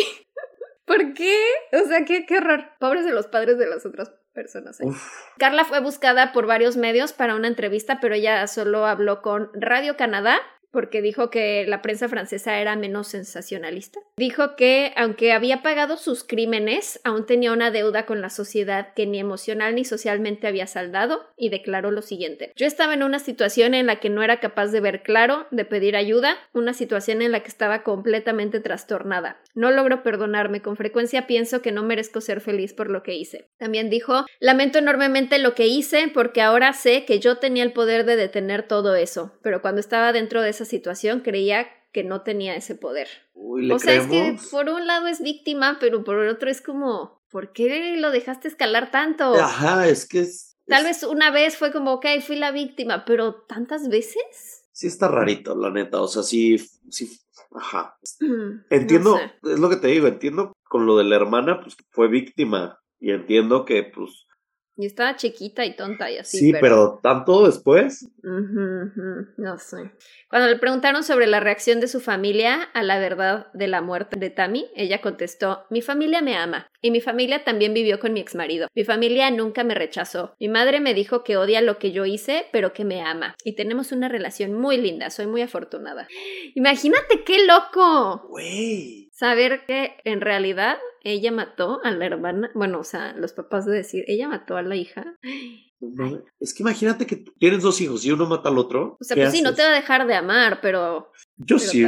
¿Por 0.90 1.14
qué? 1.14 1.38
O 1.72 1.88
sea, 1.88 2.04
qué, 2.04 2.26
qué 2.26 2.38
horror. 2.38 2.72
Pobres 2.80 3.06
de 3.06 3.12
los 3.12 3.28
padres 3.28 3.60
de 3.60 3.68
las 3.68 3.86
otras 3.86 4.12
personas. 4.34 4.80
Uf. 4.82 5.00
Carla 5.38 5.64
fue 5.64 5.82
buscada 5.82 6.34
por 6.34 6.48
varios 6.48 6.78
medios 6.78 7.14
para 7.14 7.36
una 7.36 7.48
entrevista, 7.48 8.00
pero 8.02 8.16
ella 8.16 8.48
solo 8.48 8.88
habló 8.88 9.22
con 9.22 9.52
Radio 9.54 9.98
Canadá 9.98 10.40
porque 10.72 11.02
dijo 11.02 11.30
que 11.30 11.66
la 11.68 11.82
prensa 11.82 12.08
francesa 12.08 12.60
era 12.60 12.76
menos 12.76 13.08
sensacionalista. 13.08 14.00
Dijo 14.18 14.56
que 14.56 14.94
aunque 14.96 15.32
había 15.32 15.62
pagado 15.62 15.98
sus 15.98 16.24
crímenes, 16.24 17.00
aún 17.04 17.26
tenía 17.26 17.52
una 17.52 17.72
deuda 17.72 18.06
con 18.06 18.22
la 18.22 18.30
sociedad 18.30 18.94
que 18.94 19.06
ni 19.06 19.20
emocional 19.20 19.76
ni 19.76 19.86
socialmente 19.86 20.48
había 20.48 20.68
saldado 20.68 21.22
y 21.38 21.50
declaró 21.50 21.92
lo 21.92 22.02
siguiente. 22.02 22.52
Yo 22.56 22.66
estaba 22.66 22.94
en 22.94 23.04
una 23.04 23.20
situación 23.20 23.74
en 23.74 23.88
la 23.88 24.00
que 24.00 24.10
no 24.10 24.24
era 24.24 24.40
capaz 24.40 24.68
de 24.68 24.82
ver 24.82 25.04
claro, 25.04 25.48
de 25.52 25.66
pedir 25.66 25.96
ayuda, 25.96 26.38
una 26.54 26.74
situación 26.74 27.22
en 27.22 27.32
la 27.32 27.42
que 27.42 27.48
estaba 27.48 27.84
completamente 27.84 28.60
trastornada. 28.60 29.42
No 29.54 29.72
logro 29.72 30.04
perdonarme, 30.04 30.62
con 30.62 30.76
frecuencia 30.76 31.28
pienso 31.28 31.62
que 31.62 31.72
no 31.72 31.84
merezco 31.84 32.22
ser 32.22 32.42
feliz 32.42 32.74
por 32.74 32.90
lo 32.90 33.04
que 33.04 33.16
hice. 33.16 33.50
También 33.58 33.90
dijo, 33.90 34.26
lamento 34.40 34.80
enormemente 34.80 35.40
lo 35.40 35.56
que 35.56 35.68
hice 35.68 36.10
porque 36.14 36.42
ahora 36.42 36.74
sé 36.74 37.06
que 37.06 37.20
yo 37.20 37.38
tenía 37.38 37.64
el 37.64 37.74
poder 37.74 38.06
de 38.06 38.16
detener 38.16 38.68
todo 38.68 38.96
eso, 38.96 39.38
pero 39.42 39.62
cuando 39.62 39.80
estaba 39.80 40.14
dentro 40.14 40.42
de 40.42 40.59
esa 40.60 40.70
situación 40.70 41.22
creía 41.22 41.68
que 41.92 42.04
no 42.04 42.22
tenía 42.22 42.56
ese 42.56 42.76
poder. 42.76 43.08
Uy, 43.34 43.66
¿le 43.66 43.74
O 43.74 43.80
sea, 43.80 43.96
es 43.96 44.08
que 44.08 44.38
por 44.52 44.70
un 44.70 44.86
lado 44.86 45.08
es 45.08 45.22
víctima, 45.22 45.78
pero 45.80 46.04
por 46.04 46.20
el 46.22 46.30
otro 46.30 46.50
es 46.50 46.62
como, 46.62 47.24
¿por 47.32 47.52
qué 47.54 47.96
lo 47.98 48.12
dejaste 48.12 48.48
escalar 48.48 48.92
tanto? 48.92 49.36
Ajá, 49.36 49.88
es 49.88 50.08
que 50.08 50.20
es... 50.20 50.58
Tal 50.68 50.86
es- 50.86 51.02
vez 51.02 51.04
una 51.10 51.32
vez 51.32 51.58
fue 51.58 51.72
como, 51.72 51.94
ok, 51.94 52.06
fui 52.26 52.36
la 52.36 52.52
víctima, 52.52 53.06
pero 53.06 53.36
¿tantas 53.48 53.88
veces? 53.90 54.66
Sí 54.72 54.88
está 54.88 55.08
rarito, 55.08 55.56
la 55.56 55.72
neta. 55.72 56.02
O 56.02 56.08
sea, 56.08 56.22
sí, 56.24 56.58
sí, 56.90 57.10
ajá. 57.56 57.98
Mm, 58.20 58.66
Entiendo, 58.70 59.12
no 59.12 59.18
sé. 59.18 59.54
es 59.54 59.60
lo 59.60 59.70
que 59.70 59.78
te 59.78 59.88
digo, 59.88 60.08
entiendo 60.08 60.54
con 60.64 60.86
lo 60.86 60.98
de 60.98 61.06
la 61.06 61.16
hermana, 61.16 61.62
pues 61.62 61.76
fue 61.90 62.08
víctima. 62.08 62.80
Y 63.00 63.12
entiendo 63.12 63.66
que, 63.66 63.84
pues, 63.84 64.28
Y 64.80 64.86
estaba 64.86 65.18
chiquita 65.18 65.66
y 65.66 65.76
tonta 65.76 66.10
y 66.10 66.20
así. 66.20 66.38
sí, 66.38 66.54
pero... 66.54 67.02
tanto 67.04 67.46
después. 67.46 68.08
No 68.24 69.58
sé. 69.58 69.92
Cuando 70.30 70.48
le 70.48 70.56
preguntaron 70.56 71.04
sobre 71.04 71.28
la 71.28 71.42
reacción 71.42 71.82
de 71.82 71.90
su 71.90 72.00
familia 72.00 72.64
a 72.74 72.82
la 72.82 72.98
verdad 72.98 73.48
de 73.54 73.68
la 73.68 73.82
muerte 73.82 74.18
de 74.18 74.30
Tammy, 74.30 74.68
ella 74.78 75.02
contestó, 75.02 75.66
mi 75.70 75.82
familia 75.82 76.22
me 76.22 76.38
ama 76.38 76.72
y 76.82 76.92
mi 76.92 77.02
familia 77.02 77.44
también 77.44 77.74
vivió 77.74 78.00
con 78.00 78.14
mi 78.14 78.22
exmarido. 78.22 78.70
Mi 78.74 78.86
familia 78.86 79.30
nunca 79.32 79.66
me 79.66 79.76
rechazó. 79.76 80.34
Mi 80.40 80.48
madre 80.48 80.80
me 80.80 80.94
dijo 80.94 81.26
que 81.26 81.36
odia 81.36 81.60
lo 81.60 81.78
que 81.78 81.92
yo 81.92 82.06
hice, 82.06 82.46
pero 82.54 82.72
que 82.72 82.86
me 82.86 83.02
ama. 83.02 83.36
Y 83.44 83.56
tenemos 83.56 83.92
una 83.92 84.08
relación 84.08 84.54
muy 84.54 84.78
linda, 84.78 85.10
soy 85.10 85.28
muy 85.28 85.42
afortunada. 85.42 86.08
Imagínate 86.56 87.26
qué 87.26 87.46
loco. 87.46 88.28
Güey. 88.30 89.10
Saber 89.12 89.66
que 89.66 89.98
en 90.06 90.22
realidad 90.22 90.78
ella 91.04 91.32
mató 91.32 91.80
a 91.84 91.92
la 91.92 92.06
hermana, 92.06 92.52
bueno, 92.54 92.80
o 92.80 92.84
sea, 92.84 93.14
los 93.14 93.34
papás 93.34 93.66
de 93.66 93.74
decir, 93.74 94.04
ella 94.08 94.28
mató 94.28 94.58
a 94.58 94.62
la 94.62 94.76
hija. 94.76 95.18
no 95.80 95.90
mames. 95.90 96.24
Es 96.40 96.54
que 96.54 96.64
imagínate 96.64 97.06
que 97.06 97.24
tienes 97.40 97.62
dos 97.64 97.80
hijos 97.82 98.06
y 98.06 98.12
uno 98.12 98.26
mata 98.28 98.50
al 98.50 98.58
otro. 98.58 98.98
O 99.00 99.04
sea, 99.04 99.16
¿qué 99.16 99.22
pues 99.24 99.34
sí, 99.34 99.42
no 99.42 99.54
te 99.54 99.62
va 99.64 99.70
a 99.70 99.76
dejar 99.76 100.08
de 100.08 100.16
amar, 100.16 100.60
pero 100.62 101.12
Yo 101.38 101.58
pero 101.58 101.60
sí. 101.60 101.86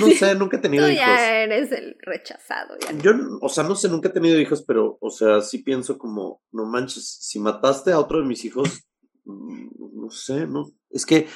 no 0.00 0.08
sé, 0.10 0.34
nunca 0.34 0.56
he 0.56 0.60
tenido 0.60 0.84
Tú 0.84 0.90
hijos. 0.92 1.06
ya 1.06 1.42
eres 1.42 1.70
el 1.72 1.96
rechazado. 2.00 2.76
Ya. 2.80 2.92
Yo, 2.98 3.12
o 3.40 3.48
sea, 3.48 3.64
no 3.64 3.76
sé, 3.76 3.88
nunca 3.88 4.08
he 4.08 4.12
tenido 4.12 4.38
hijos, 4.40 4.64
pero, 4.66 4.98
o 5.00 5.10
sea, 5.10 5.40
sí 5.42 5.58
pienso 5.58 5.96
como, 5.98 6.42
no 6.52 6.66
manches, 6.66 7.18
si 7.20 7.38
mataste 7.38 7.92
a 7.92 8.00
otro 8.00 8.18
de 8.20 8.26
mis 8.26 8.44
hijos, 8.44 8.82
mm, 9.24 9.68
no 9.94 10.10
sé, 10.10 10.46
no, 10.46 10.72
es 10.90 11.06
que, 11.06 11.28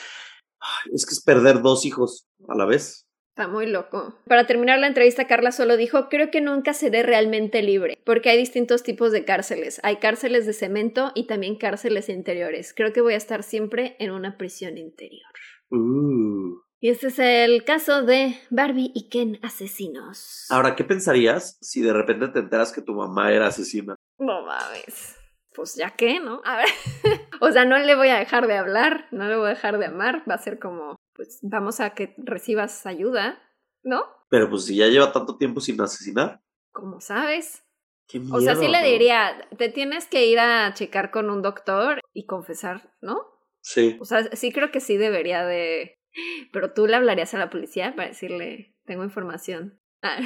ay, 0.60 0.90
es 0.92 1.06
que 1.06 1.12
es 1.14 1.22
perder 1.22 1.62
dos 1.62 1.84
hijos 1.84 2.26
a 2.48 2.56
la 2.56 2.64
vez. 2.64 3.03
Está 3.37 3.49
muy 3.49 3.66
loco. 3.66 4.14
Para 4.28 4.47
terminar 4.47 4.78
la 4.78 4.87
entrevista, 4.87 5.26
Carla 5.26 5.51
solo 5.51 5.76
dijo, 5.76 6.09
creo 6.09 6.30
que 6.30 6.41
nunca 6.41 6.72
seré 6.72 7.03
realmente 7.03 7.62
libre, 7.62 7.99
porque 8.07 8.30
hay 8.30 8.39
distintos 8.39 8.85
tipos 8.85 9.11
de 9.11 9.24
cárceles. 9.24 9.80
Hay 9.82 9.97
cárceles 9.97 10.47
de 10.47 10.53
cemento 10.53 11.11
y 11.16 11.26
también 11.26 11.57
cárceles 11.57 12.09
interiores. 12.09 12.72
Creo 12.72 12.93
que 12.93 13.01
voy 13.01 13.14
a 13.14 13.16
estar 13.16 13.43
siempre 13.43 13.97
en 13.99 14.12
una 14.12 14.39
prisión 14.39 14.78
interior. 14.78 15.32
Uh. 15.68 16.61
Y 16.78 16.91
este 16.91 17.09
es 17.09 17.18
el 17.18 17.64
caso 17.64 18.05
de 18.05 18.39
Barbie 18.51 18.93
y 18.95 19.09
Ken 19.09 19.41
asesinos. 19.43 20.47
Ahora, 20.49 20.76
¿qué 20.76 20.85
pensarías 20.85 21.59
si 21.61 21.82
de 21.82 21.93
repente 21.93 22.28
te 22.28 22.39
enteras 22.39 22.72
que 22.72 22.82
tu 22.82 22.95
mamá 22.95 23.32
era 23.32 23.49
asesina? 23.49 23.97
No 24.16 24.47
mames. 24.47 25.16
Pues 25.53 25.74
ya 25.74 25.91
que, 25.91 26.20
¿no? 26.20 26.41
A 26.45 26.59
ver. 26.59 26.68
o 27.41 27.51
sea, 27.51 27.64
no 27.64 27.78
le 27.80 27.97
voy 27.97 28.11
a 28.11 28.18
dejar 28.20 28.47
de 28.47 28.57
hablar, 28.57 29.09
no 29.11 29.26
le 29.26 29.35
voy 29.35 29.47
a 29.47 29.55
dejar 29.55 29.78
de 29.78 29.87
amar. 29.87 30.22
Va 30.30 30.35
a 30.35 30.39
ser 30.39 30.61
como, 30.61 30.95
pues 31.14 31.38
vamos 31.42 31.80
a 31.80 31.90
que 31.90 32.14
recibas 32.18 32.86
ayuda, 32.86 33.40
¿no? 33.82 34.04
Pero 34.28 34.50
pues 34.50 34.64
si 34.66 34.76
ya 34.76 34.86
lleva 34.88 35.12
tanto 35.12 35.36
tiempo 35.36 35.60
sin 35.60 35.80
asesinar. 35.80 36.40
Como 36.72 37.00
sabes. 37.00 37.62
Qué 38.06 38.20
O 38.30 38.40
sea, 38.40 38.54
sí 38.54 38.66
miedo, 38.68 38.72
le 38.72 38.90
diría, 38.90 39.48
te 39.56 39.70
tienes 39.70 40.06
que 40.06 40.26
ir 40.26 40.38
a 40.38 40.74
checar 40.74 41.10
con 41.10 41.30
un 41.30 41.40
doctor 41.40 42.00
y 42.12 42.26
confesar, 42.26 42.92
¿no? 43.00 43.16
Sí. 43.62 43.96
O 44.00 44.04
sea, 44.04 44.24
sí 44.36 44.52
creo 44.52 44.70
que 44.70 44.80
sí 44.80 44.96
debería 44.98 45.44
de... 45.46 45.96
Pero 46.52 46.72
tú 46.74 46.86
le 46.86 46.96
hablarías 46.96 47.32
a 47.34 47.38
la 47.38 47.48
policía 47.50 47.94
para 47.96 48.08
decirle, 48.08 48.76
tengo 48.84 49.04
información. 49.04 49.80
Ah, 50.06 50.20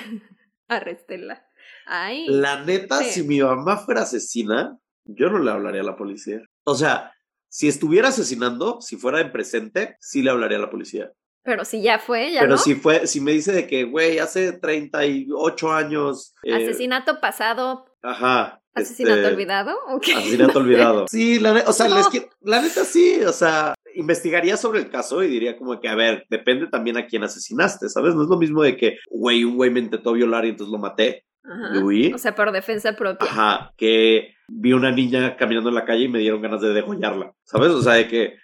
Arréstela. 0.67 1.47
Ay. 1.87 2.27
La 2.29 2.65
neta, 2.65 2.99
Sí. 2.99 3.23
si 3.23 3.23
mi 3.29 3.41
mamá 3.41 3.77
fuera 3.77 4.03
asesina, 4.03 4.77
yo 5.05 5.31
no 5.31 5.39
le 5.39 5.51
hablaría 5.53 5.83
a 5.83 5.85
la 5.85 5.97
policía. 5.97 6.41
O 6.65 6.75
sea, 6.75 7.13
si 7.49 7.69
estuviera 7.69 8.09
asesinando, 8.09 8.81
si 8.81 8.97
fuera 8.97 9.21
en 9.21 9.33
presente, 9.33 9.97
sí 10.01 10.23
le 10.23 10.31
hablaría 10.31 10.59
a 10.59 10.63
la 10.63 10.71
policía. 10.71 11.13
Pero 11.45 11.65
si 11.65 11.81
ya 11.83 11.99
fue, 11.99 12.33
ya 12.33 12.41
Pero 12.41 12.53
no. 12.53 12.59
si 12.59 12.75
fue, 12.75 13.07
si 13.07 13.21
me 13.21 13.33
dice 13.33 13.53
de 13.53 13.67
que, 13.67 13.85
güey, 13.85 14.19
hace 14.19 14.53
38 14.53 15.73
años. 15.73 16.35
eh, 16.43 16.55
Asesinato 16.55 17.21
pasado, 17.21 17.87
Ajá. 18.03 18.61
asesinato 18.75 19.17
este, 19.21 19.33
olvidado. 19.33 19.77
¿o 19.89 19.99
qué? 20.01 20.13
Asesinato 20.15 20.59
olvidado. 20.59 21.07
Sí, 21.11 21.39
la, 21.39 21.53
o 21.67 21.73
sea, 21.73 21.89
No. 21.89 21.97
les 21.97 22.07
qui- 22.09 22.29
la 22.43 22.61
neta 22.61 22.85
sí, 22.85 23.21
o 23.27 23.33
sea, 23.33 23.75
investigaría 23.95 24.57
sobre 24.57 24.81
el 24.81 24.91
caso 24.91 25.23
y 25.23 25.29
diría 25.29 25.57
como 25.57 25.81
que, 25.81 25.89
a 25.89 25.95
ver, 25.95 26.27
depende 26.29 26.67
también 26.69 26.99
a 26.99 27.07
quién 27.07 27.25
asesinaste, 27.25 27.89
¿sabes? 27.89 28.15
No 28.15 28.23
es 28.25 28.29
lo 28.29 28.37
mismo 28.39 28.63
de 28.63 28.77
que, 28.77 28.99
güey, 29.11 29.45
un 29.45 29.57
güey 29.57 29.71
me 29.71 29.81
intentó 29.81 30.13
violar 30.13 30.45
y 30.45 30.51
entonces 30.51 30.71
lo 30.73 30.79
maté. 30.79 31.25
Ajá. 31.51 31.71
y 31.75 31.79
huí. 31.79 32.13
O 32.13 32.19
sea, 32.19 32.35
por 32.35 32.53
defensa 32.53 32.95
propia. 32.95 33.27
Ajá, 33.29 33.73
que 33.77 34.35
vi 34.49 34.73
una 34.73 34.91
niña 34.91 35.37
caminando 35.37 35.69
en 35.71 35.75
la 35.75 35.85
calle 35.85 36.05
y 36.05 36.09
me 36.09 36.19
dieron 36.19 36.43
ganas 36.43 36.61
de 36.61 36.73
degollarla, 36.73 37.33
¿sabes? 37.45 37.71
O 37.71 37.83
sea, 37.83 37.95
de 37.95 38.09
que 38.09 38.35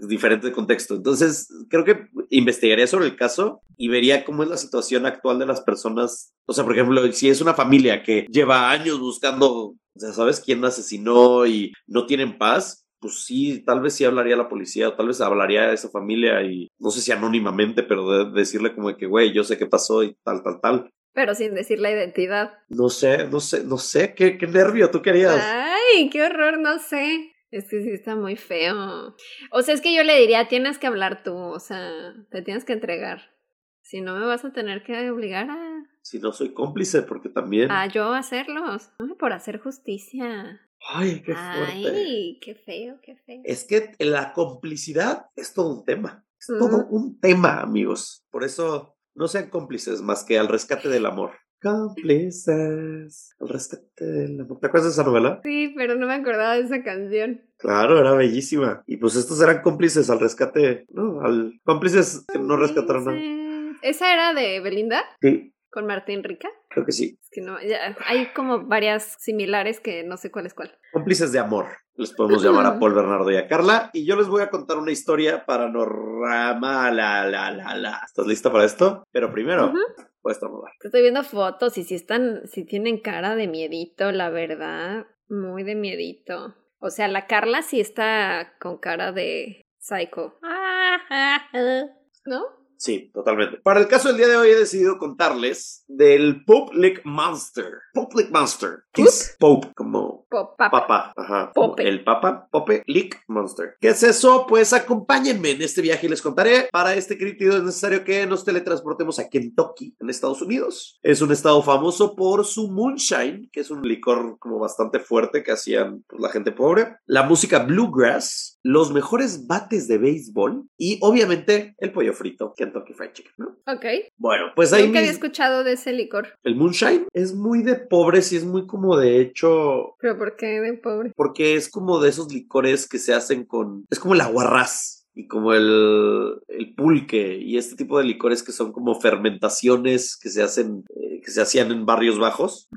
es 0.00 0.06
diferente 0.08 0.52
contexto. 0.52 0.94
Entonces, 0.94 1.48
creo 1.68 1.84
que 1.84 2.06
investigaría 2.30 2.86
sobre 2.86 3.06
el 3.06 3.16
caso 3.16 3.60
y 3.76 3.88
vería 3.88 4.24
cómo 4.24 4.42
es 4.44 4.48
la 4.48 4.56
situación 4.56 5.06
actual 5.06 5.38
de 5.40 5.46
las 5.46 5.60
personas. 5.62 6.32
O 6.46 6.52
sea, 6.52 6.64
por 6.64 6.72
ejemplo, 6.74 7.10
si 7.12 7.28
es 7.28 7.40
una 7.40 7.54
familia 7.54 8.02
que 8.02 8.26
lleva 8.30 8.70
años 8.70 9.00
buscando, 9.00 9.48
o 9.50 9.76
sea, 9.96 10.12
¿sabes 10.12 10.40
quién 10.40 10.64
asesinó 10.64 11.46
y 11.46 11.72
no 11.88 12.06
tienen 12.06 12.38
paz? 12.38 12.84
Pues 13.00 13.24
sí, 13.24 13.62
tal 13.64 13.80
vez 13.80 13.94
sí 13.94 14.04
hablaría 14.04 14.34
a 14.34 14.38
la 14.38 14.48
policía 14.48 14.88
o 14.88 14.94
tal 14.94 15.06
vez 15.08 15.20
hablaría 15.20 15.62
a 15.62 15.72
esa 15.72 15.88
familia 15.88 16.42
y 16.42 16.68
no 16.80 16.90
sé 16.90 17.00
si 17.00 17.12
anónimamente, 17.12 17.82
pero 17.84 18.10
de- 18.24 18.32
decirle 18.32 18.74
como 18.74 18.88
de 18.88 18.96
que, 18.96 19.06
güey, 19.06 19.32
yo 19.32 19.44
sé 19.44 19.56
qué 19.56 19.66
pasó 19.66 20.02
y 20.02 20.16
tal, 20.24 20.42
tal, 20.42 20.60
tal. 20.60 20.90
Pero 21.18 21.34
sin 21.34 21.52
decir 21.52 21.80
la 21.80 21.90
identidad. 21.90 22.52
No 22.68 22.90
sé, 22.90 23.26
no 23.26 23.40
sé, 23.40 23.64
no 23.64 23.76
sé, 23.76 24.14
qué, 24.14 24.38
qué 24.38 24.46
nervio 24.46 24.88
tú 24.92 25.02
querías. 25.02 25.34
Ay, 25.36 26.08
qué 26.10 26.22
horror, 26.22 26.60
no 26.60 26.78
sé. 26.78 27.32
Es 27.50 27.68
que 27.68 27.82
sí 27.82 27.90
está 27.90 28.14
muy 28.14 28.36
feo. 28.36 29.16
O 29.50 29.62
sea, 29.62 29.74
es 29.74 29.80
que 29.80 29.92
yo 29.92 30.04
le 30.04 30.16
diría, 30.16 30.46
tienes 30.46 30.78
que 30.78 30.86
hablar 30.86 31.24
tú, 31.24 31.34
o 31.34 31.58
sea, 31.58 32.14
te 32.30 32.40
tienes 32.42 32.64
que 32.64 32.74
entregar. 32.74 33.34
Si 33.82 34.00
no, 34.00 34.16
me 34.16 34.26
vas 34.26 34.44
a 34.44 34.52
tener 34.52 34.84
que 34.84 35.10
obligar 35.10 35.50
a, 35.50 35.90
Si 36.02 36.20
no 36.20 36.30
soy 36.30 36.54
cómplice, 36.54 37.02
porque 37.02 37.30
también. 37.30 37.72
a 37.72 37.88
yo 37.88 38.12
hacerlos. 38.12 38.90
Ay, 39.00 39.14
por 39.18 39.32
hacer 39.32 39.58
justicia. 39.58 40.60
Ay, 40.88 41.20
qué 41.26 41.34
fuerte. 41.34 41.90
Ay, 41.96 42.38
qué 42.40 42.54
feo, 42.54 43.00
qué 43.02 43.16
feo. 43.26 43.42
Es 43.42 43.64
que 43.64 43.92
la 43.98 44.32
complicidad 44.34 45.26
es 45.34 45.52
todo 45.52 45.80
un 45.80 45.84
tema. 45.84 46.24
Es 46.38 46.46
todo 46.46 46.86
un 46.90 47.18
tema, 47.18 47.60
amigos. 47.60 48.24
Por 48.30 48.44
eso 48.44 48.97
no 49.18 49.26
sean 49.26 49.50
cómplices 49.50 50.00
más 50.00 50.24
que 50.24 50.38
al 50.38 50.48
rescate 50.48 50.88
del 50.88 51.04
amor. 51.04 51.32
Cómplices, 51.60 53.34
al 53.40 53.48
rescate 53.48 54.04
del 54.04 54.40
amor. 54.40 54.60
¿Te 54.60 54.68
acuerdas 54.68 54.90
de 54.90 54.92
esa 54.92 55.08
novela? 55.08 55.40
Sí, 55.42 55.74
pero 55.76 55.96
no 55.96 56.06
me 56.06 56.14
acordaba 56.14 56.54
de 56.54 56.62
esa 56.62 56.84
canción. 56.84 57.42
Claro, 57.58 57.98
era 57.98 58.12
bellísima. 58.12 58.84
Y 58.86 58.98
pues 58.98 59.16
estos 59.16 59.42
eran 59.42 59.60
cómplices 59.62 60.08
al 60.08 60.20
rescate, 60.20 60.86
¿no? 60.90 61.20
Al 61.22 61.60
cómplices 61.64 62.24
que 62.32 62.38
no 62.38 62.56
rescataron 62.56 63.06
nada. 63.06 63.76
¿Esa 63.82 64.12
era 64.12 64.34
de 64.34 64.60
Belinda? 64.60 65.02
Sí. 65.20 65.52
¿Con 65.78 65.86
Martín 65.86 66.24
Rica? 66.24 66.48
Creo 66.70 66.84
que 66.84 66.90
sí. 66.90 67.16
Es 67.22 67.30
que 67.30 67.40
no, 67.40 67.56
ya, 67.62 67.96
hay 68.04 68.32
como 68.32 68.66
varias 68.66 69.14
similares 69.20 69.78
que 69.78 70.02
no 70.02 70.16
sé 70.16 70.32
cuál 70.32 70.46
es 70.46 70.54
cuál. 70.54 70.76
Cómplices 70.92 71.30
de 71.30 71.38
amor. 71.38 71.66
Les 71.94 72.12
podemos 72.14 72.42
llamar 72.42 72.66
a 72.66 72.78
Paul 72.80 72.94
Bernardo 72.94 73.30
y 73.30 73.36
a 73.36 73.46
Carla. 73.46 73.90
Y 73.92 74.04
yo 74.04 74.16
les 74.16 74.26
voy 74.26 74.42
a 74.42 74.50
contar 74.50 74.76
una 74.76 74.90
historia 74.90 75.46
paranormal. 75.46 76.96
La, 76.96 77.24
la, 77.24 77.52
la, 77.52 77.76
la. 77.76 78.00
¿Estás 78.04 78.26
lista 78.26 78.50
para 78.50 78.64
esto? 78.64 79.04
Pero 79.12 79.30
primero, 79.30 79.72
voy 80.20 80.30
a 80.30 80.32
estornudar. 80.32 80.72
Estoy 80.82 81.02
viendo 81.02 81.22
fotos 81.22 81.78
y 81.78 81.84
si 81.84 81.94
están, 81.94 82.48
si 82.48 82.64
tienen 82.64 82.98
cara 82.98 83.36
de 83.36 83.46
miedito, 83.46 84.10
la 84.10 84.30
verdad. 84.30 85.06
Muy 85.28 85.62
de 85.62 85.76
miedito. 85.76 86.56
O 86.80 86.90
sea, 86.90 87.06
la 87.06 87.28
Carla 87.28 87.62
sí 87.62 87.78
está 87.78 88.54
con 88.58 88.78
cara 88.78 89.12
de 89.12 89.64
psycho. 89.78 90.40
¿No? 92.26 92.57
Sí, 92.78 93.10
totalmente. 93.12 93.58
Para 93.58 93.80
el 93.80 93.88
caso 93.88 94.08
del 94.08 94.18
día 94.18 94.28
de 94.28 94.36
hoy 94.36 94.50
he 94.50 94.54
decidido 94.54 94.98
contarles 94.98 95.84
del 95.88 96.44
Public 96.44 97.00
Monster. 97.04 97.72
Public 97.92 98.30
Monster. 98.30 98.84
¿Qué 98.92 99.02
es 99.02 99.36
Pope? 99.38 99.72
Como 99.74 100.26
Papa. 100.28 100.70
Papa. 100.70 101.12
Ajá. 101.16 101.52
Pope. 101.54 101.88
El 101.88 102.04
Papa. 102.04 102.48
Pope 102.50 102.82
Lick 102.86 103.22
Monster. 103.28 103.76
¿Qué 103.80 103.88
es 103.88 104.02
eso? 104.02 104.46
Pues 104.48 104.72
acompáñenme 104.72 105.50
en 105.52 105.62
este 105.62 105.82
viaje 105.82 106.06
y 106.06 106.10
les 106.10 106.22
contaré. 106.22 106.68
Para 106.70 106.94
este 106.94 107.16
crítico 107.16 107.54
es 107.54 107.62
necesario 107.62 108.04
que 108.04 108.26
nos 108.26 108.44
teletransportemos 108.44 109.18
a 109.18 109.28
Kentucky, 109.28 109.96
en 110.00 110.10
Estados 110.10 110.42
Unidos. 110.42 110.98
Es 111.02 111.22
un 111.22 111.32
estado 111.32 111.62
famoso 111.62 112.14
por 112.14 112.44
su 112.44 112.70
moonshine, 112.70 113.48
que 113.52 113.60
es 113.60 113.70
un 113.70 113.82
licor 113.82 114.38
como 114.38 114.58
bastante 114.58 115.00
fuerte 115.00 115.42
que 115.42 115.52
hacían 115.52 116.04
pues, 116.08 116.20
la 116.20 116.28
gente 116.30 116.52
pobre. 116.52 116.96
La 117.06 117.22
música 117.22 117.60
bluegrass, 117.60 118.58
los 118.62 118.92
mejores 118.92 119.46
bates 119.46 119.88
de 119.88 119.98
béisbol 119.98 120.64
y 120.76 120.98
obviamente 121.00 121.74
el 121.78 121.92
pollo 121.92 122.12
frito, 122.12 122.52
Kentucky 122.56 122.92
Fried 122.92 123.12
Chicken, 123.12 123.32
¿no? 123.38 123.46
Ok. 123.66 123.84
Bueno, 124.16 124.46
pues 124.54 124.72
ahí 124.72 124.86
Nunca 124.86 124.98
había 124.98 125.10
escuchado 125.10 125.64
de 125.64 125.72
ese 125.72 125.92
licor. 125.92 126.28
el 126.44 126.56
moonshine 126.56 127.06
es 127.12 127.34
muy 127.34 127.62
de 127.62 127.76
pobres 127.76 128.32
y 128.32 128.36
es 128.36 128.44
muy 128.44 128.66
como 128.66 128.96
de 128.96 129.20
hecho 129.20 129.94
Pero 130.00 130.17
¿por 130.18 130.36
qué 130.36 130.60
de 130.60 130.74
pobre? 130.74 131.12
porque 131.16 131.54
es 131.54 131.70
como 131.70 132.00
de 132.00 132.10
esos 132.10 132.32
licores 132.32 132.88
que 132.88 132.98
se 132.98 133.14
hacen 133.14 133.44
con 133.44 133.84
es 133.90 133.98
como 133.98 134.14
el 134.14 134.20
aguarrás 134.20 135.06
y 135.14 135.26
como 135.26 135.52
el, 135.52 136.36
el 136.46 136.74
pulque 136.74 137.38
y 137.38 137.56
este 137.56 137.74
tipo 137.74 137.98
de 137.98 138.04
licores 138.04 138.42
que 138.42 138.52
son 138.52 138.72
como 138.72 139.00
fermentaciones 139.00 140.16
que 140.16 140.28
se 140.28 140.42
hacen 140.42 140.84
eh, 140.94 141.17
que 141.20 141.30
se 141.30 141.40
hacían 141.42 141.70
en 141.70 141.86
barrios 141.86 142.18
bajos 142.18 142.68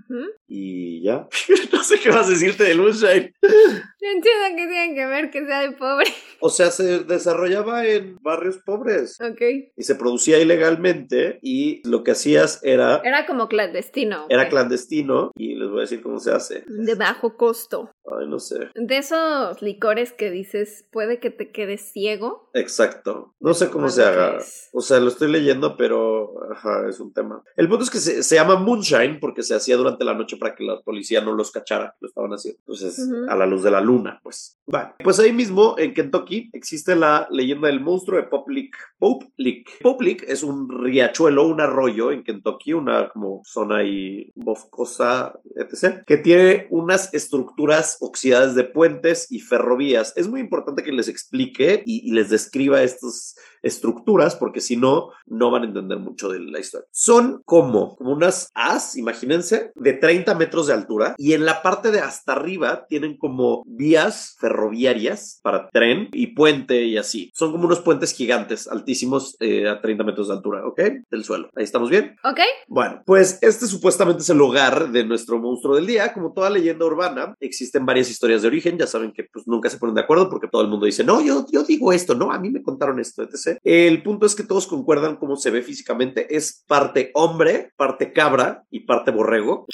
y 0.47 1.01
ya 1.03 1.27
no 1.73 1.83
sé 1.83 1.99
qué 1.99 2.09
vas 2.09 2.27
a 2.27 2.31
decirte 2.31 2.63
del 2.65 2.79
moonshine 2.79 3.33
No 3.41 4.09
entiendo 4.09 4.45
qué 4.55 4.67
tienen 4.67 4.95
que 4.95 5.05
ver 5.05 5.29
que 5.31 5.45
sea 5.45 5.61
de 5.61 5.71
pobre. 5.71 6.07
o 6.39 6.49
sea 6.49 6.71
se 6.71 6.99
desarrollaba 7.03 7.85
en 7.85 8.17
barrios 8.21 8.57
pobres 8.57 9.17
Ok. 9.21 9.41
y 9.77 9.83
se 9.83 9.95
producía 9.95 10.39
ilegalmente 10.39 11.39
y 11.41 11.87
lo 11.87 12.03
que 12.03 12.11
hacías 12.11 12.59
era 12.63 13.01
Era 13.03 13.25
como 13.25 13.47
clandestino. 13.47 14.25
era 14.29 14.49
clandestino 14.49 15.31
y 15.35 15.55
les 15.55 15.69
voy 15.69 15.79
a 15.79 15.81
decir 15.81 16.01
cómo 16.01 16.19
se 16.19 16.31
hace 16.31 16.63
De 16.67 16.95
bajo 16.95 17.37
costo. 17.37 17.91
ay 18.19 18.27
no 18.27 18.39
sé 18.39 18.69
De 18.75 18.97
esos 18.97 19.61
licores 19.61 20.11
que 20.13 20.29
dices, 20.31 20.85
puede 20.91 21.19
que 21.19 21.29
te 21.29 21.51
quedes 21.51 21.91
ciego. 21.91 22.49
Exacto. 22.53 23.33
No 23.39 23.53
sé 23.53 23.69
cómo 23.69 23.89
se 23.89 24.03
haga. 24.03 24.35
pues. 24.37 24.69
O 24.73 24.81
sea, 24.81 24.99
lo 24.99 25.07
estoy 25.09 25.31
leyendo, 25.31 25.77
pero 25.77 26.33
ajá, 26.51 26.87
es 26.89 26.99
un 26.99 27.13
tema. 27.13 27.43
El 27.55 27.67
punto 27.69 27.83
es 27.83 27.89
que 27.89 27.99
se, 27.99 28.30
se 28.31 28.37
llama 28.37 28.55
Moonshine 28.55 29.19
porque 29.19 29.43
se 29.43 29.53
hacía 29.53 29.75
durante 29.75 30.05
la 30.05 30.13
noche 30.13 30.37
para 30.37 30.55
que 30.55 30.63
la 30.63 30.79
policía 30.79 31.19
no 31.19 31.33
los 31.33 31.51
cachara. 31.51 31.97
Lo 31.99 32.07
estaban 32.07 32.31
haciendo. 32.31 32.59
Entonces, 32.61 33.05
a 33.27 33.35
la 33.35 33.45
luz 33.45 33.61
de 33.61 33.71
la 33.71 33.81
luna, 33.81 34.21
pues. 34.23 34.57
Vale. 34.67 34.93
Pues 35.03 35.19
ahí 35.19 35.33
mismo, 35.33 35.75
en 35.77 35.93
Kentucky, 35.93 36.49
existe 36.53 36.95
la 36.95 37.27
leyenda 37.29 37.67
del 37.67 37.81
monstruo 37.81 38.15
de 38.17 38.29
Pope 38.29 38.53
Lick. 38.53 38.77
Pope 38.97 39.33
Lick. 39.35 39.81
Pope 39.81 40.05
Lick 40.05 40.23
es 40.29 40.43
un 40.43 40.69
riachuelo, 40.69 41.45
un 41.45 41.59
arroyo 41.59 42.13
en 42.13 42.23
Kentucky, 42.23 42.71
una 42.71 43.09
como 43.09 43.41
zona 43.43 43.79
ahí 43.79 44.31
boscosa, 44.35 45.37
etc. 45.57 46.05
Que 46.07 46.15
tiene 46.15 46.67
unas 46.69 47.13
estructuras 47.13 47.97
oxidadas 47.99 48.55
de 48.55 48.63
puentes 48.63 49.29
y 49.29 49.41
ferrovías. 49.41 50.13
Es 50.15 50.29
muy 50.29 50.39
importante 50.39 50.83
que 50.83 50.93
les 50.93 51.09
explique 51.09 51.83
y, 51.85 52.07
y 52.07 52.13
les 52.13 52.29
describa 52.29 52.81
estas 52.81 53.35
estructuras 53.61 54.35
porque 54.35 54.61
si 54.61 54.77
no, 54.77 55.11
no 55.25 55.51
van 55.51 55.63
a 55.63 55.67
entender 55.67 55.99
mucho 55.99 56.29
de 56.29 56.39
la 56.39 56.59
historia. 56.59 56.87
Son 56.91 57.41
como, 57.45 57.95
como 57.95 58.11
unas 58.11 58.49
as, 58.53 58.97
imagínense, 58.97 59.71
de 59.75 59.93
30 59.93 60.35
metros 60.35 60.67
de 60.67 60.73
altura 60.73 61.15
y 61.17 61.33
en 61.33 61.45
la 61.45 61.61
parte 61.61 61.91
de 61.91 61.99
hasta 61.99 62.33
arriba 62.33 62.85
tienen 62.87 63.17
como 63.17 63.63
vías 63.65 64.35
ferroviarias 64.39 65.39
para 65.43 65.69
tren 65.69 66.09
y 66.13 66.27
puente 66.27 66.83
y 66.83 66.97
así. 66.97 67.31
Son 67.33 67.51
como 67.51 67.65
unos 67.65 67.79
puentes 67.79 68.13
gigantes, 68.13 68.67
altísimos 68.67 69.35
eh, 69.39 69.67
a 69.67 69.81
30 69.81 70.03
metros 70.03 70.27
de 70.27 70.33
altura, 70.33 70.65
¿ok? 70.65 70.81
Del 71.09 71.23
suelo. 71.23 71.49
Ahí 71.55 71.63
estamos 71.63 71.89
bien. 71.89 72.15
Ok. 72.23 72.39
Bueno, 72.67 73.01
pues 73.05 73.39
este 73.41 73.67
supuestamente 73.67 74.21
es 74.21 74.29
el 74.29 74.41
hogar 74.41 74.91
de 74.91 75.03
nuestro 75.03 75.39
monstruo 75.39 75.75
del 75.75 75.87
día. 75.87 76.13
Como 76.13 76.33
toda 76.33 76.49
leyenda 76.49 76.85
urbana, 76.85 77.35
existen 77.39 77.85
varias 77.85 78.09
historias 78.09 78.41
de 78.41 78.47
origen. 78.47 78.77
Ya 78.77 78.87
saben 78.87 79.11
que 79.11 79.25
pues 79.31 79.47
nunca 79.47 79.69
se 79.69 79.77
ponen 79.77 79.95
de 79.95 80.01
acuerdo 80.01 80.29
porque 80.29 80.47
todo 80.47 80.61
el 80.61 80.67
mundo 80.67 80.85
dice, 80.85 81.03
no, 81.03 81.21
yo, 81.21 81.45
yo 81.51 81.63
digo 81.63 81.91
esto, 81.91 82.15
no, 82.15 82.31
a 82.31 82.39
mí 82.39 82.49
me 82.49 82.61
contaron 82.61 82.99
esto, 82.99 83.23
etc. 83.23 83.50
El 83.63 84.03
punto 84.03 84.25
es 84.25 84.35
que 84.35 84.43
todos 84.43 84.67
concuerdan 84.67 85.17
cómo 85.17 85.35
se 85.35 85.51
ve 85.51 85.61
físicamente. 85.61 86.35
Es 86.35 86.63
parte 86.67 87.11
hombre, 87.13 87.71
parte 87.77 88.13
cabra 88.13 88.63
y 88.69 88.81
parte 88.81 89.11
borrego. 89.11 89.65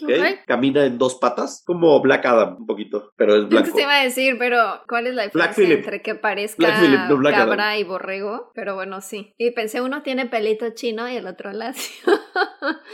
Camina 0.45 0.86
en 0.86 0.97
dos 0.97 1.15
patas, 1.15 1.63
como 1.65 1.99
Black 2.01 2.25
Adam 2.25 2.57
un 2.59 2.65
poquito, 2.65 3.11
pero 3.17 3.36
es 3.36 3.47
blanco. 3.47 3.75
te 3.75 3.82
iba 3.82 3.99
a 3.99 4.03
decir, 4.03 4.38
pero 4.39 4.61
¿cuál 4.88 5.07
es 5.07 5.15
la 5.15 5.23
diferencia 5.23 5.69
entre 5.73 6.01
que 6.01 6.15
parezca 6.15 6.57
Black 6.57 6.80
Phillip, 6.82 6.99
no 7.09 7.17
Black 7.17 7.36
cabra 7.36 7.78
y 7.78 7.84
borrego? 7.84 8.51
Pero 8.53 8.75
bueno, 8.75 9.01
sí. 9.01 9.34
Y 9.38 9.51
pensé, 9.51 9.82
uno 9.82 10.01
tiene 10.03 10.25
pelito 10.28 10.69
chino 10.71 11.09
y 11.09 11.15
el 11.15 11.28
otro 11.28 11.51
lacio. 11.51 12.13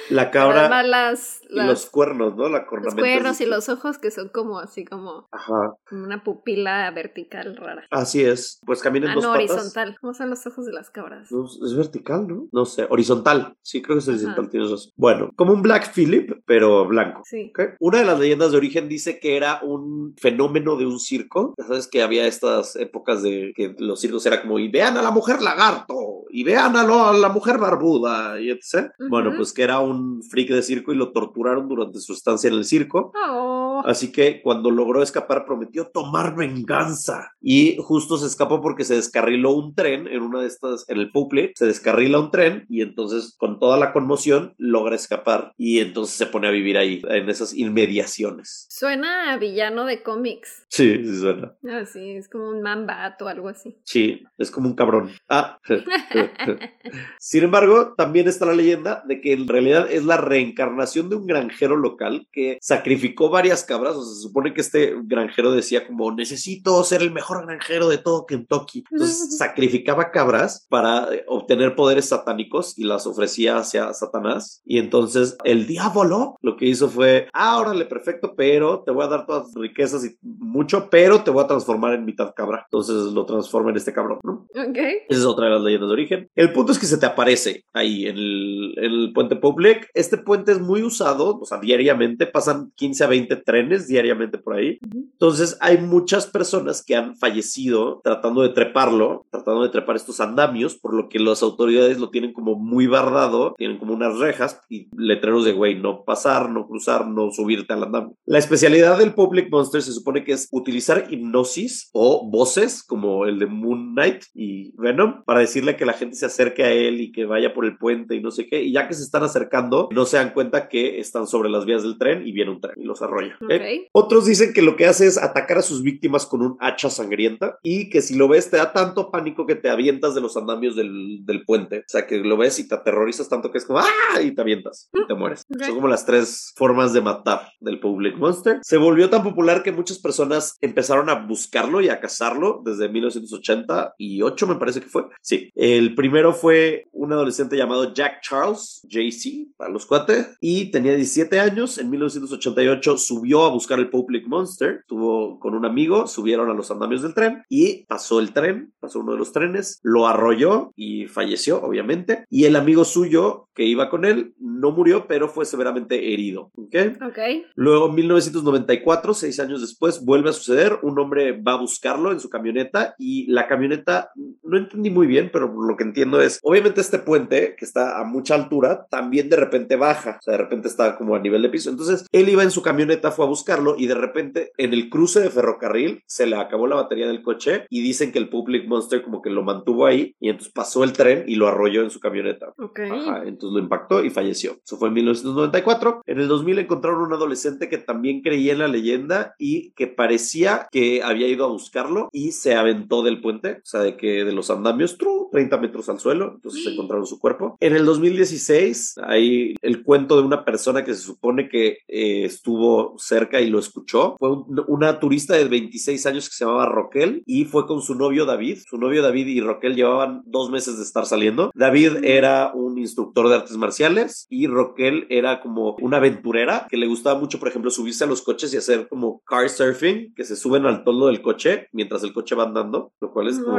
La 0.10 0.32
cabra 0.32 0.62
además 0.62 0.86
las, 0.88 1.42
y 1.50 1.56
los 1.62 1.86
cuernos, 1.88 2.36
¿no? 2.36 2.50
La 2.50 2.66
los 2.84 2.96
cuernos 2.96 3.42
y 3.42 3.46
los 3.46 3.70
ojos 3.70 3.98
que 3.98 4.12
son 4.12 4.30
como 4.30 4.60
así 4.60 4.86
como 4.86 5.28
Ajá, 5.32 5.74
una 5.92 6.24
pupila 6.24 6.90
vertical 6.92 7.56
rara. 7.56 7.86
así 7.92 8.24
es. 8.24 8.60
Pues 8.66 8.82
camina 8.82 9.06
en 9.08 9.12
Ah, 9.12 9.16
dos 9.16 9.24
no, 9.26 9.34
patas. 9.34 9.52
horizontal. 9.52 9.98
¿Cómo 10.02 10.14
son 10.14 10.30
los 10.30 10.46
ojos 10.48 10.66
de 10.66 10.73
las 10.74 10.90
cabras? 10.90 11.32
No, 11.32 11.46
es 11.46 11.76
vertical, 11.76 12.28
¿no? 12.28 12.48
No 12.52 12.66
sé, 12.66 12.86
horizontal. 12.90 13.56
Sí, 13.62 13.82
creo 13.82 13.96
que 13.98 14.00
es 14.02 14.08
horizontal, 14.10 14.42
Ajá. 14.46 14.50
tienes 14.52 14.72
razón. 14.72 14.92
Bueno, 14.98 15.30
como 15.36 15.54
un 15.54 15.62
Black 15.62 15.94
Phillip, 15.94 16.32
pero 16.46 16.86
blanco. 16.88 17.22
Sí. 17.26 17.52
¿ok? 17.52 17.76
Una 17.80 18.00
de 18.00 18.06
las 18.06 18.20
leyendas 18.20 18.52
de 18.52 18.58
origen 18.58 18.90
dice 18.90 19.20
que 19.20 19.38
era 19.38 19.60
un 19.64 20.16
fenómeno 20.18 20.76
de 20.76 20.86
un 20.86 21.00
circo. 21.00 21.54
Ya 21.58 21.66
sabes 21.66 21.88
que 21.88 22.02
había 22.02 22.28
estas 22.28 22.76
épocas 22.76 23.22
de 23.24 23.54
que 23.56 23.76
los 23.80 24.00
circos 24.02 24.26
era 24.26 24.42
como, 24.42 24.60
y 24.60 24.68
vean 24.70 24.98
a 24.98 25.02
la 25.02 25.12
mujer 25.12 25.42
lagarto, 25.42 25.96
y 26.30 26.44
vean 26.44 26.76
a, 26.76 26.84
lo- 26.84 27.06
a 27.08 27.14
la 27.18 27.30
mujer 27.30 27.58
barbuda, 27.60 28.40
y 28.42 28.50
etc. 28.50 28.92
Ujú. 29.00 29.10
Bueno, 29.10 29.34
pues 29.38 29.54
que 29.54 29.62
era 29.64 29.80
un 29.80 30.22
freak 30.24 30.50
de 30.50 30.64
circo 30.64 30.92
y 30.92 30.96
lo 30.96 31.12
torturaron 31.12 31.68
durante 31.70 32.00
su 32.00 32.14
estancia 32.14 32.48
en 32.50 32.56
el 32.56 32.66
circo. 32.66 33.12
Oh. 33.30 33.82
Así 33.86 34.12
que 34.12 34.42
cuando 34.42 34.72
logró 34.72 35.02
escapar 35.04 35.46
prometió 35.46 35.88
tomar 35.88 36.36
venganza 36.36 37.32
y 37.42 37.78
justo 37.80 38.18
se 38.18 38.28
escapó 38.28 38.62
porque 38.62 38.84
se 38.86 38.96
descarriló 38.96 39.52
un 39.52 39.76
tren 39.76 40.08
en 40.08 40.22
una 40.22 40.42
de 40.42 40.48
estas, 40.48 40.63
en 40.88 40.98
el 40.98 41.12
Puple, 41.12 41.52
se 41.56 41.66
descarrila 41.66 42.20
un 42.20 42.32
tren 42.32 42.66
y 42.70 42.82
entonces 42.82 43.36
con 43.38 43.60
toda 43.60 43.78
la 43.78 43.94
conmoción 43.94 44.54
logra 44.58 44.96
escapar 44.96 45.54
y 45.58 45.80
entonces 45.80 46.16
se 46.16 46.26
pone 46.26 46.48
a 46.48 46.52
vivir 46.52 46.78
ahí, 46.78 47.02
en 47.10 47.30
esas 47.30 47.54
inmediaciones. 47.54 48.68
Suena 48.70 49.32
a 49.32 49.38
villano 49.38 49.86
de 49.86 50.02
cómics. 50.02 50.66
Sí, 50.70 51.04
sí 51.04 51.20
suena. 51.20 51.54
Ah, 51.70 51.86
sí, 51.86 52.12
es 52.12 52.30
como 52.30 52.50
un 52.50 52.62
man-bat 52.62 53.22
o 53.22 53.28
algo 53.28 53.50
así. 53.50 53.78
Sí, 53.84 54.24
es 54.38 54.52
como 54.52 54.68
un 54.68 54.76
cabrón. 54.76 55.12
Ah. 55.30 55.60
Sin 57.20 57.44
embargo, 57.44 57.94
también 57.96 58.28
está 58.28 58.46
la 58.46 58.54
leyenda 58.54 59.04
de 59.08 59.22
que 59.22 59.34
en 59.34 59.48
realidad 59.48 59.92
es 59.92 60.06
la 60.06 60.18
reencarnación 60.18 61.10
de 61.10 61.16
un 61.16 61.28
granjero 61.28 61.76
local 61.76 62.28
que 62.32 62.58
sacrificó 62.62 63.30
varias 63.30 63.64
cabras. 63.64 63.96
O 63.96 64.04
sea, 64.04 64.16
se 64.16 64.22
supone 64.22 64.54
que 64.54 64.62
este 64.62 64.96
granjero 65.04 65.52
decía 65.52 65.86
como 65.88 66.12
necesito 66.12 66.84
ser 66.84 67.02
el 67.02 67.12
mejor 67.12 67.46
granjero 67.46 67.90
de 67.90 67.98
todo 67.98 68.26
Kentucky. 68.26 68.84
Entonces 68.92 69.38
sacrificaba 69.38 70.12
cabras 70.12 70.53
para 70.70 71.14
eh, 71.14 71.24
obtener 71.28 71.76
poderes 71.76 72.10
satánicos 72.10 72.78
y 72.78 72.84
las 72.84 73.06
ofrecía 73.06 73.58
hacia 73.58 73.94
Satanás. 73.94 74.62
Y 74.66 74.78
entonces 74.78 75.38
el 75.44 75.68
diablo 75.68 76.36
lo 76.42 76.58
que 76.58 76.66
hizo 76.66 76.90
fue, 76.90 77.28
ah, 77.34 77.60
órale, 77.60 77.86
perfecto, 77.86 78.34
pero 78.36 78.84
te 78.84 78.92
voy 78.92 79.06
a 79.06 79.10
dar 79.10 79.26
todas 79.26 79.48
las 79.48 79.56
riquezas 79.56 80.06
y 80.06 80.18
mucho, 80.22 80.90
pero 80.90 81.24
te 81.24 81.32
voy 81.32 81.34
pueda 81.34 81.48
transformar 81.48 81.94
en 81.94 82.06
mitad 82.06 82.34
cabra. 82.36 82.62
Entonces 82.66 83.14
lo 83.14 83.26
transforma 83.26 83.72
en 83.72 83.78
este 83.78 83.94
cabrón, 83.94 84.20
¿no? 84.24 84.48
Ok. 84.56 84.78
Esa 85.10 85.20
es 85.20 85.26
otra 85.26 85.46
de 85.46 85.52
las 85.52 85.62
leyendas 85.62 85.90
de 85.90 85.94
origen. 85.94 86.30
El 86.36 86.54
punto 86.54 86.72
es 86.72 86.80
que 86.80 86.86
se 86.86 86.98
te 86.98 87.06
aparece 87.06 87.66
ahí 87.74 88.06
en 88.06 88.16
el, 88.18 88.74
en 88.78 88.92
el 88.92 89.14
puente 89.14 89.36
Public. 89.36 89.90
Este 89.94 90.18
puente 90.18 90.52
es 90.52 90.60
muy 90.60 90.84
usado, 90.84 91.40
o 91.40 91.46
sea, 91.46 91.60
diariamente 91.60 92.28
pasan 92.28 92.72
15 92.76 93.04
a 93.04 93.08
20 93.08 93.36
trenes 93.38 93.88
diariamente 93.88 94.38
por 94.38 94.56
ahí. 94.56 94.80
Entonces 94.94 95.58
hay 95.60 95.78
muchas 95.80 96.28
personas 96.28 96.84
que 96.84 96.96
han 96.96 97.16
fallecido 97.16 98.02
tratando 98.04 98.42
de 98.42 98.50
treparlo, 98.50 99.26
tratando 99.32 99.64
de 99.64 99.70
trepar 99.70 99.96
estos 99.96 100.20
andamios, 100.44 100.76
por 100.76 100.94
lo 100.94 101.10
que 101.10 101.20
las 101.20 101.44
autoridades 101.44 102.00
lo 102.00 102.10
tienen 102.10 102.34
como 102.34 102.56
muy 102.56 102.88
bardado, 102.88 103.54
tienen 103.58 103.78
como 103.78 103.94
unas 103.94 104.18
rejas 104.20 104.62
y 104.70 104.90
letreros 104.96 105.46
de, 105.46 105.54
güey, 105.54 105.76
no 105.76 106.04
pasar, 106.04 106.50
no 106.50 106.68
cruzar, 106.68 107.08
no 107.08 107.32
subirte 107.32 107.74
al 107.74 107.84
andamio. 107.84 108.16
La 108.26 108.40
especialidad 108.40 108.98
del 108.98 109.14
Public 109.14 109.50
Monster 109.50 109.82
se 109.82 109.94
supone 109.94 110.24
que 110.24 110.34
es 110.34 110.48
utilizar 110.52 111.08
hipnosis 111.10 111.90
o 111.94 112.30
voces 112.30 112.84
como 112.84 113.26
el 113.26 113.40
de 113.40 113.46
Moon 113.46 113.94
Knight 113.94 114.24
y 114.34 114.74
Venom 114.78 115.24
para 115.26 115.40
decirle 115.40 115.76
que 115.76 115.86
la 115.86 115.94
gente 115.94 116.16
se 116.16 116.26
acerque 116.26 116.64
a 116.64 116.72
él 116.72 117.02
y 117.02 117.12
que 117.12 117.26
vaya 117.26 117.54
por 117.54 117.66
el 117.66 117.78
puente 117.78 118.16
y 118.16 118.22
no 118.22 118.32
sé 118.32 118.48
qué. 118.48 118.64
Y 118.64 118.74
ya 118.74 118.88
que 118.88 118.94
se 118.94 119.04
están 119.04 119.24
acercando, 119.24 119.90
no 119.92 120.06
se 120.06 120.18
dan 120.18 120.32
cuenta 120.32 120.68
que 120.68 121.00
están 121.00 121.28
sobre 121.28 121.50
las 121.50 121.66
vías 121.66 121.84
del 121.84 121.98
tren 121.98 122.28
y 122.28 122.32
viene 122.32 122.52
un 122.52 122.62
tren 122.62 122.76
y 122.78 122.84
los 122.84 123.02
arrolla. 123.02 123.38
¿ok? 123.42 123.52
Ok. 123.52 123.90
Otros 123.92 124.26
dicen 124.26 124.54
que 124.54 124.62
lo 124.62 124.76
que 124.76 124.86
hace 124.86 125.08
es 125.08 125.18
atacar 125.18 125.60
a 125.60 125.62
sus 125.62 125.84
víctimas 125.84 126.26
con 126.26 126.42
un 126.42 126.58
hacha 126.60 126.90
sangrienta 126.90 127.60
y 127.64 127.90
que 127.90 128.02
si 128.02 128.16
lo 128.16 128.28
ves 128.28 128.50
te 128.50 128.58
da 128.58 128.74
tanto 128.74 129.12
pánico 129.12 129.46
que 129.46 129.56
te 129.56 129.70
avientas 129.70 130.16
de 130.16 130.22
los 130.24 130.38
andamios 130.38 130.76
del, 130.76 131.20
del 131.24 131.46
puente. 131.46 131.80
O 131.80 131.84
sea, 131.88 132.08
que 132.08 132.18
lo 132.18 132.38
ves 132.38 132.58
y 132.60 132.68
te 132.68 132.76
aterrorizas 132.76 133.30
tanto 133.30 133.52
que 133.52 133.58
es 133.60 133.66
como 133.66 133.80
¡ah! 133.80 134.22
y 134.22 134.34
te 134.34 134.42
avientas 134.42 134.90
y 134.94 135.06
te 135.08 135.14
mueres. 135.14 135.44
Ok. 135.54 135.64
Son 135.64 135.76
como 135.76 135.88
las 135.88 136.06
tres 136.06 136.54
formas 136.56 136.94
de 136.94 137.02
matar 137.02 137.52
del 137.60 137.80
Public 137.80 138.18
Monster. 138.18 138.60
Se 138.64 138.78
volvió 138.78 139.10
tan 139.10 139.24
popular 139.24 139.64
que 139.64 139.72
muchas 139.72 140.00
personas 140.00 140.58
empezaron 140.62 141.10
a 141.10 141.26
buscarlo 141.26 141.82
y 141.82 141.90
a 141.90 142.00
cazarlo 142.00 142.62
desde 142.64 142.90
1988, 142.90 144.48
me 144.48 144.56
parece 144.56 144.82
que 144.82 144.90
fue. 144.90 145.04
Sí. 145.22 145.52
El 145.56 145.96
primero 145.96 146.34
fue 146.34 146.86
un 146.92 147.12
adolescente 147.12 147.58
llamado 147.58 147.94
Jack 147.94 148.22
Charles, 148.22 148.82
JC, 148.90 149.54
para 149.58 149.72
los 149.72 149.86
cuates, 149.86 150.38
y 150.40 150.72
tenía 150.72 150.96
17 150.96 151.40
años. 151.40 151.78
En 151.78 151.90
1988 151.90 152.98
subió 152.98 153.44
a 153.44 153.50
buscar 153.50 153.80
el 153.80 153.90
Public 153.90 154.28
Monster. 154.28 154.80
Estuvo 154.82 155.40
con 155.40 155.56
un 155.56 155.66
amigo, 155.66 156.08
subieron 156.08 156.50
a 156.50 156.54
los 156.54 156.72
andamios 156.72 157.02
del 157.02 157.14
tren 157.14 157.44
y 157.50 157.86
pasó 157.86 158.20
el 158.20 158.34
tren, 158.34 158.74
pasó 158.80 159.00
uno 159.00 159.14
de 159.14 159.18
los 159.18 159.32
trenes, 159.32 159.80
lo 159.84 160.08
arrolló 160.14 160.74
y 160.76 161.08
falleció, 161.08 161.62
obviamente. 161.62 162.26
Y 162.30 162.46
el 162.46 162.56
amigo 162.56 162.86
suyo 162.86 163.48
que 163.54 163.64
iba 163.64 163.90
con 163.90 164.06
él 164.06 164.34
no 164.40 164.72
murió, 164.72 165.08
pero 165.08 165.28
fue 165.28 165.46
severamente 165.46 166.14
herido. 166.14 166.52
¿ok? 166.56 166.76
Ok. 167.08 167.20
Luego, 167.56 167.90
en 167.90 167.96
1994, 167.96 169.14
seis 169.14 169.40
años 169.40 169.62
después, 169.62 170.04
vuelve 170.04 170.30
a 170.30 170.34
suceder. 170.34 170.80
Un 170.84 171.00
hombre 171.00 171.32
va 171.32 171.54
a 171.54 171.60
buscarlo 171.60 172.12
en 172.12 172.20
su 172.20 172.30
camioneta 172.30 172.96
y 172.98 173.32
la 173.32 173.48
camioneta, 173.48 174.12
no 174.54 174.60
entendí 174.60 174.90
muy 174.90 175.08
bien, 175.08 175.30
pero 175.34 175.52
lo 175.52 175.76
que 175.76 175.84
entiendo 175.84 176.22
es, 176.22 176.40
obviamente 176.44 176.82
este 176.82 177.00
puente, 177.00 177.56
que 177.58 177.66
está 177.66 178.00
a 178.00 178.04
mucha 178.04 178.36
altura, 178.36 178.86
también 178.90 179.30
de 179.30 179.36
repente 179.36 179.76
baja, 179.76 180.18
o 180.20 180.22
sea, 180.22 180.34
de 180.34 180.44
repente 180.44 180.68
está 180.68 180.96
como 180.96 181.16
a 181.16 181.20
nivel 181.20 181.42
de 181.42 181.50
piso. 181.50 181.70
Entonces, 181.70 182.06
él 182.12 182.30
iba 182.30 182.44
en 182.44 182.52
su 182.52 182.62
camioneta, 182.62 183.12
fue 183.12 183.26
a 183.26 183.30
buscarlo 183.30 183.76
y 183.78 183.88
de 183.88 183.96
repente 183.96 184.52
en 184.58 184.74
el 184.74 184.90
cruce 184.90 185.20
de 185.20 185.30
ferrocarril 185.30 186.04
se 186.06 186.28
le 186.28 186.36
acabó 186.36 186.68
la 186.68 186.76
batería 186.76 187.08
del 187.08 187.24
coche 187.24 187.66
y 187.70 187.82
dicen 187.82 188.12
que 188.12 188.20
el 188.20 188.30
Public 188.30 188.68
Monster 188.68 189.02
como 189.02 189.22
que 189.22 189.30
lo 189.30 189.44
mantuvo 189.44 189.86
ahí 189.86 190.16
y 190.20 190.30
entonces 190.30 190.54
pasó 190.54 190.84
el 190.84 190.94
tren 190.94 191.24
y 191.28 191.36
lo 191.36 191.48
arrolló 191.48 191.82
en 191.82 191.90
su 191.90 192.00
camioneta. 192.00 192.54
Ok. 192.58 192.80
Ajá, 192.92 193.24
entonces 193.26 193.54
lo 193.54 193.60
impactó 193.60 194.04
y 194.04 194.10
falleció. 194.10 194.58
Eso 194.64 194.78
fue 194.78 194.90
en 194.90 194.96
1994. 194.96 196.04
En 196.06 196.20
el 196.20 196.28
2000 196.28 196.60
encontraron 196.60 197.02
un 197.02 197.14
adolescente 197.14 197.70
que 197.70 197.80
también 197.80 198.22
creía 198.22 198.54
en 198.54 198.60
la 198.60 198.68
leyenda 198.68 199.34
y 199.40 199.72
que 199.72 199.88
parecía 199.88 200.68
que 200.72 201.02
había 201.02 201.28
ido 201.28 201.46
a 201.46 201.50
buscarlo 201.50 202.10
y 202.12 202.34
se 202.34 202.56
aventó 202.56 203.04
del 203.04 203.22
puente, 203.22 203.54
o 203.54 203.66
sea, 203.66 203.82
de 203.82 203.98
que 203.98 204.24
de 204.24 204.32
los 204.32 204.43
andamios, 204.50 204.98
¡tru! 204.98 205.30
30 205.32 205.58
metros 205.58 205.90
al 205.90 206.00
suelo, 206.00 206.32
entonces 206.36 206.66
encontraron 206.68 207.06
su 207.06 207.20
cuerpo. 207.20 207.58
En 207.60 207.76
el 207.76 207.86
2016 207.86 208.96
hay 209.04 209.56
el 209.62 209.84
cuento 209.84 210.16
de 210.18 210.24
una 210.24 210.46
persona 210.46 210.84
que 210.84 210.94
se 210.94 211.02
supone 211.02 211.50
que 211.50 211.78
eh, 211.88 212.26
estuvo 212.26 212.96
cerca 212.98 213.42
y 213.42 213.50
lo 213.50 213.60
escuchó. 213.60 214.16
Fue 214.20 214.32
un- 214.32 214.64
una 214.68 215.00
turista 215.00 215.36
de 215.36 215.46
26 215.46 216.06
años 216.06 216.30
que 216.30 216.36
se 216.36 216.46
llamaba 216.46 216.66
Roquel 216.68 217.24
y 217.26 217.46
fue 217.46 217.66
con 217.68 217.82
su 217.82 217.96
novio 217.96 218.26
David. 218.26 218.60
Su 218.68 218.78
novio 218.78 219.02
David 219.02 219.28
y 219.28 219.42
Roquel 219.42 219.76
llevaban 219.76 220.22
dos 220.26 220.50
meses 220.50 220.78
de 220.78 220.84
estar 220.84 221.06
saliendo. 221.06 221.52
David 221.56 222.04
era 222.04 222.52
un 222.54 222.78
instructor 222.78 223.30
de 223.30 223.36
artes 223.36 223.58
marciales 223.58 224.28
y 224.30 224.48
Roquel 224.48 225.08
era 225.10 225.42
como 225.42 225.76
una 225.82 225.98
aventurera 225.98 226.68
que 226.70 226.78
le 226.78 226.88
gustaba 226.88 227.20
mucho, 227.20 227.40
por 227.40 227.48
ejemplo, 227.48 227.72
subirse 227.72 228.04
a 228.04 228.08
los 228.08 228.22
coches 228.22 228.54
y 228.54 228.58
hacer 228.58 228.88
como 228.88 229.22
car 229.26 229.50
surfing, 229.50 230.14
que 230.16 230.24
se 230.24 230.36
suben 230.36 230.66
al 230.66 230.84
toldo 230.84 231.08
del 231.08 231.22
coche 231.22 231.68
mientras 231.72 232.04
el 232.04 232.14
coche 232.14 232.36
va 232.36 232.44
andando, 232.44 232.94
lo 233.02 233.12
cual 233.12 233.28
es 233.28 233.40
como... 233.40 233.58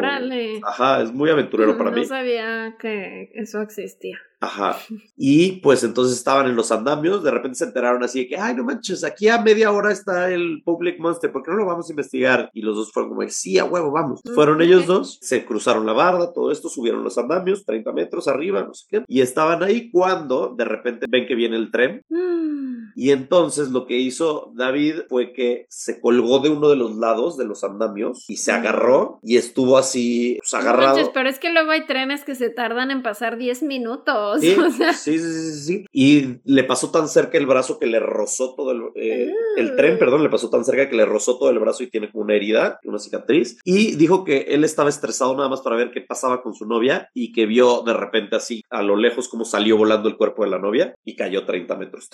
Ajá, 0.67 1.03
es 1.03 1.13
muy 1.13 1.31
aventurero 1.31 1.77
para 1.77 1.91
no 1.91 1.97
mí. 1.97 2.05
sabía 2.05 2.77
que 2.79 3.31
eso 3.35 3.61
existía. 3.61 4.19
Ajá. 4.41 4.79
Y 5.17 5.61
pues 5.61 5.85
entonces 5.85 6.17
estaban 6.17 6.47
en 6.47 6.57
los 6.57 6.71
andamios, 6.73 7.23
de 7.23 7.31
repente 7.31 7.57
se 7.59 7.65
enteraron 7.65 8.03
así 8.03 8.21
de 8.21 8.29
que, 8.29 8.37
ay, 8.37 8.55
no 8.55 8.65
manches, 8.65 9.05
aquí 9.05 9.29
a 9.29 9.41
media 9.41 9.71
hora 9.73 9.91
está 9.93 10.31
el 10.31 10.63
Public 10.65 10.99
Monster, 10.99 11.33
¿por 11.33 11.43
qué 11.43 11.51
no 11.51 11.57
lo 11.59 11.67
vamos 11.67 11.89
a 11.89 11.93
investigar? 11.93 12.51
Y 12.53 12.63
los 12.63 12.77
dos 12.77 12.93
fueron 12.93 13.11
como, 13.15 13.29
sí, 13.29 13.59
a 13.59 13.65
huevo, 13.65 13.91
vamos. 13.91 14.21
Mm, 14.25 14.35
Fueron 14.35 14.61
ellos 14.63 14.87
dos, 14.87 15.19
se 15.23 15.45
cruzaron 15.45 15.87
la 15.87 15.93
barda, 15.93 16.33
todo 16.33 16.51
esto, 16.51 16.69
subieron 16.69 17.03
los 17.05 17.17
andamios, 17.19 17.65
30 17.65 17.93
metros 17.93 18.29
arriba, 18.29 18.63
no 18.63 18.75
sé 18.75 18.87
qué, 18.91 19.05
y 19.09 19.21
estaban 19.21 19.63
ahí 19.63 19.91
cuando 19.91 20.55
de 20.57 20.65
repente 20.65 21.07
ven 21.09 21.27
que 21.27 21.35
viene 21.35 21.57
el 21.57 21.71
tren. 21.71 22.03
Mm. 22.09 22.65
Y 22.97 23.11
entonces 23.11 23.71
lo 23.71 23.87
que 23.87 23.99
hizo 23.99 24.53
David 24.55 25.03
fue 25.09 25.33
que 25.33 25.67
se 25.69 26.01
colgó 26.01 26.39
de 26.39 26.51
uno 26.51 26.69
de 26.69 26.77
los 26.77 26.95
lados 26.97 27.37
de 27.37 27.45
los 27.45 27.65
andamios 27.65 28.25
y 28.29 28.37
se 28.37 28.53
agarró 28.53 29.19
y 29.23 29.37
estuvo 29.37 29.79
así, 29.79 30.37
pues, 30.39 30.53
No 30.53 30.59
agarrado. 30.61 30.95
manches, 30.97 31.11
pero 31.13 31.29
es 31.29 31.39
que 31.41 31.53
luego 31.53 31.73
hay 31.73 31.87
trenes 31.87 32.25
que 32.25 32.35
se 32.37 32.51
tardan 32.51 32.91
en 32.93 33.03
pasar 33.03 33.37
10 33.37 33.63
minutos. 33.65 34.24
Sí, 34.41 34.55
o 34.59 34.71
sea, 34.71 34.93
sí, 34.93 35.19
sí, 35.19 35.33
sí, 35.33 35.61
sí. 35.61 35.85
Y 35.93 36.37
le 36.45 36.65
pasó 36.65 36.91
tan 36.91 37.09
cerca 37.09 37.39
el 37.39 37.47
brazo 37.47 37.79
que 37.79 37.87
le 37.87 38.01
rozó 38.01 38.55
todo 38.55 38.73
el, 38.73 38.83
eh, 38.97 39.31
Ah. 39.31 39.61
el 39.61 39.77
tren, 39.77 39.99
perdón, 39.99 40.23
le 40.23 40.29
pasó 40.31 40.51
tan 40.51 40.65
cerca 40.65 40.89
que 40.89 40.97
le 40.97 41.05
rozó 41.05 41.39
todo 41.39 41.51
el 41.51 41.59
brazo 41.59 41.83
y 41.83 41.91
tiene 41.91 42.11
como 42.11 42.25
una 42.25 42.35
herida, 42.35 42.81
una 42.85 42.99
cicatriz. 42.99 43.59
Y 43.65 43.97
dijo 43.97 44.25
que 44.25 44.47
él 44.49 44.65
estaba 44.65 44.89
estresado 44.89 45.37
nada 45.37 45.49
más 45.49 45.61
para 45.63 45.77
ver 45.77 45.91
qué 45.91 46.01
pasaba 46.01 46.43
con 46.43 46.55
su 46.55 46.67
novia 46.67 47.11
y 47.15 47.33
que 47.33 47.47
vio 47.47 47.83
de 47.83 47.95
repente 47.95 48.37
así 48.37 48.63
a 48.71 48.83
lo 48.83 48.97
lejos 48.97 49.29
cómo 49.29 49.45
salió 49.45 49.77
volando 49.77 50.09
el 50.09 50.17
cuerpo 50.17 50.45
de 50.45 50.51
la 50.51 50.59
novia 50.59 50.95
y 51.05 51.17
cayó 51.17 51.45
30 51.45 51.77
metros. 51.77 52.11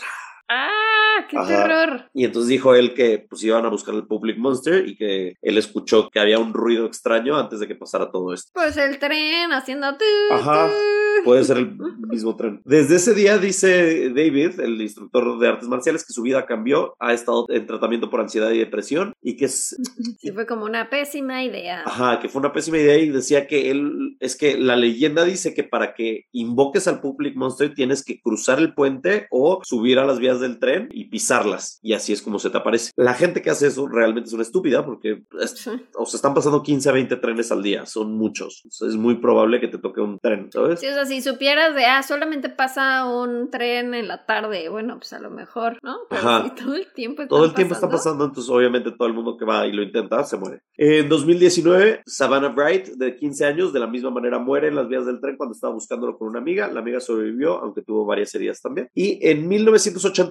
¡Ah! 0.51 1.27
¡Qué 1.29 1.37
Ajá. 1.39 1.47
terror! 1.49 2.11
Y 2.13 2.25
entonces 2.25 2.49
dijo 2.49 2.75
él 2.75 2.93
que 2.95 3.25
pues 3.29 3.43
iban 3.45 3.65
a 3.65 3.69
buscar 3.69 3.95
el 3.95 4.07
Public 4.07 4.37
Monster 4.39 4.87
y 4.89 4.97
que 4.97 5.37
él 5.41 5.59
escuchó 5.59 6.09
que 6.11 6.19
había 6.19 6.39
un 6.39 6.53
ruido 6.53 6.87
extraño 6.87 7.37
antes 7.37 7.61
de 7.61 7.69
que 7.69 7.75
pasara 7.77 8.11
todo 8.11 8.35
esto. 8.35 8.51
Pues 8.55 8.77
el 8.77 8.99
tren 8.99 9.53
haciendo 9.53 9.97
tu, 9.97 10.05
Ajá. 10.35 10.69
Puede 11.25 11.45
ser 11.45 11.59
el 11.59 11.77
mismo 12.09 12.35
tren. 12.37 12.63
Desde 12.65 12.97
ese 12.97 13.15
día, 13.15 13.39
dice 13.39 14.09
David, 14.11 14.59
el 14.61 14.81
instructor 14.81 15.39
de 15.39 15.49
artes 15.49 15.69
marciales, 15.69 16.05
que 16.07 16.13
su 16.13 16.23
vida 16.23 16.47
cambió, 16.47 16.95
ha 16.99 17.13
estado 17.13 17.45
en 17.51 17.67
tratamiento 17.67 18.11
por 18.11 18.21
ansiedad 18.21 18.51
y 18.51 18.59
depresión 18.59 19.13
y 19.23 19.37
que 19.37 19.45
es, 19.45 19.77
Sí, 20.19 20.33
fue 20.33 20.47
como 20.47 20.65
una 20.65 20.89
pésima 20.91 21.45
idea. 21.45 21.83
ajá, 21.85 22.19
que 22.21 22.29
fue 22.29 22.41
una 22.41 22.53
pésima 22.53 22.79
idea 22.79 22.97
y 22.99 23.09
decía 23.11 23.47
que 23.47 23.71
él, 23.71 24.17
es 24.21 24.37
que 24.37 24.59
la 24.59 24.77
leyenda 24.77 25.25
dice 25.25 25.55
que 25.55 25.63
para 25.65 25.95
que 25.95 26.25
invoques 26.33 26.89
al 26.89 27.01
Public 27.01 27.37
Monster 27.37 27.75
tienes 27.75 28.03
que 28.05 28.21
cruzar 28.21 28.59
el 28.59 28.75
puente 28.75 29.27
o 29.31 29.61
subir 29.63 29.99
a 29.99 30.07
las 30.07 30.19
vías 30.19 30.40
del 30.41 30.59
tren 30.59 30.89
y 30.93 31.05
pisarlas 31.05 31.79
y 31.83 31.93
así 31.93 32.13
es 32.13 32.23
como 32.23 32.39
se 32.39 32.51
te 32.51 32.59
aparece. 32.59 32.93
La 32.97 33.15
gente 33.15 33.43
que 33.43 33.51
hace 33.51 33.67
eso 33.69 33.87
realmente 33.89 34.29
es 34.29 34.33
una 34.35 34.43
estúpida 34.43 34.85
porque 34.85 35.23
es- 35.41 35.51
Sí. 35.53 35.71
o 35.95 36.07
sea, 36.07 36.17
están 36.19 36.35
pasando 36.35 36.63
15 36.63 36.89
a 36.89 36.93
20 36.93 37.17
trenes 37.17 37.53
al 37.53 37.63
día, 37.63 37.87
son 37.87 38.13
muchos. 38.17 38.65
O 38.67 38.71
sea, 38.71 38.89
es 38.89 38.97
muy 38.97 39.17
probable 39.17 39.61
que 39.61 39.69
te 39.69 39.79
toque 39.79 40.01
un 40.01 40.19
tren, 40.19 40.51
¿sabes? 40.53 40.81
Sí, 40.81 40.87
o 40.87 40.93
sea, 40.93 41.05
si 41.07 41.21
supieras 41.23 41.75
de, 41.75 41.85
ah, 41.85 42.03
solamente 42.03 42.49
pasa 42.49 43.05
un 43.07 43.51
tren 43.51 43.95
en 43.95 44.09
la 44.09 44.27
tarde, 44.27 44.69
bueno, 44.69 44.97
pues 44.99 45.13
a 45.13 45.19
lo 45.21 45.31
mejor, 45.31 45.79
¿no? 45.83 45.99
Pero 46.09 46.23
Ajá. 46.23 46.45
si 46.45 46.63
todo 46.65 46.75
el 46.75 46.93
tiempo 46.93 47.27
Todo 47.29 47.45
el 47.45 47.55
tiempo 47.55 47.75
está 47.75 47.89
pasando, 47.89 48.25
entonces 48.25 48.51
obviamente 48.51 48.91
todo 48.93 49.07
el 49.09 49.15
mundo 49.15 49.37
que 49.37 49.45
va 49.45 49.67
y 49.67 49.73
lo 49.73 49.83
intenta 49.83 50.25
se 50.25 50.37
muere. 50.37 50.63
En 50.77 51.09
2019, 51.09 52.03
Savannah 52.07 52.49
Bright, 52.49 52.87
de 52.97 53.17
15 53.17 53.45
años, 53.45 53.73
de 53.73 53.81
la 53.81 53.87
misma 53.87 54.11
manera 54.11 54.39
muere 54.39 54.69
en 54.69 54.75
las 54.75 54.89
vías 54.89 55.05
del 55.07 55.21
tren 55.21 55.37
cuando 55.37 55.55
estaba 55.55 55.73
buscándolo 55.75 56.17
con 56.19 56.29
una 56.29 56.39
amiga. 56.39 56.69
La 56.69 56.81
amiga 56.81 57.01
sobrevivió, 57.01 57.59
aunque 57.59 57.83
tuvo 57.83 58.05
varias 58.07 58.35
heridas 58.35 58.61
también. 58.61 58.89
Y 58.95 59.19
en 59.29 59.49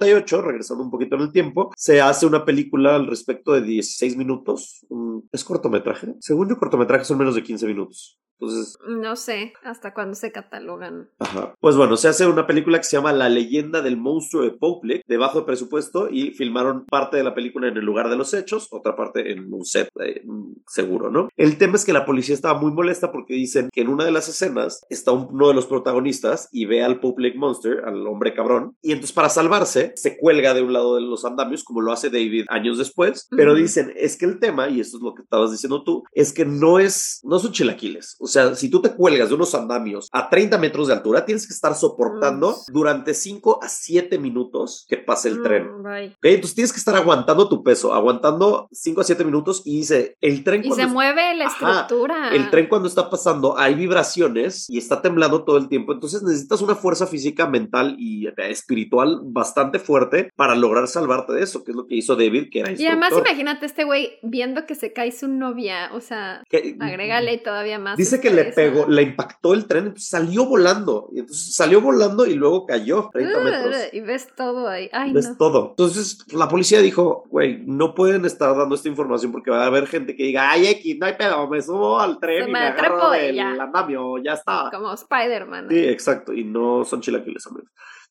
1988, 0.00 0.42
regresando 0.42 0.84
un 0.84 0.90
poquito 0.90 1.16
en 1.16 1.22
el 1.22 1.32
tiempo, 1.32 1.70
se 1.76 2.00
hace 2.00 2.26
una 2.26 2.44
película 2.44 2.96
al 2.96 3.06
respecto 3.06 3.52
de 3.52 3.62
16 3.62 4.16
minutos. 4.16 4.86
¿Es 5.32 5.44
cortometraje? 5.44 6.14
Según 6.20 6.48
yo, 6.48 6.58
cortometraje 6.58 7.04
son 7.04 7.18
menos 7.18 7.34
de 7.34 7.42
15 7.42 7.66
minutos. 7.66 8.18
Entonces, 8.40 8.78
No 8.88 9.16
sé 9.16 9.52
hasta 9.62 9.92
cuándo 9.92 10.14
se 10.14 10.32
catalogan. 10.32 11.10
Ajá. 11.18 11.54
Pues 11.60 11.76
bueno, 11.76 11.96
se 11.96 12.08
hace 12.08 12.26
una 12.26 12.46
película 12.46 12.78
que 12.78 12.84
se 12.84 12.96
llama 12.96 13.12
La 13.12 13.28
leyenda 13.28 13.82
del 13.82 13.98
monstruo 13.98 14.42
de 14.42 14.50
Poplik, 14.50 15.04
de 15.06 15.16
bajo 15.18 15.44
presupuesto, 15.44 16.08
y 16.10 16.30
filmaron 16.30 16.86
parte 16.86 17.18
de 17.18 17.24
la 17.24 17.34
película 17.34 17.68
en 17.68 17.76
el 17.76 17.84
lugar 17.84 18.08
de 18.08 18.16
los 18.16 18.32
hechos, 18.32 18.68
otra 18.70 18.96
parte 18.96 19.32
en 19.32 19.52
un 19.52 19.64
set 19.64 19.90
eh, 20.00 20.22
seguro, 20.66 21.10
¿no? 21.10 21.28
El 21.36 21.58
tema 21.58 21.76
es 21.76 21.84
que 21.84 21.92
la 21.92 22.06
policía 22.06 22.34
estaba 22.34 22.58
muy 22.58 22.72
molesta 22.72 23.12
porque 23.12 23.34
dicen 23.34 23.68
que 23.72 23.82
en 23.82 23.88
una 23.88 24.04
de 24.04 24.12
las 24.12 24.28
escenas 24.28 24.86
está 24.88 25.12
uno 25.12 25.48
de 25.48 25.54
los 25.54 25.66
protagonistas 25.66 26.48
y 26.50 26.64
ve 26.64 26.82
al 26.82 27.00
Poplik 27.00 27.36
Monster, 27.36 27.82
al 27.84 28.06
hombre 28.06 28.32
cabrón, 28.32 28.76
y 28.82 28.92
entonces 28.92 29.12
para 29.12 29.28
salvarse 29.28 29.92
se 29.96 30.16
cuelga 30.18 30.54
de 30.54 30.62
un 30.62 30.72
lado 30.72 30.94
de 30.94 31.02
los 31.02 31.24
andamios, 31.24 31.64
como 31.64 31.82
lo 31.82 31.92
hace 31.92 32.08
David 32.08 32.46
años 32.48 32.78
después, 32.78 33.28
pero 33.30 33.54
dicen, 33.54 33.92
es 33.96 34.16
que 34.16 34.24
el 34.24 34.38
tema, 34.38 34.68
y 34.68 34.80
esto 34.80 34.96
es 34.96 35.02
lo 35.02 35.14
que 35.14 35.22
estabas 35.22 35.50
diciendo 35.50 35.82
tú, 35.82 36.04
es 36.12 36.32
que 36.32 36.44
no 36.44 36.78
es, 36.78 37.20
no 37.24 37.38
son 37.38 37.52
chilaquiles. 37.52 38.16
O 38.18 38.26
sea, 38.30 38.54
si 38.54 38.68
tú 38.70 38.80
te 38.82 38.90
cuelgas 38.94 39.28
de 39.28 39.34
unos 39.34 39.54
andamios 39.54 40.08
a 40.12 40.28
30 40.30 40.58
metros 40.58 40.88
de 40.88 40.94
altura, 40.94 41.24
tienes 41.24 41.46
que 41.46 41.52
estar 41.52 41.74
soportando 41.74 42.50
Mm. 42.52 42.72
durante 42.72 43.14
5 43.14 43.60
a 43.62 43.68
7 43.68 44.18
minutos 44.18 44.86
que 44.88 44.96
pase 44.96 45.28
el 45.28 45.42
tren. 45.42 45.70
Mm, 45.78 45.82
bye. 45.82 46.06
¿ok? 46.08 46.24
Entonces 46.24 46.54
tienes 46.54 46.72
que 46.72 46.78
estar 46.78 46.94
aguantando 46.96 47.48
tu 47.48 47.62
peso, 47.62 47.92
aguantando 47.94 48.68
5 48.72 49.00
a 49.00 49.04
7 49.04 49.24
minutos 49.24 49.62
y 49.64 49.78
dice, 49.78 50.16
el 50.20 50.42
tren 50.44 50.60
Y 50.64 50.68
cuando 50.68 50.76
se 50.76 50.88
es- 50.88 50.92
mueve 50.92 51.34
la 51.34 51.46
Ajá, 51.46 51.80
estructura. 51.82 52.30
el 52.34 52.50
tren 52.50 52.66
cuando 52.68 52.88
está 52.88 53.10
pasando 53.10 53.58
hay 53.58 53.74
vibraciones 53.74 54.68
y 54.70 54.78
está 54.78 55.02
temblando 55.02 55.44
todo 55.44 55.56
el 55.58 55.68
tiempo, 55.68 55.92
entonces 55.92 56.22
necesitas 56.22 56.60
una 56.62 56.74
fuerza 56.74 57.06
física, 57.06 57.46
mental 57.46 57.96
y 57.98 58.26
eh, 58.28 58.32
espiritual 58.48 59.20
bastante 59.24 59.78
fuerte 59.78 60.30
para 60.36 60.54
lograr 60.54 60.86
salvarte 60.88 61.32
de 61.32 61.42
eso, 61.42 61.64
que 61.64 61.72
es 61.72 61.76
lo 61.76 61.86
que 61.86 61.96
hizo 61.96 62.16
David, 62.16 62.48
que 62.50 62.60
era 62.60 62.72
Y 62.72 62.86
además 62.86 63.12
imagínate 63.16 63.66
este 63.66 63.84
güey 63.84 64.18
viendo 64.22 64.66
que 64.66 64.74
se 64.74 64.92
cae 64.92 65.12
su 65.12 65.28
novia, 65.28 65.90
o 65.94 66.00
sea, 66.00 66.42
agrégale 66.80 67.38
todavía 67.38 67.78
más. 67.78 67.96
Dice 67.96 68.19
que 68.20 68.30
le 68.30 68.44
pegó, 68.46 68.86
le 68.86 69.02
impactó 69.02 69.54
el 69.54 69.66
tren, 69.66 69.84
entonces 69.86 70.08
salió 70.08 70.46
volando. 70.46 71.08
Y 71.12 71.20
entonces 71.20 71.54
salió 71.54 71.80
volando 71.80 72.26
y 72.26 72.34
luego 72.34 72.66
cayó 72.66 73.10
30 73.12 73.40
metros. 73.40 73.76
Y 73.92 74.00
ves 74.00 74.28
todo 74.36 74.68
ahí. 74.68 74.88
Ay, 74.92 75.12
Ves 75.12 75.30
no. 75.30 75.36
todo. 75.36 75.70
Entonces 75.70 76.24
la 76.32 76.48
policía 76.48 76.80
dijo, 76.80 77.24
güey, 77.28 77.62
no 77.66 77.94
pueden 77.94 78.24
estar 78.24 78.56
dando 78.56 78.74
esta 78.74 78.88
información 78.88 79.32
porque 79.32 79.50
va 79.50 79.62
a 79.64 79.66
haber 79.66 79.86
gente 79.86 80.14
que 80.14 80.24
diga, 80.24 80.50
ay, 80.50 80.66
X, 80.66 80.96
no 80.98 81.06
hay 81.06 81.14
pedo, 81.14 81.48
me 81.48 81.60
subo 81.62 81.98
al 82.00 82.18
tren 82.18 82.44
Se 82.44 82.50
y 82.50 82.52
me 82.52 82.58
agarro 82.60 83.10
del 83.10 83.34
ya. 83.34 83.50
andamio, 83.52 84.18
ya 84.18 84.34
está. 84.34 84.68
Como 84.72 84.92
Spider-Man. 84.92 85.66
Sí, 85.70 85.78
exacto. 85.88 86.32
Y 86.32 86.44
no 86.44 86.84
son 86.84 87.00
chilaquiles, 87.00 87.46
amigos. 87.46 87.70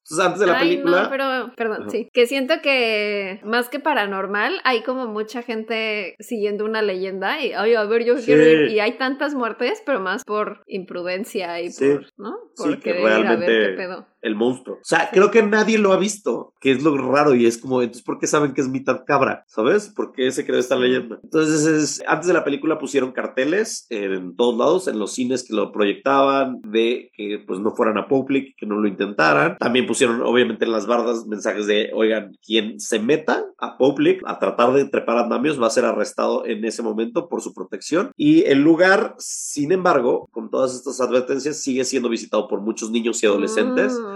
Entonces 0.10 0.20
antes 0.26 0.40
de 0.42 0.48
la 0.48 0.58
Ay, 0.60 0.70
película... 0.70 1.04
no, 1.04 1.10
pero, 1.10 1.52
perdón, 1.56 1.82
Ajá. 1.84 1.90
sí. 1.92 2.10
Que 2.14 2.26
siento 2.28 2.56
que 2.62 3.40
más 3.44 3.70
que 3.70 3.80
paranormal, 3.80 4.60
hay 4.64 4.82
como 4.84 5.08
mucha 5.08 5.42
gente 5.44 6.16
siguiendo 6.20 6.66
una 6.66 6.82
leyenda 6.82 7.40
y, 7.44 7.54
ay, 7.54 7.76
a 7.76 7.84
ver, 7.86 8.04
yo 8.06 8.18
Sí. 8.18 8.26
quiero 8.26 8.44
ir. 8.44 8.72
Y 8.72 8.80
hay 8.80 8.94
tantas 8.98 9.34
muertes, 9.36 9.82
pero 9.86 10.00
más 10.00 10.24
por 10.26 10.64
imprudencia 10.68 11.62
y 11.62 11.70
Sí. 11.72 11.90
por, 11.94 12.06
¿no? 12.18 12.36
Sí, 12.56 12.64
Por 12.64 12.76
que 12.80 12.92
querer 12.94 13.20
ir 13.20 13.28
a 13.28 13.36
ver 13.36 13.70
qué 13.70 13.74
pedo. 13.78 14.08
El 14.22 14.36
monstruo. 14.36 14.76
O 14.78 14.84
sea, 14.84 15.10
creo 15.12 15.32
que 15.32 15.44
nadie 15.44 15.78
lo 15.78 15.94
ha 15.94 15.98
visto, 15.98 16.54
que 16.60 16.72
es 16.72 16.84
lo 16.84 16.98
raro 16.98 17.36
y 17.36 17.46
es 17.46 17.58
como, 17.58 17.82
entonces, 17.82 18.04
¿por 18.04 18.20
qué 18.20 18.28
saben 18.28 18.54
que 18.54 18.62
es 18.62 18.68
mitad 18.70 19.04
cabra? 19.06 19.44
¿Sabes? 19.48 19.90
¿Por 19.96 20.12
qué 20.12 20.32
se 20.32 20.46
creó 20.46 20.60
esta 20.60 20.76
leyenda? 20.76 21.20
Entonces, 21.24 21.66
es- 21.66 22.04
antes 22.08 22.28
de 22.28 22.34
la 22.34 22.44
película 22.44 22.78
pusieron 22.80 23.12
carteles 23.12 23.86
en 23.90 24.36
todos 24.36 24.58
lados, 24.58 24.88
en 24.88 25.00
los 25.00 25.14
cines 25.14 25.48
que 25.48 25.56
lo 25.56 25.72
proyectaban, 25.72 26.60
de 26.64 27.12
que 27.16 27.44
pues 27.46 27.60
no 27.60 27.72
fueran 27.72 27.98
a 27.98 28.08
public, 28.08 28.56
que 28.58 28.66
no 28.66 28.76
lo 28.80 28.88
intentaran. 28.88 29.58
También 29.58 29.86
pusieron, 29.88 30.22
obviamente, 30.22 30.66
en 30.66 30.72
las 30.72 30.88
bardas 30.88 31.26
mensajes 31.28 31.66
de, 31.68 31.92
oigan, 31.94 32.32
quien 32.46 32.80
se 32.80 33.00
meta 33.00 33.46
a 33.58 33.78
public 33.78 34.22
a 34.26 34.40
tratar 34.40 34.74
de 34.74 34.86
trepar 34.86 35.18
andamios 35.18 35.62
va 35.62 35.68
a 35.68 35.72
ser 35.72 35.86
arrestado 35.86 36.46
en 36.46 36.64
ese 36.66 36.82
momento 36.84 37.28
por 37.30 37.42
su 37.42 37.54
protección. 37.54 38.12
Y 38.18 38.44
el 38.44 38.60
lugar, 38.62 39.16
sin 39.18 39.72
embargo, 39.72 40.28
con 40.32 40.50
todas 40.50 40.76
estas 40.76 41.00
advertencias, 41.02 41.62
sigue 41.62 41.84
siendo 41.86 42.10
visitado 42.10 42.48
por 42.48 42.62
muchos 42.62 42.92
niños 42.92 43.22
y 43.24 43.26
adolescentes 43.26 44.00
Mm, 44.00 44.09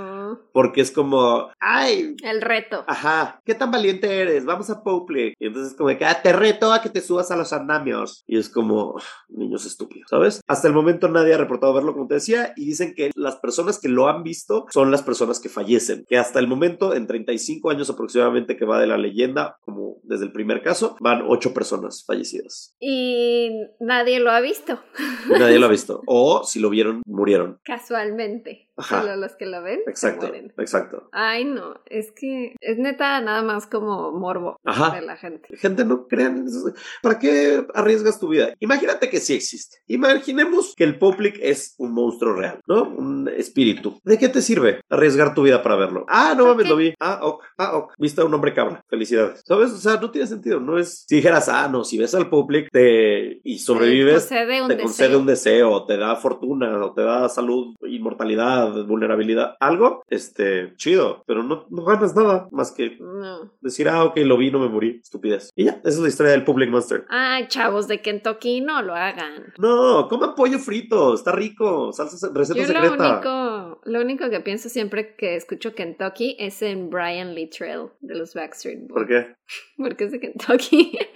porque 0.52 0.82
es 0.82 0.92
como, 0.92 1.50
ay, 1.60 2.16
el 2.24 2.42
reto. 2.42 2.84
ajá, 2.88 3.42
¿qué 3.46 3.56
tan 3.56 3.72
valiente 3.72 4.22
eres? 4.22 4.46
Vamos 4.46 4.70
a 4.70 4.84
Public. 4.84 5.36
Y 5.40 5.48
entonces 5.48 5.76
como 5.76 5.96
que, 5.98 6.06
ah, 6.06 6.22
te 6.22 6.34
reto 6.34 6.72
a 6.74 6.82
que 6.82 6.90
te 6.90 7.02
subas 7.02 7.32
a 7.32 7.36
los 7.36 7.54
andamios. 7.54 8.24
Y 8.28 8.38
es 8.38 8.50
como, 8.50 9.00
niños 9.30 9.66
estúpidos, 9.66 10.10
¿sabes? 10.10 10.42
Hasta 10.48 10.68
el 10.68 10.74
momento 10.74 11.08
nadie 11.08 11.34
ha 11.34 11.38
reportado 11.38 11.74
verlo, 11.74 11.94
como 11.94 12.08
te 12.08 12.16
decía, 12.16 12.54
y 12.56 12.66
dicen 12.66 12.94
que 12.96 13.12
las 13.16 13.38
personas 13.38 13.80
que 13.80 13.90
lo 13.90 14.08
han 14.08 14.24
visto 14.24 14.66
son 14.72 14.92
las 14.92 15.02
personas 15.04 15.40
que 15.40 15.50
fallecen. 15.50 16.06
Que 16.08 16.18
hasta 16.18 16.40
el 16.40 16.48
momento, 16.48 16.94
en 16.94 17.08
35 17.08 17.70
años 17.70 17.90
aproximadamente 17.90 18.58
que 18.58 18.66
va 18.66 18.80
de 18.80 18.88
la 18.88 18.98
leyenda, 18.98 19.58
como 19.62 19.98
desde 20.04 20.26
el 20.26 20.32
primer 20.32 20.62
caso, 20.62 20.96
van 21.00 21.24
8 21.28 21.54
personas 21.54 22.04
fallecidas. 22.06 22.76
Y 22.80 23.52
nadie 23.80 24.20
lo 24.20 24.32
ha 24.32 24.42
visto, 24.42 24.80
nadie 25.30 25.60
lo 25.60 25.68
ha 25.68 25.70
visto. 25.72 26.02
O 26.06 26.44
si 26.44 26.60
lo 26.60 26.70
vieron, 26.70 27.02
murieron. 27.06 27.60
casualmente. 27.64 28.70
Ajá. 28.76 29.02
Solo 29.02 29.16
los 29.18 29.36
que 29.36 29.46
lo 29.46 29.62
ven 29.62 29.82
se 29.86 29.92
Exacto, 29.92 30.28
mueren. 30.28 30.54
exacto. 30.58 31.10
Ay, 31.12 31.46
no, 31.46 31.76
es 31.86 32.12
que 32.12 32.56
es 32.60 32.78
neta 32.78 33.22
nada 33.22 33.44
más 33.44 33.68
como 33.68 34.12
morbo 34.12 34.58
Ajá. 34.66 34.96
de 34.96 35.02
la 35.06 35.16
gente. 35.16 35.56
Gente, 35.58 35.86
no 35.86 36.08
crean. 36.08 36.46
¿Para 37.02 37.20
qué 37.20 37.66
arriesgas 37.74 38.20
tu 38.20 38.30
vida? 38.30 38.54
Imagínate 38.60 39.10
que 39.10 39.20
sí 39.20 39.34
existe. 39.36 39.78
Imaginemos 39.88 40.74
que 40.76 40.84
el 40.84 40.98
Public 40.98 41.38
es 41.42 41.76
un 41.78 41.94
monstruo 41.94 42.34
real, 42.34 42.60
¿no? 42.68 42.84
Un 42.84 43.30
espíritu. 43.36 44.00
¿De 44.04 44.18
qué 44.18 44.30
te 44.30 44.42
sirve 44.42 44.82
arriesgar 44.90 45.34
tu 45.36 45.44
vida 45.44 45.62
para 45.62 45.76
verlo? 45.76 46.06
Ah, 46.10 46.34
no 46.36 46.46
¿Por 46.46 46.54
mames, 46.56 46.70
lo 46.70 46.76
vi. 46.78 46.94
Ah, 47.00 47.20
ok. 47.24 47.44
Ah, 47.58 47.78
ok. 47.78 47.94
Viste 47.98 48.22
a 48.22 48.26
un 48.26 48.34
hombre 48.34 48.54
cabra. 48.54 48.82
Felicidades. 48.90 49.42
¿Sabes? 49.46 49.72
O 49.72 49.78
sea, 49.78 49.98
no 50.00 50.10
tiene 50.12 50.28
sentido. 50.28 50.60
No 50.60 50.78
es. 50.78 51.06
Si 51.08 51.16
dijeras, 51.18 51.48
ah, 51.50 51.68
no, 51.68 51.84
si 51.84 51.98
ves 51.98 52.16
al 52.16 52.30
Public 52.30 52.70
te... 52.72 53.40
y 53.44 53.60
sobrevives. 53.60 54.28
Te 54.30 54.36
concede 54.36 54.62
un 54.62 54.68
te 54.68 54.74
deseo. 54.76 54.86
concede 54.88 55.16
un 55.18 55.26
deseo, 55.26 55.86
te 55.86 55.98
da 55.98 56.16
fortuna, 56.16 56.86
o 56.86 56.94
te 56.94 57.02
da 57.04 57.30
salud, 57.30 57.76
inmortalidad, 57.88 58.63
vulnerabilidad, 58.72 59.56
algo, 59.60 60.04
este, 60.10 60.74
chido, 60.78 61.24
pero 61.28 61.44
no, 61.44 61.66
no 61.70 61.84
ganas 61.84 62.16
nada 62.16 62.48
más 62.52 62.72
que 62.72 62.98
No. 63.00 63.52
decir, 63.62 63.88
ah, 63.90 64.04
ok, 64.06 64.18
lo 64.18 64.38
vi, 64.38 64.52
no 64.52 64.60
me 64.60 64.70
morí, 64.70 65.00
estupidez. 65.02 65.50
Y 65.56 65.66
ya, 65.66 65.72
esa 65.84 65.90
es 65.90 66.00
la 66.00 66.08
historia 66.08 66.32
del 66.32 66.44
Public 66.44 66.70
Monster. 66.70 67.06
Ay, 67.10 67.48
chavos 67.48 67.88
de 67.88 68.02
Kentucky, 68.02 68.62
no 68.62 68.82
lo 68.82 68.94
hagan. 68.96 69.54
No, 69.58 70.08
coman 70.10 70.36
pollo 70.36 70.60
frito, 70.60 71.14
está 71.14 71.32
rico, 71.32 71.92
salsa, 71.94 72.30
receta 72.34 72.60
Yo 72.60 72.68
lo 72.68 72.74
secreta. 72.82 73.12
único, 73.14 73.82
lo 73.86 74.02
único 74.02 74.30
que 74.30 74.40
pienso 74.42 74.70
siempre 74.70 75.16
que 75.16 75.36
escucho 75.36 75.74
Kentucky 75.76 76.36
es 76.40 76.62
en 76.62 76.90
Brian 76.90 77.34
Littrell 77.36 77.90
de 78.02 78.16
los 78.16 78.34
Backstreet 78.34 78.80
Boys. 78.88 78.92
¿Por 78.94 79.08
qué? 79.08 79.36
Porque 79.78 80.04
es 80.06 80.12
de 80.12 80.20
Kentucky. 80.20 80.98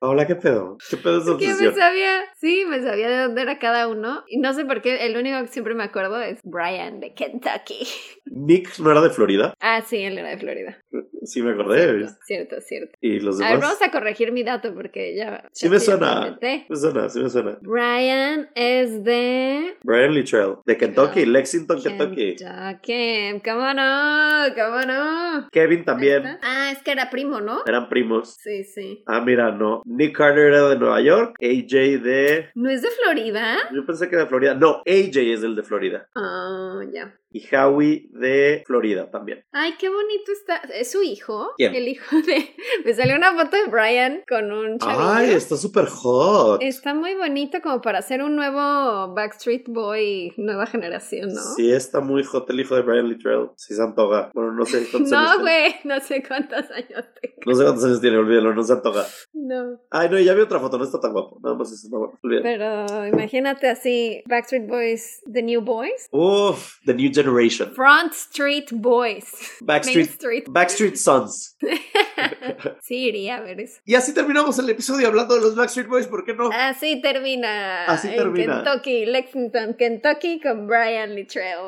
Hola, 0.00 0.26
¿qué 0.28 0.36
pedo? 0.36 0.78
¿Qué 0.88 0.96
pedo 0.96 1.18
es 1.18 1.24
esa 1.24 1.36
que 1.38 1.46
me 1.46 1.52
obsesión? 1.52 1.74
sabía, 1.74 2.20
sí, 2.36 2.64
me 2.68 2.80
sabía 2.82 3.08
de 3.08 3.18
dónde 3.22 3.42
era 3.42 3.58
cada 3.58 3.88
uno. 3.88 4.22
Y 4.28 4.38
no 4.38 4.52
sé 4.54 4.64
por 4.64 4.80
qué, 4.80 5.04
el 5.06 5.16
único 5.16 5.40
que 5.42 5.48
siempre 5.48 5.74
me 5.74 5.82
acuerdo 5.82 6.20
es 6.22 6.38
Brian 6.44 7.00
de 7.00 7.14
Kentucky. 7.14 7.84
Nick 8.26 8.78
no 8.78 8.92
era 8.92 9.00
de 9.00 9.10
Florida, 9.10 9.54
Ah, 9.60 9.82
sí, 9.84 9.96
él 9.98 10.16
era 10.18 10.28
de 10.30 10.38
Florida. 10.38 10.78
sí 11.24 11.42
me 11.42 11.52
acordé. 11.52 11.78
Cierto, 11.88 12.16
cierto, 12.26 12.60
cierto. 12.60 12.98
Y 13.00 13.18
los 13.20 13.40
A 13.40 13.50
ver, 13.50 13.58
vamos 13.60 13.82
a 13.82 13.90
corregir 13.90 14.30
mi 14.30 14.44
dato 14.44 14.72
porque 14.72 15.16
ya. 15.16 15.48
Sí 15.52 15.68
me 15.68 15.80
suena. 15.80 16.38
Me 16.40 16.76
suena, 16.76 17.08
sí 17.08 17.20
me 17.20 17.30
suena. 17.30 17.58
Brian 17.62 18.50
es 18.54 19.02
de 19.02 19.76
Brian 19.82 20.14
Littrell, 20.14 20.56
de 20.64 20.76
Kentucky, 20.76 21.26
Lexington, 21.26 21.82
Kentucky. 21.82 22.36
Kentucky. 22.36 23.40
¿Cómo 23.44 23.74
no? 23.74 24.42
¿Cómo 24.54 24.80
no? 24.86 25.48
Kevin 25.50 25.84
también. 25.84 26.38
Ah, 26.42 26.70
es 26.72 26.82
que 26.82 26.92
era 26.92 27.10
primo, 27.10 27.40
¿no? 27.40 27.62
Eran 27.66 27.88
primos. 27.88 28.36
Sí, 28.40 28.62
sí. 28.62 29.02
Ah, 29.06 29.20
mira, 29.20 29.50
no. 29.50 29.82
Nick 29.88 30.16
Carter 30.16 30.48
era 30.48 30.68
de 30.68 30.78
Nueva 30.78 31.00
York. 31.00 31.36
AJ 31.40 32.02
de. 32.02 32.50
¿No 32.54 32.68
es 32.68 32.82
de 32.82 32.88
Florida? 32.90 33.56
Yo 33.74 33.86
pensé 33.86 34.08
que 34.08 34.16
era 34.16 34.24
de 34.24 34.28
Florida. 34.28 34.54
No, 34.54 34.82
AJ 34.86 35.16
es 35.16 35.40
del 35.40 35.56
de 35.56 35.62
Florida. 35.62 36.08
Ah, 36.14 36.82
ya. 36.92 37.14
Y 37.30 37.44
Howie 37.54 38.08
de 38.12 38.62
Florida 38.66 39.10
también. 39.10 39.44
Ay, 39.52 39.74
qué 39.78 39.88
bonito 39.88 40.32
está. 40.32 40.56
¿Es 40.74 40.92
su 40.92 41.02
hijo? 41.02 41.52
¿Quién? 41.56 41.74
El 41.74 41.88
hijo 41.88 42.16
de. 42.16 42.54
Me 42.84 42.94
salió 42.94 43.16
una 43.16 43.32
foto 43.34 43.56
de 43.56 43.66
Brian 43.70 44.22
con 44.28 44.50
un 44.50 44.78
chavillo. 44.78 45.10
Ay, 45.10 45.30
está 45.32 45.56
súper 45.56 45.86
hot. 45.86 46.62
Está 46.62 46.94
muy 46.94 47.14
bonito 47.14 47.60
como 47.60 47.80
para 47.82 47.98
hacer 47.98 48.22
un 48.22 48.34
nuevo 48.36 49.14
Backstreet 49.14 49.68
Boy, 49.68 50.32
nueva 50.38 50.66
generación, 50.66 51.32
¿no? 51.34 51.40
Sí, 51.56 51.70
está 51.70 52.00
muy 52.00 52.24
hot 52.24 52.48
el 52.50 52.60
hijo 52.60 52.74
de 52.76 52.82
Brian 52.82 53.08
Littrell. 53.08 53.50
Sí, 53.56 53.74
se 53.74 53.82
antoja. 53.82 54.30
Bueno, 54.32 54.52
no 54.52 54.64
sé 54.64 54.86
cuántos 54.90 55.12
años 55.12 55.36
No, 55.36 55.40
güey, 55.42 55.74
no 55.84 56.00
sé 56.00 56.22
cuántos 56.26 56.70
años 56.70 57.04
tengo. 57.20 57.34
No 57.46 57.54
sé 57.54 57.64
cuántos 57.64 57.84
años 57.84 58.00
tiene, 58.00 58.16
olvídalo, 58.16 58.54
no 58.54 58.62
se 58.62 58.72
antoja. 58.72 59.04
No. 59.34 59.80
Ay, 59.90 60.08
no, 60.08 60.18
ya 60.18 60.34
vi 60.34 60.40
otra 60.40 60.60
foto, 60.60 60.78
no 60.78 60.84
está 60.84 60.98
tan 61.00 61.12
guapo. 61.12 61.38
Nada 61.42 61.56
más 61.56 61.70
es 61.72 61.88
guapo. 61.90 62.18
Olvídalo. 62.22 62.42
Pero 62.42 63.06
imagínate 63.06 63.68
así, 63.68 64.22
Backstreet 64.26 64.66
Boys, 64.66 65.20
The 65.30 65.42
New 65.42 65.60
Boys. 65.60 66.08
Uf, 66.10 66.78
The 66.86 66.94
New 66.94 67.10
Generation. 67.22 67.74
Front 67.74 68.12
Street 68.12 68.68
Boys. 68.72 69.26
Backstreet, 69.60 70.10
Street. 70.10 70.44
Backstreet 70.48 70.96
Sons. 70.96 71.56
sí, 72.82 73.08
iría 73.08 73.36
a 73.36 73.40
ver 73.40 73.60
eso. 73.60 73.80
Y 73.84 73.94
así 73.94 74.14
terminamos 74.14 74.58
el 74.58 74.70
episodio 74.70 75.08
hablando 75.08 75.34
de 75.34 75.40
los 75.40 75.56
Backstreet 75.56 75.88
Boys, 75.88 76.06
¿por 76.06 76.24
qué 76.24 76.34
no? 76.34 76.50
Así 76.52 77.00
termina. 77.02 77.86
Así 77.86 78.08
en 78.08 78.16
termina. 78.16 78.62
Kentucky, 78.62 79.06
Lexington, 79.06 79.74
Kentucky 79.74 80.40
con 80.40 80.66
Brian 80.66 81.14
Littrell. 81.14 81.58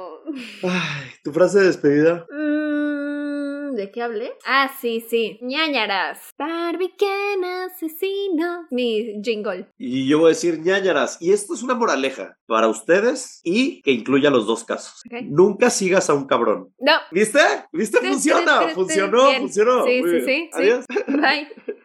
Ay, 0.62 1.10
tu 1.24 1.32
frase 1.32 1.58
de 1.58 1.66
despedida. 1.66 2.26
Mm, 2.30 3.19
¿De 3.74 3.90
qué 3.90 4.02
hablé? 4.02 4.32
Ah, 4.46 4.70
sí, 4.80 5.04
sí. 5.08 5.38
ñañaras. 5.42 6.18
Barbie 6.38 6.94
Ken 6.96 7.44
asesino. 7.44 8.66
Mi 8.70 9.20
jingle. 9.22 9.66
Y 9.78 10.08
yo 10.08 10.18
voy 10.18 10.26
a 10.26 10.28
decir 10.30 10.58
ñañaras. 10.60 11.18
Y 11.20 11.32
esto 11.32 11.54
es 11.54 11.62
una 11.62 11.74
moraleja 11.74 12.36
para 12.46 12.68
ustedes 12.68 13.40
y 13.44 13.80
que 13.82 13.92
incluya 13.92 14.30
los 14.30 14.46
dos 14.46 14.64
casos. 14.64 15.02
Nunca 15.24 15.70
sigas 15.70 16.10
a 16.10 16.14
un 16.14 16.26
cabrón. 16.26 16.72
No. 16.78 16.92
¿Viste? 17.12 17.40
¿Viste? 17.72 17.98
Funciona. 17.98 18.68
Funcionó, 18.70 19.32
funcionó. 19.38 19.84
Sí, 19.84 20.00
Muy 20.00 20.10
sí, 20.10 20.16
bien. 20.16 20.26
sí, 20.26 20.32
sí. 20.42 20.50
Adiós. 20.52 20.84
Bye. 21.06 21.48